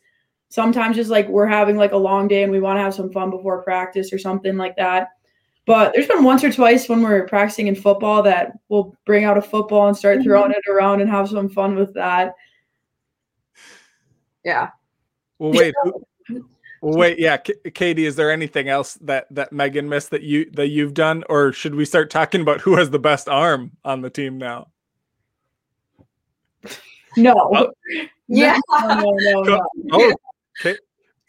sometimes 0.49 0.97
just 0.97 1.09
like 1.09 1.27
we're 1.29 1.47
having 1.47 1.77
like 1.77 1.93
a 1.93 1.97
long 1.97 2.27
day 2.27 2.43
and 2.43 2.51
we 2.51 2.59
want 2.59 2.77
to 2.77 2.81
have 2.81 2.93
some 2.93 3.11
fun 3.11 3.29
before 3.29 3.63
practice 3.63 4.11
or 4.11 4.19
something 4.19 4.57
like 4.57 4.75
that. 4.75 5.09
But 5.65 5.93
there's 5.93 6.07
been 6.07 6.23
once 6.23 6.43
or 6.43 6.51
twice 6.51 6.89
when 6.89 7.01
we're 7.01 7.27
practicing 7.27 7.67
in 7.67 7.75
football 7.75 8.23
that 8.23 8.53
we'll 8.67 8.97
bring 9.05 9.23
out 9.23 9.37
a 9.37 9.41
football 9.41 9.87
and 9.87 9.95
start 9.95 10.21
throwing 10.21 10.51
mm-hmm. 10.51 10.69
it 10.69 10.71
around 10.71 10.99
and 10.99 11.09
have 11.09 11.29
some 11.29 11.47
fun 11.47 11.75
with 11.75 11.93
that. 11.93 12.33
Yeah. 14.43 14.71
Well, 15.39 15.53
wait. 15.53 15.73
well, 16.29 16.43
wait. 16.81 17.19
Yeah, 17.19 17.37
K- 17.37 17.71
Katie, 17.73 18.05
is 18.05 18.17
there 18.17 18.31
anything 18.31 18.67
else 18.67 18.95
that 18.95 19.27
that 19.31 19.53
Megan 19.53 19.87
missed 19.87 20.09
that 20.09 20.23
you 20.23 20.49
that 20.51 20.69
you've 20.69 20.95
done, 20.95 21.23
or 21.29 21.53
should 21.53 21.75
we 21.75 21.85
start 21.85 22.09
talking 22.09 22.41
about 22.41 22.59
who 22.61 22.75
has 22.75 22.89
the 22.89 22.99
best 22.99 23.29
arm 23.29 23.71
on 23.85 24.01
the 24.01 24.09
team 24.09 24.37
now? 24.37 24.67
No. 27.17 27.69
Oh. 28.33 28.37
Yeah. 28.37 28.57
No, 28.71 29.03
no, 29.03 29.41
no, 29.43 29.61
oh, 29.91 30.13
okay. 30.61 30.77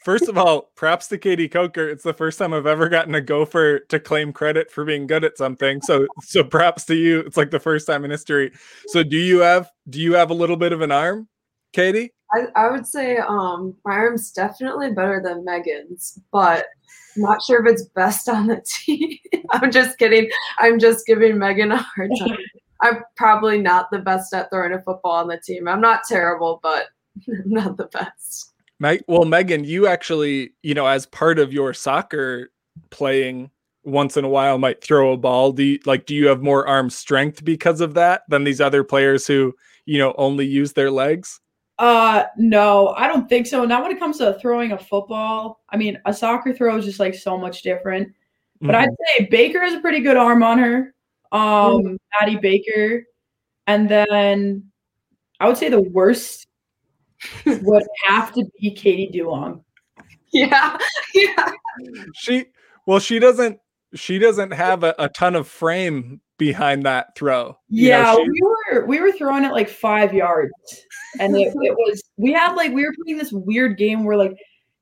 First 0.05 0.29
of 0.29 0.39
all, 0.39 0.71
props 0.77 1.09
to 1.09 1.19
Katie 1.19 1.49
Coker. 1.49 1.89
It's 1.89 2.05
the 2.05 2.15
first 2.15 2.39
time 2.39 2.53
I've 2.53 2.67
ever 2.67 2.89
gotten 2.89 3.15
a 3.17 3.21
gopher 3.21 3.81
to 3.81 3.99
claim 3.99 4.33
credit 4.33 4.71
for 4.71 4.85
being 4.85 5.09
good 5.09 5.25
at 5.25 5.37
something. 5.37 5.81
So 5.83 6.07
so 6.23 6.45
props 6.45 6.85
to 6.87 6.95
you. 6.95 7.21
It's 7.21 7.37
like 7.37 7.51
the 7.51 7.59
first 7.59 7.89
time 7.89 8.05
in 8.05 8.11
history. 8.13 8.53
So 8.87 9.03
do 9.03 9.17
you 9.17 9.41
have 9.41 9.71
do 9.91 10.01
you 10.01 10.15
have 10.15 10.31
a 10.31 10.35
little 10.35 10.57
bit 10.57 10.73
of 10.73 10.81
an 10.81 10.93
arm, 10.93 11.29
Katie? 11.73 12.13
I, 12.33 12.47
I 12.57 12.71
would 12.71 12.87
say 12.87 13.17
um 13.17 13.75
my 13.85 13.95
arm's 13.95 14.31
definitely 14.33 14.93
better 14.93 15.21
than 15.25 15.45
Megan's, 15.45 16.21
but 16.31 16.67
I'm 17.17 17.23
not 17.23 17.43
sure 17.43 17.65
if 17.65 17.73
it's 17.73 17.85
best 17.85 18.29
on 18.29 18.47
the 18.47 18.61
team. 18.67 19.19
I'm 19.51 19.71
just 19.71 19.99
kidding. 19.99 20.31
I'm 20.59 20.79
just 20.79 21.07
giving 21.07 21.39
Megan 21.39 21.73
a 21.73 21.79
hard 21.79 22.11
time. 22.19 22.39
I'm 22.83 23.03
probably 23.17 23.59
not 23.59 23.91
the 23.91 24.01
best 24.01 24.35
at 24.35 24.51
throwing 24.51 24.73
a 24.73 24.83
football 24.83 25.13
on 25.13 25.29
the 25.29 25.39
team. 25.39 25.69
I'm 25.69 25.81
not 25.81 26.03
terrible, 26.07 26.61
but 26.63 26.87
I'm 27.29 27.43
not 27.47 27.77
the 27.77 27.87
best. 27.87 28.53
Meg, 28.81 29.05
well, 29.07 29.25
Megan, 29.25 29.65
you 29.65 29.87
actually, 29.87 30.53
you 30.63 30.75
know, 30.75 30.87
as 30.87 31.07
part 31.07 31.39
of 31.39 31.53
your 31.53 31.73
soccer 31.73 32.51
playing, 32.91 33.51
once 33.85 34.17
in 34.17 34.25
a 34.25 34.29
while 34.29 34.59
might 34.59 34.83
throw 34.83 35.13
a 35.13 35.17
ball. 35.17 35.53
Do 35.53 35.63
you, 35.63 35.79
like, 35.87 36.07
do 36.07 36.15
you 36.15 36.29
have 36.29 36.43
more 36.43 36.67
arm 36.67 36.91
strength 36.91 37.45
because 37.45 37.81
of 37.81 37.95
that 37.95 38.23
than 38.29 38.45
these 38.45 38.61
other 38.61 38.85
players 38.85 39.27
who, 39.27 39.55
you 39.87 39.99
know, 39.99 40.15
only 40.19 40.47
use 40.47 40.73
their 40.73 40.91
legs? 40.91 41.41
Uh, 41.79 42.25
no, 42.37 42.89
I 42.97 43.09
don't 43.09 43.29
think 43.29 43.47
so. 43.47 43.65
Not 43.65 43.83
when 43.83 43.91
it 43.91 43.99
comes 43.99 44.19
to 44.19 44.39
throwing 44.41 44.73
a 44.73 44.79
football. 44.79 45.63
I 45.71 45.77
mean, 45.77 45.99
a 46.07 46.15
soccer 46.15 46.53
throw 46.53 46.77
is 46.77 46.85
just 46.85 47.01
like 47.01 47.15
so 47.15 47.37
much 47.37 47.63
different. 47.63 48.13
But 48.61 48.77
Mhm. 48.77 48.79
I'd 48.79 48.91
say 49.19 49.25
Baker 49.31 49.61
has 49.61 49.75
a 49.75 49.81
pretty 49.81 50.01
good 50.01 50.17
arm 50.17 50.45
on 50.45 50.59
her. 50.59 50.95
Um, 51.33 51.97
Maddie 52.21 52.37
Baker, 52.37 53.05
and 53.67 53.89
then 53.89 54.71
I 55.41 55.49
would 55.49 55.57
say 55.57 55.69
the 55.69 55.81
worst 55.81 56.47
would 57.47 57.85
have 58.07 58.33
to 58.35 58.45
be 58.61 58.75
Katie 58.75 59.11
Duong. 59.13 59.63
Yeah, 60.33 60.77
yeah. 61.15 61.51
she, 62.15 62.47
well, 62.87 62.99
she 62.99 63.19
doesn't, 63.19 63.59
she 63.95 64.19
doesn't 64.19 64.53
have 64.53 64.85
a, 64.85 64.95
a 64.99 65.09
ton 65.09 65.35
of 65.37 65.47
frame 65.49 66.21
behind 66.39 66.85
that 66.85 67.15
throw. 67.17 67.57
You 67.69 67.91
know, 67.91 67.97
Yeah, 67.99 68.15
she- 68.17 68.31
we 68.31 68.41
were 68.43 68.87
we 68.87 69.01
were 69.01 69.13
throwing 69.13 69.45
it 69.45 69.53
like 69.53 69.69
five 69.69 70.13
yards, 70.13 70.53
and 71.21 71.37
it, 71.37 71.49
it 71.49 71.75
was 71.75 72.03
we 72.17 72.33
had 72.33 72.55
like 72.55 72.73
we 72.73 72.85
were 72.85 72.95
playing 73.05 73.19
this 73.19 73.33
weird 73.33 73.77
game 73.79 74.05
where 74.05 74.17
like 74.17 74.33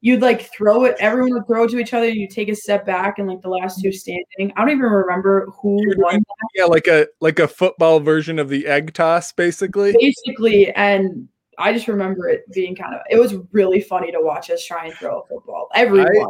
you'd 0.00 0.22
like 0.22 0.50
throw 0.52 0.84
it, 0.84 0.96
everyone 0.98 1.34
would 1.34 1.46
throw 1.46 1.64
it 1.64 1.70
to 1.70 1.78
each 1.78 1.94
other, 1.94 2.08
you 2.08 2.26
take 2.28 2.48
a 2.48 2.54
step 2.54 2.86
back, 2.86 3.18
and 3.18 3.28
like 3.28 3.40
the 3.42 3.48
last 3.48 3.80
two 3.80 3.92
standing. 3.92 4.52
I 4.56 4.60
don't 4.60 4.70
even 4.70 4.82
remember 4.82 5.46
who 5.60 5.78
won 5.98 6.22
yeah, 6.54 6.64
like 6.64 6.86
a 6.86 7.06
like 7.20 7.38
a 7.38 7.48
football 7.48 8.00
version 8.00 8.38
of 8.38 8.48
the 8.48 8.66
egg 8.66 8.94
toss, 8.94 9.32
basically. 9.32 9.92
basically, 9.92 10.72
and 10.72 11.28
I 11.58 11.72
just 11.72 11.88
remember 11.88 12.28
it 12.28 12.50
being 12.52 12.74
kind 12.74 12.94
of 12.94 13.00
it 13.10 13.18
was 13.18 13.34
really 13.52 13.80
funny 13.80 14.10
to 14.12 14.20
watch 14.20 14.50
us 14.50 14.64
try 14.64 14.86
and 14.86 14.94
throw 14.94 15.20
a 15.20 15.26
football. 15.26 15.68
Everyone. 15.74 16.28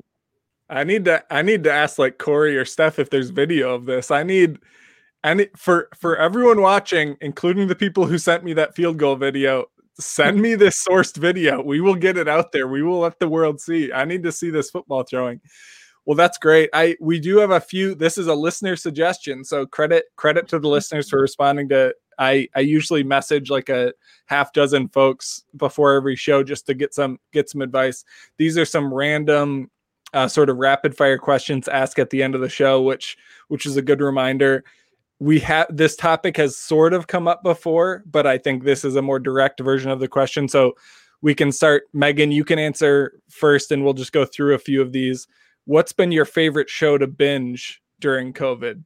I 0.68 0.84
need 0.84 1.04
to 1.06 1.24
I 1.30 1.42
need 1.42 1.64
to 1.64 1.72
ask 1.72 1.98
like 1.98 2.18
Corey 2.18 2.56
or 2.56 2.64
Steph 2.64 2.98
if 2.98 3.10
there's 3.10 3.30
video 3.30 3.74
of 3.74 3.86
this. 3.86 4.10
I 4.10 4.22
need 4.22 4.58
and 5.22 5.48
for 5.56 5.88
for 5.96 6.16
everyone 6.16 6.60
watching, 6.60 7.16
including 7.20 7.68
the 7.68 7.74
people 7.74 8.06
who 8.06 8.18
sent 8.18 8.44
me 8.44 8.52
that 8.54 8.74
field 8.74 8.98
goal 8.98 9.16
video, 9.16 9.66
send 10.00 10.40
me 10.40 10.54
this 10.54 10.84
sourced 10.84 11.16
video. 11.16 11.62
We 11.62 11.80
will 11.80 11.94
get 11.94 12.16
it 12.16 12.28
out 12.28 12.52
there. 12.52 12.68
We 12.68 12.82
will 12.82 13.00
let 13.00 13.18
the 13.18 13.28
world 13.28 13.60
see. 13.60 13.92
I 13.92 14.04
need 14.04 14.22
to 14.24 14.32
see 14.32 14.50
this 14.50 14.70
football 14.70 15.02
throwing. 15.02 15.40
Well, 16.06 16.16
that's 16.16 16.38
great. 16.38 16.70
I 16.72 16.96
we 17.00 17.20
do 17.20 17.38
have 17.38 17.50
a 17.50 17.60
few. 17.60 17.94
This 17.94 18.18
is 18.18 18.26
a 18.26 18.34
listener 18.34 18.76
suggestion, 18.76 19.44
so 19.44 19.66
credit 19.66 20.06
credit 20.16 20.48
to 20.48 20.58
the 20.58 20.68
listeners 20.68 21.08
for 21.08 21.20
responding 21.20 21.68
to. 21.68 21.94
I 22.18 22.48
I 22.54 22.60
usually 22.60 23.02
message 23.02 23.50
like 23.50 23.68
a 23.68 23.92
half 24.26 24.52
dozen 24.52 24.88
folks 24.88 25.44
before 25.56 25.92
every 25.94 26.16
show 26.16 26.42
just 26.42 26.66
to 26.66 26.74
get 26.74 26.94
some 26.94 27.18
get 27.32 27.48
some 27.48 27.60
advice. 27.60 28.04
These 28.38 28.58
are 28.58 28.64
some 28.64 28.92
random 28.92 29.70
uh, 30.12 30.28
sort 30.28 30.50
of 30.50 30.56
rapid 30.56 30.96
fire 30.96 31.18
questions 31.18 31.68
asked 31.68 31.98
at 31.98 32.10
the 32.10 32.22
end 32.22 32.34
of 32.34 32.40
the 32.40 32.48
show, 32.48 32.82
which 32.82 33.16
which 33.48 33.66
is 33.66 33.76
a 33.76 33.82
good 33.82 34.00
reminder. 34.00 34.64
We 35.20 35.38
have 35.40 35.66
this 35.70 35.96
topic 35.96 36.36
has 36.38 36.56
sort 36.56 36.94
of 36.94 37.06
come 37.06 37.28
up 37.28 37.42
before, 37.42 38.02
but 38.10 38.26
I 38.26 38.38
think 38.38 38.64
this 38.64 38.84
is 38.84 38.96
a 38.96 39.02
more 39.02 39.18
direct 39.18 39.60
version 39.60 39.90
of 39.90 40.00
the 40.00 40.08
question. 40.08 40.48
So 40.48 40.74
we 41.22 41.34
can 41.34 41.52
start. 41.52 41.84
Megan, 41.92 42.32
you 42.32 42.44
can 42.44 42.58
answer 42.58 43.20
first, 43.28 43.70
and 43.70 43.84
we'll 43.84 43.94
just 43.94 44.12
go 44.12 44.24
through 44.24 44.54
a 44.54 44.58
few 44.58 44.80
of 44.80 44.92
these. 44.92 45.28
What's 45.66 45.92
been 45.92 46.10
your 46.10 46.24
favorite 46.24 46.70
show 46.70 46.98
to 46.98 47.06
binge 47.06 47.82
during 48.00 48.32
COVID? 48.32 48.82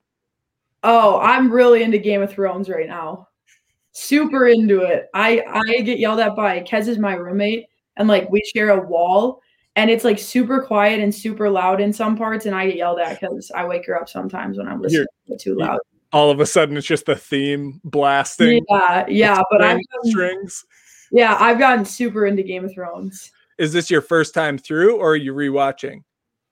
Oh, 0.82 1.18
I'm 1.20 1.50
really 1.50 1.82
into 1.82 1.98
Game 1.98 2.20
of 2.20 2.30
Thrones 2.30 2.68
right 2.68 2.88
now. 2.88 3.28
Super 3.92 4.48
into 4.48 4.82
it. 4.82 5.06
I 5.14 5.44
I 5.48 5.82
get 5.82 6.00
yelled 6.00 6.18
at 6.18 6.34
by 6.34 6.60
Kez 6.60 6.88
is 6.88 6.98
my 6.98 7.14
roommate, 7.14 7.66
and 7.96 8.08
like 8.08 8.28
we 8.28 8.42
share 8.54 8.70
a 8.70 8.84
wall, 8.84 9.40
and 9.76 9.88
it's 9.88 10.02
like 10.02 10.18
super 10.18 10.60
quiet 10.60 11.00
and 11.00 11.14
super 11.14 11.48
loud 11.48 11.80
in 11.80 11.92
some 11.92 12.16
parts, 12.16 12.44
and 12.46 12.56
I 12.56 12.66
get 12.66 12.76
yelled 12.76 12.98
at 12.98 13.20
because 13.20 13.52
I 13.54 13.64
wake 13.64 13.86
her 13.86 13.98
up 13.98 14.08
sometimes 14.08 14.58
when 14.58 14.66
I'm 14.66 14.82
listening 14.82 15.06
too 15.38 15.54
loud. 15.54 15.78
All 16.14 16.30
of 16.30 16.38
a 16.38 16.46
sudden, 16.46 16.76
it's 16.76 16.86
just 16.86 17.06
the 17.06 17.16
theme 17.16 17.80
blasting. 17.84 18.64
Yeah, 18.70 19.04
yeah, 19.08 19.42
but 19.50 19.62
I've 19.62 19.80
gotten, 19.90 20.10
strings. 20.10 20.64
yeah, 21.10 21.36
I've 21.40 21.58
gotten 21.58 21.84
super 21.84 22.24
into 22.26 22.44
Game 22.44 22.64
of 22.64 22.72
Thrones. 22.72 23.32
Is 23.58 23.72
this 23.72 23.90
your 23.90 24.00
first 24.00 24.32
time 24.32 24.56
through, 24.56 24.96
or 24.96 25.10
are 25.12 25.16
you 25.16 25.34
rewatching? 25.34 26.02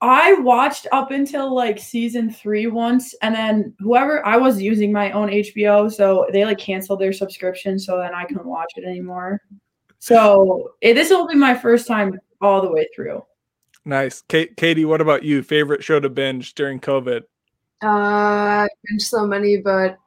I 0.00 0.34
watched 0.34 0.88
up 0.90 1.12
until 1.12 1.54
like 1.54 1.78
season 1.78 2.28
three 2.28 2.66
once, 2.66 3.14
and 3.22 3.32
then 3.32 3.72
whoever 3.78 4.26
I 4.26 4.36
was 4.36 4.60
using 4.60 4.90
my 4.90 5.12
own 5.12 5.28
HBO, 5.28 5.90
so 5.90 6.26
they 6.32 6.44
like 6.44 6.58
canceled 6.58 7.00
their 7.00 7.12
subscription, 7.12 7.78
so 7.78 7.98
then 7.98 8.12
I 8.12 8.24
couldn't 8.24 8.48
watch 8.48 8.72
it 8.74 8.84
anymore. 8.84 9.40
So 10.00 10.72
it, 10.80 10.94
this 10.94 11.10
will 11.10 11.28
be 11.28 11.36
my 11.36 11.54
first 11.54 11.86
time 11.86 12.18
all 12.40 12.60
the 12.60 12.72
way 12.72 12.88
through. 12.96 13.22
Nice, 13.84 14.22
Kate, 14.28 14.56
Katie. 14.56 14.84
What 14.84 15.00
about 15.00 15.22
you? 15.22 15.40
Favorite 15.44 15.84
show 15.84 16.00
to 16.00 16.08
binge 16.08 16.54
during 16.54 16.80
COVID? 16.80 17.22
Uh, 17.82 17.86
I 17.88 18.68
benched 18.88 19.06
so 19.06 19.26
many, 19.26 19.56
but 19.58 19.98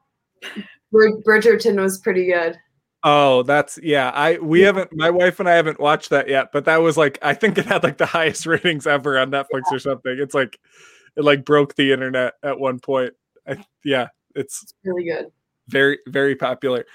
Brid- 0.91 1.23
Bridgerton 1.25 1.81
was 1.81 1.97
pretty 1.99 2.25
good. 2.27 2.57
Oh, 3.03 3.43
that's 3.43 3.77
yeah. 3.83 4.09
I 4.09 4.37
we 4.39 4.61
haven't. 4.61 4.89
My 4.93 5.11
wife 5.11 5.39
and 5.39 5.47
I 5.47 5.53
haven't 5.53 5.79
watched 5.79 6.09
that 6.09 6.27
yet, 6.27 6.51
but 6.51 6.65
that 6.65 6.77
was 6.77 6.97
like 6.97 7.19
I 7.21 7.33
think 7.35 7.57
it 7.57 7.65
had 7.65 7.83
like 7.83 7.97
the 7.97 8.05
highest 8.17 8.45
ratings 8.45 8.87
ever 8.87 9.17
on 9.19 9.29
Netflix 9.31 9.63
or 9.71 9.79
something. 9.79 10.17
It's 10.19 10.33
like 10.33 10.59
it 11.15 11.23
like 11.23 11.45
broke 11.45 11.75
the 11.75 11.91
internet 11.93 12.33
at 12.43 12.59
one 12.59 12.79
point. 12.79 13.13
I, 13.47 13.63
yeah, 13.83 14.07
it's 14.35 14.73
Really 14.83 15.03
good. 15.05 15.27
very 15.67 15.99
very 16.07 16.35
popular. 16.35 16.85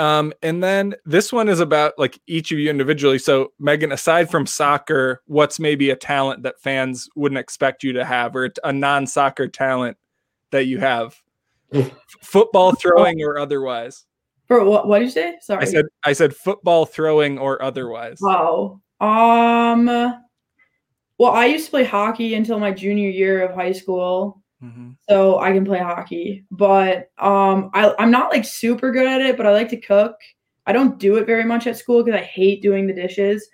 Um, 0.00 0.32
and 0.42 0.64
then 0.64 0.94
this 1.04 1.30
one 1.30 1.46
is 1.50 1.60
about 1.60 1.92
like 1.98 2.18
each 2.26 2.52
of 2.52 2.58
you 2.58 2.70
individually. 2.70 3.18
So 3.18 3.52
Megan, 3.58 3.92
aside 3.92 4.30
from 4.30 4.46
soccer, 4.46 5.20
what's 5.26 5.60
maybe 5.60 5.90
a 5.90 5.96
talent 5.96 6.42
that 6.44 6.58
fans 6.58 7.06
wouldn't 7.16 7.38
expect 7.38 7.84
you 7.84 7.92
to 7.92 8.04
have, 8.04 8.34
or 8.34 8.50
a 8.64 8.72
non-soccer 8.72 9.48
talent 9.48 9.98
that 10.52 10.64
you 10.64 10.78
have, 10.78 11.20
football 12.22 12.72
throwing 12.72 13.22
or 13.22 13.38
otherwise? 13.38 14.06
For 14.48 14.64
what? 14.64 14.88
What 14.88 15.00
did 15.00 15.04
you 15.04 15.10
say? 15.10 15.36
Sorry. 15.42 15.60
I 15.60 15.64
said 15.66 15.84
I 16.02 16.12
said 16.14 16.34
football 16.34 16.86
throwing 16.86 17.38
or 17.38 17.62
otherwise. 17.62 18.20
Oh, 18.22 18.80
um. 19.02 19.84
Well, 21.18 21.32
I 21.32 21.44
used 21.44 21.66
to 21.66 21.70
play 21.72 21.84
hockey 21.84 22.32
until 22.32 22.58
my 22.58 22.70
junior 22.70 23.10
year 23.10 23.42
of 23.46 23.54
high 23.54 23.72
school, 23.72 24.42
Mhm. 24.62 24.96
so 25.08 25.38
I 25.38 25.52
can 25.52 25.64
play 25.64 25.78
hockey. 25.78 26.44
But 26.50 27.10
um, 27.18 27.70
I, 27.72 27.94
I'm 27.98 28.10
not 28.10 28.30
like 28.30 28.44
super 28.44 28.92
good 28.92 29.06
at 29.06 29.20
it, 29.20 29.36
but 29.36 29.46
I 29.46 29.52
like 29.52 29.70
to 29.70 29.80
cook. 29.80 30.16
I 30.66 30.72
don't 30.72 30.98
do 30.98 31.16
it 31.16 31.26
very 31.26 31.44
much 31.44 31.66
at 31.66 31.78
school 31.78 32.04
because 32.04 32.20
I 32.20 32.24
hate 32.24 32.62
doing 32.62 32.86
the 32.86 32.92
dishes. 32.92 33.48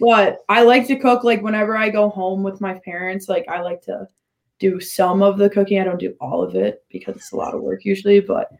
But 0.00 0.38
I 0.48 0.62
like 0.62 0.86
to 0.88 0.96
cook 0.96 1.24
like 1.24 1.42
whenever 1.42 1.76
I 1.76 1.88
go 1.88 2.08
home 2.08 2.42
with 2.42 2.60
my 2.60 2.80
parents. 2.84 3.28
Like 3.28 3.46
I 3.48 3.60
like 3.60 3.82
to 3.82 4.06
do 4.58 4.80
some 4.80 5.22
of 5.22 5.38
the 5.38 5.50
cooking. 5.50 5.80
I 5.80 5.84
don't 5.84 5.98
do 5.98 6.14
all 6.20 6.42
of 6.42 6.54
it 6.54 6.84
because 6.90 7.16
it's 7.16 7.32
a 7.32 7.36
lot 7.36 7.54
of 7.54 7.62
work 7.62 7.84
usually. 7.84 8.20
But 8.20 8.50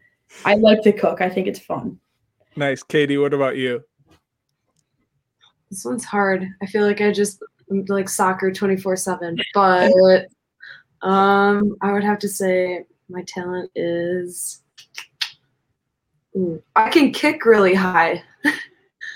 I 0.45 0.55
like 0.55 0.81
to 0.83 0.91
cook. 0.91 1.21
I 1.21 1.29
think 1.29 1.47
it's 1.47 1.59
fun. 1.59 1.99
Nice, 2.55 2.83
Katie. 2.83 3.17
What 3.17 3.33
about 3.33 3.55
you? 3.57 3.83
This 5.69 5.85
one's 5.85 6.05
hard. 6.05 6.45
I 6.61 6.65
feel 6.67 6.85
like 6.85 7.01
I 7.01 7.11
just 7.11 7.41
like 7.69 8.09
soccer 8.09 8.51
24 8.51 8.95
7. 8.95 9.37
But 9.53 10.27
um, 11.03 11.75
I 11.81 11.91
would 11.91 12.03
have 12.03 12.19
to 12.19 12.27
say 12.29 12.85
my 13.09 13.23
talent 13.27 13.69
is 13.75 14.61
Ooh, 16.35 16.61
I 16.75 16.89
can 16.89 17.11
kick 17.11 17.45
really 17.45 17.75
high. 17.75 18.23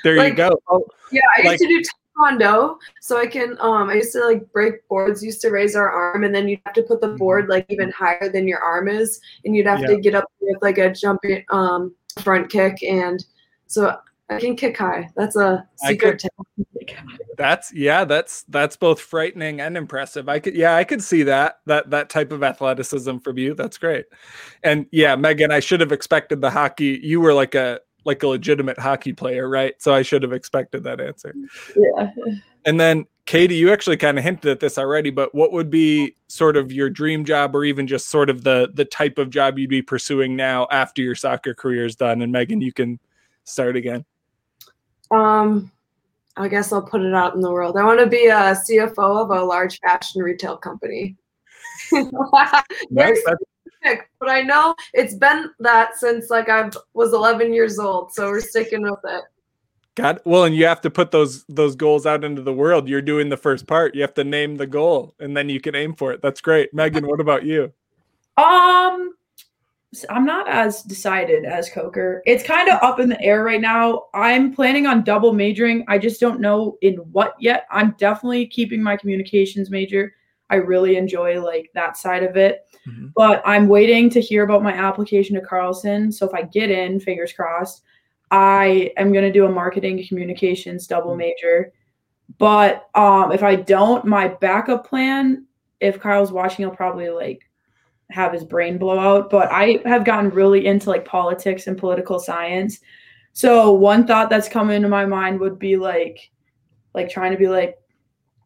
There 0.04 0.28
you 0.28 0.36
go. 0.36 0.60
Oh, 0.69 0.86
Yeah, 1.12 1.21
I 1.38 1.41
used 1.41 1.63
to 1.63 1.67
do 1.67 1.82
taekwondo, 1.82 2.78
so 3.02 3.19
I 3.19 3.26
can. 3.26 3.58
Um, 3.60 3.89
I 3.89 3.95
used 3.95 4.12
to 4.12 4.23
like 4.23 4.52
break 4.52 4.88
boards. 4.88 5.23
Used 5.23 5.41
to 5.41 5.50
raise 5.50 5.76
our 5.76 5.89
arm, 5.89 6.23
and 6.23 6.36
then 6.36 6.47
you'd 6.47 6.62
have 6.65 6.76
to 6.76 6.84
put 6.84 7.02
the 7.02 7.10
board 7.10 7.50
like 7.50 7.65
even 7.69 7.89
higher 7.89 8.30
than 8.30 8.47
your 8.47 8.60
arm 8.60 8.88
is, 8.88 9.19
and 9.45 9.56
you'd 9.56 9.65
have 9.65 9.82
Yeah. 9.82 9.88
to 9.88 10.00
get 10.00 10.13
up 10.13 10.26
with 10.39 10.62
like 10.62 10.78
a 10.78 10.91
jumping 10.93 11.43
um 11.50 11.95
front 12.21 12.50
kick, 12.52 12.84
and 12.84 13.26
so 13.65 13.97
I 14.30 14.40
can 14.40 14.56
kick 14.56 14.78
high. 14.78 15.10
That's 15.16 15.36
a 15.36 15.68
secret 15.78 16.22
could- 16.22 16.32
tip. 16.88 16.98
that's 17.38 17.74
yeah. 17.74 18.04
That's 18.06 18.43
that's 18.43 18.76
both 18.76 18.99
frightening 18.99 19.62
and 19.62 19.78
impressive. 19.78 20.28
I 20.28 20.39
could 20.39 20.56
yeah, 20.56 20.76
I 20.76 20.84
could 20.84 21.01
see 21.01 21.24
that 21.24 21.60
that 21.66 21.89
that 21.91 22.10
type 22.10 22.32
of 22.32 22.43
athleticism 22.43 23.18
from 23.20 23.38
you. 23.38 23.54
That's 23.54 23.78
great. 23.78 24.06
And 24.64 24.86
yeah, 24.91 25.16
Megan, 25.16 25.51
I 25.51 25.60
should 25.60 25.80
have 25.80 25.91
expected 25.91 26.41
the 26.41 26.49
hockey. 26.49 26.99
You 27.01 27.22
were 27.22 27.34
like 27.34 27.56
a 27.56 27.80
like 28.06 28.24
a 28.24 28.28
legitimate 28.28 28.80
hockey 28.80 29.14
player, 29.14 29.49
right? 29.49 29.76
So 29.82 29.93
I 29.93 30.01
should 30.01 30.24
have 30.24 30.34
expected 30.34 30.84
that 30.84 31.01
answer. 31.01 31.36
Yeah. 31.76 32.10
And 32.66 32.80
then 32.80 33.06
Katie, 33.26 33.56
you 33.56 33.72
actually 33.72 33.97
kind 33.97 34.18
of 34.18 34.24
hinted 34.24 34.49
at 34.49 34.62
this 34.62 34.78
already, 34.78 35.10
but 35.10 35.36
what 35.36 35.51
would 35.51 35.70
be 35.70 36.16
sort 36.28 36.56
of 36.56 36.72
your 36.72 36.89
dream 36.89 37.26
job 37.26 37.54
or 37.54 37.66
even 37.66 37.86
just 37.86 38.10
sort 38.10 38.30
of 38.30 38.43
the 38.43 38.72
the 38.74 38.86
type 38.86 39.18
of 39.18 39.30
job 39.30 39.60
you'd 39.60 39.70
be 39.70 39.82
pursuing 39.82 40.36
now 40.36 40.68
after 40.72 41.01
your 41.01 41.16
soccer 41.16 41.54
career 41.54 41.86
is 41.86 41.95
done? 41.95 42.22
And 42.22 42.32
Megan, 42.32 42.62
you 42.62 42.72
can 42.72 42.99
start 43.43 43.76
again. 43.76 44.06
Um, 45.12 45.72
I 46.36 46.47
guess 46.47 46.72
I'll 46.72 46.82
put 46.82 47.01
it 47.01 47.14
out 47.14 47.34
in 47.34 47.41
the 47.41 47.51
world. 47.51 47.78
I 47.78 47.84
want 47.84 47.99
to 47.99 48.08
be 48.08 48.28
a 48.28 48.55
CFO 48.55 49.24
of 49.24 49.32
a 49.32 49.43
large 49.43 49.80
fashion 49.80 50.22
retail 50.22 50.58
company. 50.58 51.16
nice. 52.91 53.24
but 54.20 54.30
I 54.30 54.41
know 54.41 54.76
it's 54.93 55.16
been 55.16 55.49
that 55.60 55.97
since 55.97 56.30
like 56.30 56.49
I 56.49 56.70
was 56.93 57.14
11 57.14 57.53
years 57.53 57.80
old, 57.80 58.14
so 58.14 58.28
we're 58.30 58.41
sticking 58.41 58.84
with 58.84 58.99
it. 59.03 59.24
God, 59.95 60.20
well, 60.26 60.43
and 60.43 60.55
you 60.55 60.66
have 60.66 60.82
to 60.82 60.91
put 60.91 61.10
those 61.10 61.43
those 61.45 61.76
goals 61.76 62.05
out 62.05 62.24
into 62.24 62.43
the 62.43 62.53
world. 62.53 62.88
You're 62.88 63.01
doing 63.01 63.30
the 63.30 63.38
first 63.38 63.66
part. 63.66 63.95
You 63.95 64.01
have 64.01 64.14
to 64.14 64.24
name 64.24 64.55
the 64.55 64.68
goal, 64.68 65.16
and 65.20 65.36
then 65.36 65.49
you 65.49 65.60
can 65.60 65.74
aim 65.74 65.95
for 65.95 66.12
it. 66.12 66.22
That's 66.22 66.39
great, 66.39 66.72
Megan. 66.72 67.08
What 67.08 67.20
about 67.20 67.45
you? 67.45 67.74
Um, 68.38 69.16
I'm 70.10 70.26
not 70.26 70.48
as 70.48 70.82
decided 70.84 71.45
as 71.45 71.70
Coker. 71.70 72.22
It's 72.26 72.43
kind 72.43 72.70
of 72.70 72.82
up 72.82 73.00
in 73.00 73.10
the 73.10 73.22
air 73.22 73.43
right 73.43 73.62
now. 73.62 74.06
I'm 74.14 74.54
planning 74.54 74.86
on 74.88 75.04
double 75.04 75.34
majoring. 75.34 75.86
I 75.88 75.98
just 75.98 76.20
don't 76.20 76.41
know 76.41 76.78
in 76.82 76.95
what 77.12 77.36
yet. 77.39 77.66
I'm 77.72 77.95
definitely 77.98 78.48
keeping 78.48 78.82
my 78.82 78.98
communications 78.98 79.70
major. 79.70 80.14
I 80.50 80.56
really 80.56 80.95
enjoy 80.95 81.43
like 81.43 81.70
that 81.74 81.98
side 81.98 82.24
of 82.24 82.38
it. 82.38 82.66
Mm-hmm. 82.88 83.08
But 83.16 83.41
I'm 83.45 83.68
waiting 83.68 84.10
to 84.12 84.22
hear 84.22 84.43
about 84.43 84.64
my 84.64 84.74
application 84.74 85.36
to 85.36 85.41
Carlson. 85.41 86.12
So 86.12 86.26
if 86.26 86.34
I 86.34 86.43
get 86.43 86.72
in, 86.72 87.00
fingers 87.00 87.34
crossed, 87.34 87.84
I 88.32 88.91
am 88.98 89.12
going 89.12 89.26
to 89.26 89.32
do 89.32 89.45
a 89.45 89.52
marketing 89.52 90.06
communications 90.08 90.88
double 90.88 91.12
mm-hmm. 91.12 91.20
major. 91.20 91.74
But 92.38 92.89
um, 92.95 93.32
if 93.32 93.43
I 93.43 93.56
don't, 93.56 94.06
my 94.06 94.28
backup 94.28 94.88
plan, 94.88 95.45
if 95.80 96.00
Kyle's 96.00 96.32
watching, 96.32 96.66
he'll 96.66 96.76
probably 96.76 97.10
like 97.10 97.47
have 98.12 98.34
his 98.34 98.43
brain 98.43 98.78
blow 98.78 98.99
out. 98.99 99.30
But 99.30 99.51
I 99.51 99.80
have 99.86 100.05
gotten 100.05 100.30
really 100.30 100.66
into 100.66 100.89
like 100.89 101.05
politics 101.05 101.68
and 101.68 101.78
political 101.78 102.20
science. 102.20 102.80
So 103.34 103.72
one 103.72 104.08
thought 104.08 104.30
that's 104.30 104.49
come 104.49 104.70
into 104.70 104.89
my 104.89 105.05
mind 105.05 105.39
would 105.39 105.60
be 105.60 105.78
like, 105.78 106.32
like 106.93 107.10
trying 107.10 107.32
to 107.32 107.38
be 107.38 107.47
like, 107.47 107.78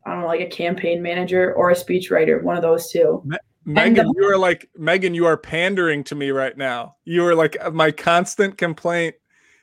I 0.05 0.12
don't 0.12 0.22
know, 0.22 0.28
like 0.28 0.41
a 0.41 0.47
campaign 0.47 1.01
manager 1.01 1.53
or 1.53 1.70
a 1.70 1.76
speechwriter, 1.76 2.41
one 2.41 2.57
of 2.57 2.62
those 2.62 2.89
two. 2.89 3.24
Megan, 3.66 4.07
the- 4.07 4.14
you 4.18 4.28
are 4.28 4.38
like 4.38 4.70
Megan, 4.76 5.14
you 5.14 5.26
are 5.26 5.38
pandering 5.38 6.03
to 6.05 6.16
me 6.16 6.32
right 6.32 6.57
now. 6.57 6.95
You 7.05 7.26
are 7.28 7.36
like 7.36 7.55
my 7.74 7.91
constant 7.91 8.57
complaint 8.57 9.16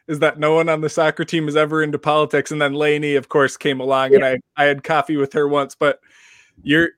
is 0.06 0.20
that 0.20 0.38
no 0.38 0.54
one 0.54 0.68
on 0.68 0.80
the 0.80 0.88
soccer 0.88 1.24
team 1.24 1.48
is 1.48 1.56
ever 1.56 1.82
into 1.82 1.98
politics. 1.98 2.50
And 2.50 2.62
then 2.62 2.72
Lainey, 2.72 3.14
of 3.16 3.28
course, 3.28 3.56
came 3.56 3.80
along 3.80 4.12
yeah. 4.12 4.16
and 4.16 4.24
I, 4.24 4.38
I 4.56 4.64
had 4.64 4.82
coffee 4.82 5.16
with 5.16 5.34
her 5.34 5.46
once, 5.46 5.74
but 5.74 6.00
you're 6.62 6.90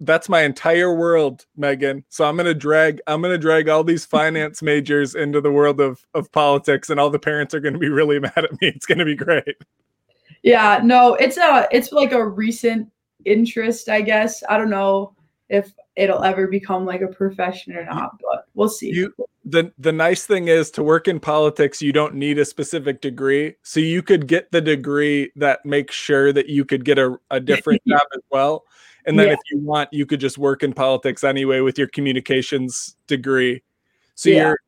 that's 0.00 0.28
my 0.28 0.42
entire 0.42 0.94
world, 0.94 1.46
Megan. 1.56 2.04
So 2.08 2.24
I'm 2.24 2.36
gonna 2.36 2.54
drag 2.54 3.00
I'm 3.06 3.22
gonna 3.22 3.38
drag 3.38 3.68
all 3.68 3.84
these 3.84 4.04
finance 4.06 4.62
majors 4.62 5.14
into 5.14 5.40
the 5.40 5.52
world 5.52 5.80
of 5.80 6.04
of 6.14 6.30
politics, 6.32 6.90
and 6.90 7.00
all 7.00 7.10
the 7.10 7.18
parents 7.18 7.54
are 7.54 7.60
gonna 7.60 7.78
be 7.78 7.88
really 7.88 8.18
mad 8.20 8.36
at 8.36 8.52
me. 8.52 8.68
It's 8.68 8.86
gonna 8.86 9.04
be 9.04 9.16
great. 9.16 9.56
Yeah, 10.42 10.80
no, 10.82 11.14
it's 11.14 11.36
a 11.36 11.68
it's 11.70 11.92
like 11.92 12.12
a 12.12 12.26
recent 12.26 12.90
interest, 13.24 13.88
I 13.88 14.02
guess. 14.02 14.42
I 14.48 14.58
don't 14.58 14.70
know 14.70 15.14
if 15.48 15.72
it'll 15.96 16.22
ever 16.22 16.46
become 16.46 16.84
like 16.84 17.00
a 17.00 17.08
profession 17.08 17.76
or 17.76 17.84
not, 17.84 18.18
but 18.20 18.46
we'll 18.54 18.68
see. 18.68 18.90
You, 18.90 19.14
the 19.44 19.72
the 19.78 19.92
nice 19.92 20.26
thing 20.26 20.48
is 20.48 20.70
to 20.72 20.82
work 20.82 21.06
in 21.08 21.20
politics, 21.20 21.82
you 21.82 21.92
don't 21.92 22.14
need 22.14 22.38
a 22.38 22.44
specific 22.44 23.00
degree. 23.00 23.54
So 23.62 23.80
you 23.80 24.02
could 24.02 24.26
get 24.26 24.50
the 24.52 24.60
degree 24.60 25.32
that 25.36 25.64
makes 25.64 25.94
sure 25.94 26.32
that 26.32 26.48
you 26.48 26.64
could 26.64 26.84
get 26.84 26.98
a, 26.98 27.18
a 27.30 27.40
different 27.40 27.82
job 27.88 28.02
as 28.14 28.22
well. 28.30 28.64
And 29.06 29.18
then 29.18 29.28
yeah. 29.28 29.32
if 29.34 29.38
you 29.50 29.58
want, 29.60 29.90
you 29.92 30.06
could 30.06 30.20
just 30.20 30.38
work 30.38 30.62
in 30.62 30.72
politics 30.72 31.24
anyway 31.24 31.60
with 31.60 31.78
your 31.78 31.88
communications 31.88 32.96
degree. 33.06 33.62
So 34.14 34.30
yeah. 34.30 34.36
you're 34.36 34.58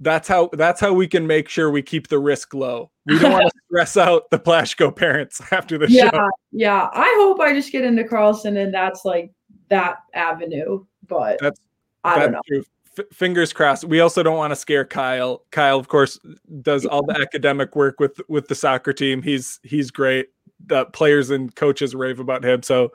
that's 0.00 0.28
how 0.28 0.50
that's 0.52 0.80
how 0.80 0.92
we 0.92 1.06
can 1.06 1.26
make 1.26 1.48
sure 1.48 1.70
we 1.70 1.82
keep 1.82 2.08
the 2.08 2.18
risk 2.18 2.54
low. 2.54 2.90
We 3.06 3.18
don't 3.18 3.32
want 3.32 3.46
to 3.46 3.52
stress 3.68 3.96
out 3.96 4.30
the 4.30 4.38
Plaschko 4.38 4.94
parents 4.94 5.40
after 5.50 5.78
the 5.78 5.90
yeah, 5.90 6.10
show. 6.10 6.28
Yeah, 6.52 6.88
I 6.92 7.14
hope 7.18 7.40
I 7.40 7.52
just 7.52 7.72
get 7.72 7.84
into 7.84 8.04
Carlson 8.04 8.56
and 8.56 8.72
that's 8.72 9.04
like 9.04 9.32
that 9.68 9.98
avenue. 10.14 10.84
But 11.06 11.38
that's 11.40 11.60
I 12.02 12.18
don't 12.18 12.32
know. 12.32 12.40
True. 12.46 12.64
F- 12.98 13.06
fingers 13.12 13.52
crossed. 13.52 13.84
We 13.84 14.00
also 14.00 14.22
don't 14.22 14.36
want 14.36 14.52
to 14.52 14.56
scare 14.56 14.84
Kyle. 14.84 15.44
Kyle, 15.50 15.78
of 15.78 15.88
course, 15.88 16.18
does 16.62 16.86
all 16.86 17.04
the 17.04 17.18
academic 17.20 17.74
work 17.74 17.98
with 17.98 18.20
with 18.28 18.48
the 18.48 18.54
soccer 18.54 18.92
team. 18.92 19.22
He's 19.22 19.60
he's 19.62 19.90
great. 19.90 20.28
The 20.66 20.86
players 20.86 21.30
and 21.30 21.54
coaches 21.54 21.94
rave 21.94 22.20
about 22.20 22.44
him. 22.44 22.62
So 22.62 22.90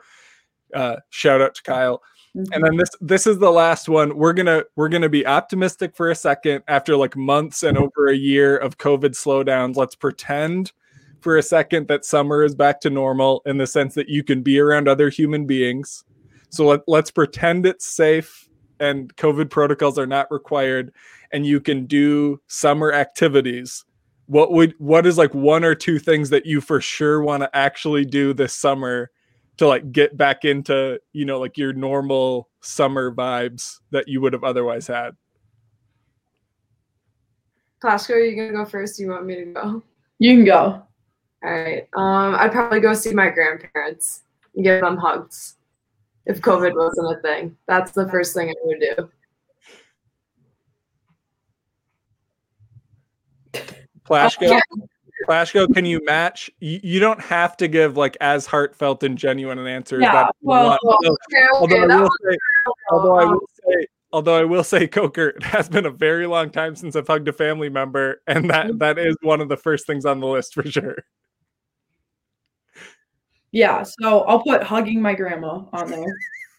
uh, 0.74 0.96
shout 1.10 1.40
out 1.40 1.54
to 1.56 1.62
Kyle. 1.62 2.02
Mm-hmm. 2.36 2.52
And 2.52 2.64
then 2.64 2.76
this 2.76 2.90
this 3.00 3.26
is 3.26 3.38
the 3.38 3.50
last 3.50 3.88
one. 3.88 4.16
We're 4.16 4.32
gonna 4.32 4.64
we're 4.76 4.88
gonna 4.88 5.08
be 5.08 5.26
optimistic 5.26 5.96
for 5.96 6.10
a 6.10 6.14
second 6.14 6.62
after 6.68 6.96
like 6.96 7.16
months 7.16 7.62
and 7.62 7.76
over 7.76 8.08
a 8.08 8.16
year 8.16 8.56
of 8.56 8.78
COVID 8.78 9.10
slowdowns. 9.10 9.76
Let's 9.76 9.96
pretend 9.96 10.72
for 11.20 11.36
a 11.36 11.42
second 11.42 11.88
that 11.88 12.04
summer 12.04 12.42
is 12.44 12.54
back 12.54 12.80
to 12.80 12.90
normal 12.90 13.42
in 13.46 13.58
the 13.58 13.66
sense 13.66 13.94
that 13.94 14.08
you 14.08 14.22
can 14.22 14.42
be 14.42 14.58
around 14.58 14.88
other 14.88 15.08
human 15.08 15.46
beings. 15.46 16.04
So 16.50 16.66
let, 16.66 16.80
let's 16.86 17.10
pretend 17.10 17.66
it's 17.66 17.86
safe 17.86 18.48
and 18.78 19.14
COVID 19.16 19.50
protocols 19.50 19.98
are 19.98 20.06
not 20.06 20.30
required 20.30 20.92
and 21.32 21.46
you 21.46 21.60
can 21.60 21.86
do 21.86 22.40
summer 22.46 22.92
activities. 22.92 23.84
What 24.26 24.52
would 24.52 24.74
what 24.78 25.06
is 25.06 25.18
like 25.18 25.34
one 25.34 25.64
or 25.64 25.74
two 25.74 25.98
things 25.98 26.30
that 26.30 26.46
you 26.46 26.60
for 26.60 26.80
sure 26.80 27.22
want 27.22 27.42
to 27.42 27.56
actually 27.56 28.04
do 28.04 28.32
this 28.32 28.54
summer 28.54 29.10
to 29.60 29.68
like 29.68 29.92
get 29.92 30.16
back 30.16 30.46
into 30.46 30.98
you 31.12 31.26
know 31.26 31.38
like 31.38 31.58
your 31.58 31.74
normal 31.74 32.48
summer 32.62 33.14
vibes 33.14 33.76
that 33.90 34.08
you 34.08 34.18
would 34.18 34.32
have 34.32 34.42
otherwise 34.42 34.86
had 34.86 35.14
Plaschko, 37.82 38.14
are 38.14 38.20
you 38.20 38.36
gonna 38.36 38.52
go 38.52 38.68
first? 38.68 38.98
you 38.98 39.08
want 39.08 39.26
me 39.26 39.36
to 39.36 39.44
go? 39.44 39.82
You 40.18 40.36
can 40.36 40.44
go. 40.44 40.82
All 41.42 41.50
right. 41.50 41.88
Um, 41.96 42.34
I'd 42.38 42.52
probably 42.52 42.80
go 42.80 42.92
see 42.92 43.14
my 43.14 43.30
grandparents 43.30 44.24
and 44.54 44.64
give 44.64 44.82
them 44.82 44.98
hugs 44.98 45.56
if 46.26 46.42
COVID 46.42 46.74
wasn't 46.74 47.18
a 47.18 47.22
thing. 47.22 47.56
That's 47.66 47.92
the 47.92 48.08
first 48.10 48.34
thing 48.34 48.50
I 48.50 48.54
would 48.64 48.80
do. 48.80 49.10
Plaschko, 54.04 54.60
Plaschko, 55.28 55.72
can 55.72 55.84
you 55.84 56.04
match? 56.04 56.50
You, 56.60 56.80
you, 56.82 57.00
don't 57.00 57.20
have 57.20 57.56
to 57.58 57.68
give 57.68 57.96
like 57.96 58.16
as 58.20 58.46
heartfelt 58.46 59.02
and 59.02 59.16
genuine 59.16 59.58
an 59.58 59.66
answer 59.66 60.00
yeah, 60.00 60.28
well, 60.42 60.78
although, 60.82 61.16
okay, 61.30 61.74
okay, 61.74 61.92
I 61.92 62.00
will 62.00 62.10
say, 62.24 62.36
although 62.90 63.14
I 63.16 63.24
will 63.24 63.48
say, 63.54 63.86
although 64.12 64.36
I 64.36 64.44
will 64.44 64.64
say, 64.64 64.86
Coker, 64.86 65.28
it 65.28 65.42
has 65.42 65.68
been 65.68 65.86
a 65.86 65.90
very 65.90 66.26
long 66.26 66.50
time 66.50 66.76
since 66.76 66.96
I've 66.96 67.06
hugged 67.06 67.28
a 67.28 67.32
family 67.32 67.68
member, 67.68 68.22
and 68.26 68.50
that 68.50 68.66
mm-hmm. 68.66 68.78
that 68.78 68.98
is 68.98 69.16
one 69.22 69.40
of 69.40 69.48
the 69.48 69.56
first 69.56 69.86
things 69.86 70.04
on 70.04 70.20
the 70.20 70.26
list 70.26 70.54
for 70.54 70.64
sure. 70.64 70.98
Yeah, 73.52 73.82
so 73.82 74.20
I'll 74.22 74.42
put 74.42 74.62
hugging 74.62 75.02
my 75.02 75.14
grandma 75.14 75.64
on 75.72 75.90
there. 75.90 76.16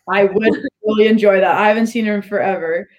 I 0.09 0.25
would 0.25 0.65
really 0.83 1.07
enjoy 1.07 1.39
that. 1.39 1.57
I 1.57 1.67
haven't 1.69 1.87
seen 1.87 2.05
her 2.05 2.15
in 2.15 2.21
forever. 2.21 2.89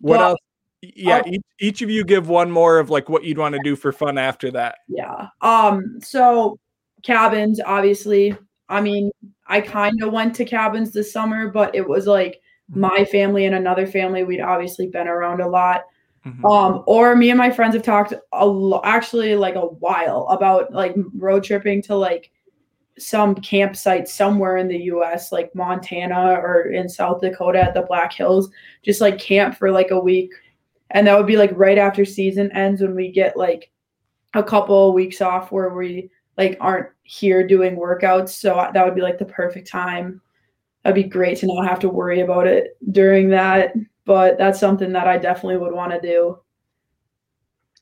What 0.00 0.18
but, 0.18 0.22
else? 0.22 0.40
Yeah 0.82 1.22
each, 1.26 1.42
each 1.60 1.82
of 1.82 1.90
you 1.90 2.04
give 2.04 2.28
one 2.28 2.50
more 2.50 2.78
of 2.78 2.90
like 2.90 3.08
what 3.08 3.24
you'd 3.24 3.38
want 3.38 3.54
to 3.54 3.60
do 3.62 3.76
for 3.76 3.92
fun 3.92 4.18
after 4.18 4.50
that 4.50 4.78
yeah 4.88 5.28
um 5.40 5.98
so 6.00 6.58
cabins 7.02 7.60
obviously 7.64 8.36
i 8.68 8.80
mean 8.80 9.10
i 9.46 9.60
kind 9.60 10.02
of 10.02 10.12
went 10.12 10.34
to 10.34 10.44
cabins 10.44 10.92
this 10.92 11.12
summer 11.12 11.48
but 11.48 11.74
it 11.74 11.86
was 11.86 12.06
like 12.06 12.40
mm-hmm. 12.70 12.80
my 12.80 13.04
family 13.04 13.46
and 13.46 13.54
another 13.54 13.86
family 13.86 14.24
we'd 14.24 14.40
obviously 14.40 14.88
been 14.88 15.06
around 15.06 15.40
a 15.40 15.48
lot 15.48 15.84
mm-hmm. 16.26 16.44
um 16.46 16.82
or 16.86 17.14
me 17.14 17.30
and 17.30 17.38
my 17.38 17.50
friends 17.50 17.74
have 17.74 17.84
talked 17.84 18.14
a 18.32 18.46
lot 18.46 18.82
actually 18.84 19.36
like 19.36 19.54
a 19.54 19.60
while 19.60 20.26
about 20.30 20.72
like 20.72 20.94
road 21.14 21.44
tripping 21.44 21.80
to 21.80 21.94
like 21.94 22.32
some 22.98 23.34
campsite 23.34 24.06
somewhere 24.06 24.58
in 24.58 24.68
the 24.68 24.84
US, 24.84 25.32
like 25.32 25.54
Montana 25.54 26.34
or 26.34 26.70
in 26.72 26.88
South 26.88 27.20
Dakota 27.20 27.60
at 27.60 27.74
the 27.74 27.82
Black 27.82 28.12
Hills, 28.12 28.50
just 28.82 29.00
like 29.00 29.18
camp 29.18 29.56
for 29.56 29.70
like 29.70 29.90
a 29.90 29.98
week, 29.98 30.30
and 30.92 31.06
that 31.06 31.16
would 31.16 31.26
be 31.26 31.36
like 31.36 31.50
right 31.54 31.78
after 31.78 32.04
season 32.04 32.50
ends 32.52 32.80
when 32.80 32.94
we 32.94 33.10
get 33.10 33.36
like 33.36 33.70
a 34.34 34.42
couple 34.42 34.88
of 34.88 34.94
weeks 34.94 35.20
off 35.20 35.52
where 35.52 35.70
we 35.70 36.10
like 36.38 36.56
aren't 36.60 36.88
here 37.02 37.46
doing 37.46 37.76
workouts. 37.76 38.30
So 38.30 38.54
that 38.72 38.84
would 38.84 38.94
be 38.94 39.02
like 39.02 39.18
the 39.18 39.26
perfect 39.26 39.68
time. 39.68 40.20
That'd 40.82 41.02
be 41.02 41.08
great 41.08 41.38
to 41.38 41.46
not 41.46 41.68
have 41.68 41.80
to 41.80 41.88
worry 41.88 42.20
about 42.20 42.46
it 42.46 42.76
during 42.90 43.28
that 43.30 43.74
but 44.04 44.38
that's 44.38 44.60
something 44.60 44.92
that 44.92 45.06
i 45.06 45.16
definitely 45.16 45.58
would 45.58 45.72
want 45.72 45.92
to 45.92 46.00
do. 46.00 46.38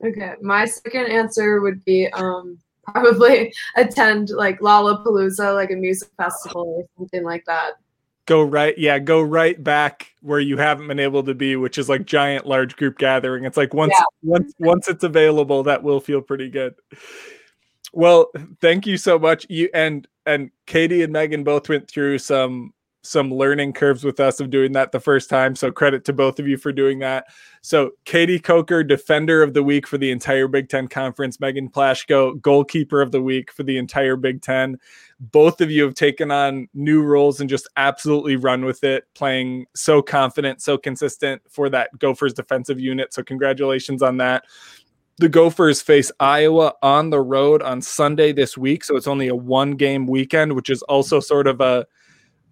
Okay 0.04 0.34
my 0.40 0.64
second 0.64 1.06
answer 1.06 1.60
would 1.60 1.84
be 1.84 2.08
um 2.14 2.58
probably 2.84 3.52
attend 3.76 4.30
like 4.30 4.58
lollapalooza 4.60 5.54
like 5.54 5.70
a 5.70 5.76
music 5.76 6.08
festival 6.16 6.76
or 6.78 6.84
something 6.98 7.24
like 7.24 7.44
that 7.44 7.72
go 8.30 8.42
right 8.42 8.78
yeah 8.78 8.96
go 8.96 9.20
right 9.20 9.62
back 9.64 10.14
where 10.22 10.38
you 10.38 10.56
haven't 10.56 10.86
been 10.86 11.00
able 11.00 11.24
to 11.24 11.34
be 11.34 11.56
which 11.56 11.78
is 11.78 11.88
like 11.88 12.04
giant 12.06 12.46
large 12.46 12.76
group 12.76 12.96
gathering. 12.96 13.44
It's 13.44 13.56
like 13.56 13.74
once 13.74 13.92
yeah. 13.92 14.04
once 14.22 14.54
once 14.60 14.86
it's 14.86 15.02
available 15.02 15.64
that 15.64 15.82
will 15.82 15.98
feel 15.98 16.20
pretty 16.22 16.48
good. 16.48 16.76
Well 17.92 18.30
thank 18.60 18.86
you 18.86 18.98
so 18.98 19.18
much. 19.18 19.46
You 19.48 19.68
and 19.74 20.06
and 20.26 20.52
katie 20.68 21.02
and 21.02 21.12
megan 21.12 21.42
both 21.42 21.68
went 21.68 21.90
through 21.90 22.18
some 22.18 22.72
some 23.02 23.32
learning 23.32 23.72
curves 23.72 24.04
with 24.04 24.20
us 24.20 24.40
of 24.40 24.50
doing 24.50 24.72
that 24.72 24.92
the 24.92 25.00
first 25.00 25.30
time. 25.30 25.56
So 25.56 25.70
credit 25.70 26.04
to 26.04 26.12
both 26.12 26.38
of 26.38 26.46
you 26.46 26.56
for 26.56 26.72
doing 26.72 26.98
that. 26.98 27.26
So 27.62 27.92
Katie 28.04 28.38
Coker, 28.38 28.84
defender 28.84 29.42
of 29.42 29.54
the 29.54 29.62
week 29.62 29.86
for 29.86 29.96
the 29.96 30.10
entire 30.10 30.48
Big 30.48 30.68
Ten 30.68 30.86
conference. 30.86 31.40
Megan 31.40 31.70
Plaschko, 31.70 32.40
goalkeeper 32.40 33.00
of 33.00 33.10
the 33.10 33.22
week 33.22 33.50
for 33.52 33.62
the 33.62 33.78
entire 33.78 34.16
Big 34.16 34.42
Ten. 34.42 34.78
Both 35.18 35.60
of 35.60 35.70
you 35.70 35.82
have 35.84 35.94
taken 35.94 36.30
on 36.30 36.68
new 36.74 37.02
roles 37.02 37.40
and 37.40 37.48
just 37.48 37.68
absolutely 37.76 38.36
run 38.36 38.64
with 38.64 38.84
it, 38.84 39.04
playing 39.14 39.66
so 39.74 40.02
confident, 40.02 40.60
so 40.60 40.76
consistent 40.76 41.42
for 41.48 41.68
that 41.70 41.98
Gophers 41.98 42.34
defensive 42.34 42.80
unit. 42.80 43.14
So 43.14 43.22
congratulations 43.22 44.02
on 44.02 44.18
that 44.18 44.44
the 45.18 45.28
Gophers 45.28 45.82
face 45.82 46.10
Iowa 46.18 46.72
on 46.82 47.10
the 47.10 47.20
road 47.20 47.60
on 47.60 47.82
Sunday 47.82 48.32
this 48.32 48.56
week, 48.56 48.82
so 48.82 48.96
it's 48.96 49.06
only 49.06 49.28
a 49.28 49.34
one 49.34 49.72
game 49.72 50.06
weekend, 50.06 50.54
which 50.54 50.70
is 50.70 50.80
also 50.84 51.20
sort 51.20 51.46
of 51.46 51.60
a 51.60 51.86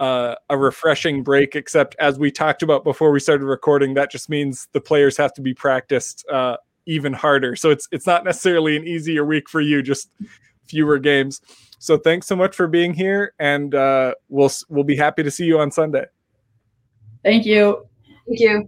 uh, 0.00 0.34
a 0.50 0.56
refreshing 0.56 1.22
break. 1.22 1.56
Except 1.56 1.94
as 1.98 2.18
we 2.18 2.30
talked 2.30 2.62
about 2.62 2.84
before 2.84 3.10
we 3.10 3.20
started 3.20 3.44
recording, 3.44 3.94
that 3.94 4.10
just 4.10 4.28
means 4.28 4.68
the 4.72 4.80
players 4.80 5.16
have 5.16 5.32
to 5.34 5.42
be 5.42 5.54
practiced 5.54 6.26
uh, 6.30 6.56
even 6.86 7.12
harder. 7.12 7.54
So 7.56 7.70
it's 7.70 7.88
it's 7.92 8.06
not 8.06 8.24
necessarily 8.24 8.76
an 8.76 8.86
easier 8.86 9.24
week 9.24 9.48
for 9.48 9.60
you, 9.60 9.82
just 9.82 10.10
fewer 10.66 10.98
games. 10.98 11.40
So 11.78 11.96
thanks 11.96 12.26
so 12.26 12.34
much 12.34 12.56
for 12.56 12.66
being 12.66 12.94
here, 12.94 13.34
and 13.38 13.74
uh, 13.74 14.14
we'll 14.28 14.50
we'll 14.68 14.84
be 14.84 14.96
happy 14.96 15.22
to 15.22 15.30
see 15.30 15.44
you 15.44 15.60
on 15.60 15.70
Sunday. 15.70 16.06
Thank 17.22 17.46
you. 17.46 17.86
Thank 18.26 18.40
you. 18.40 18.66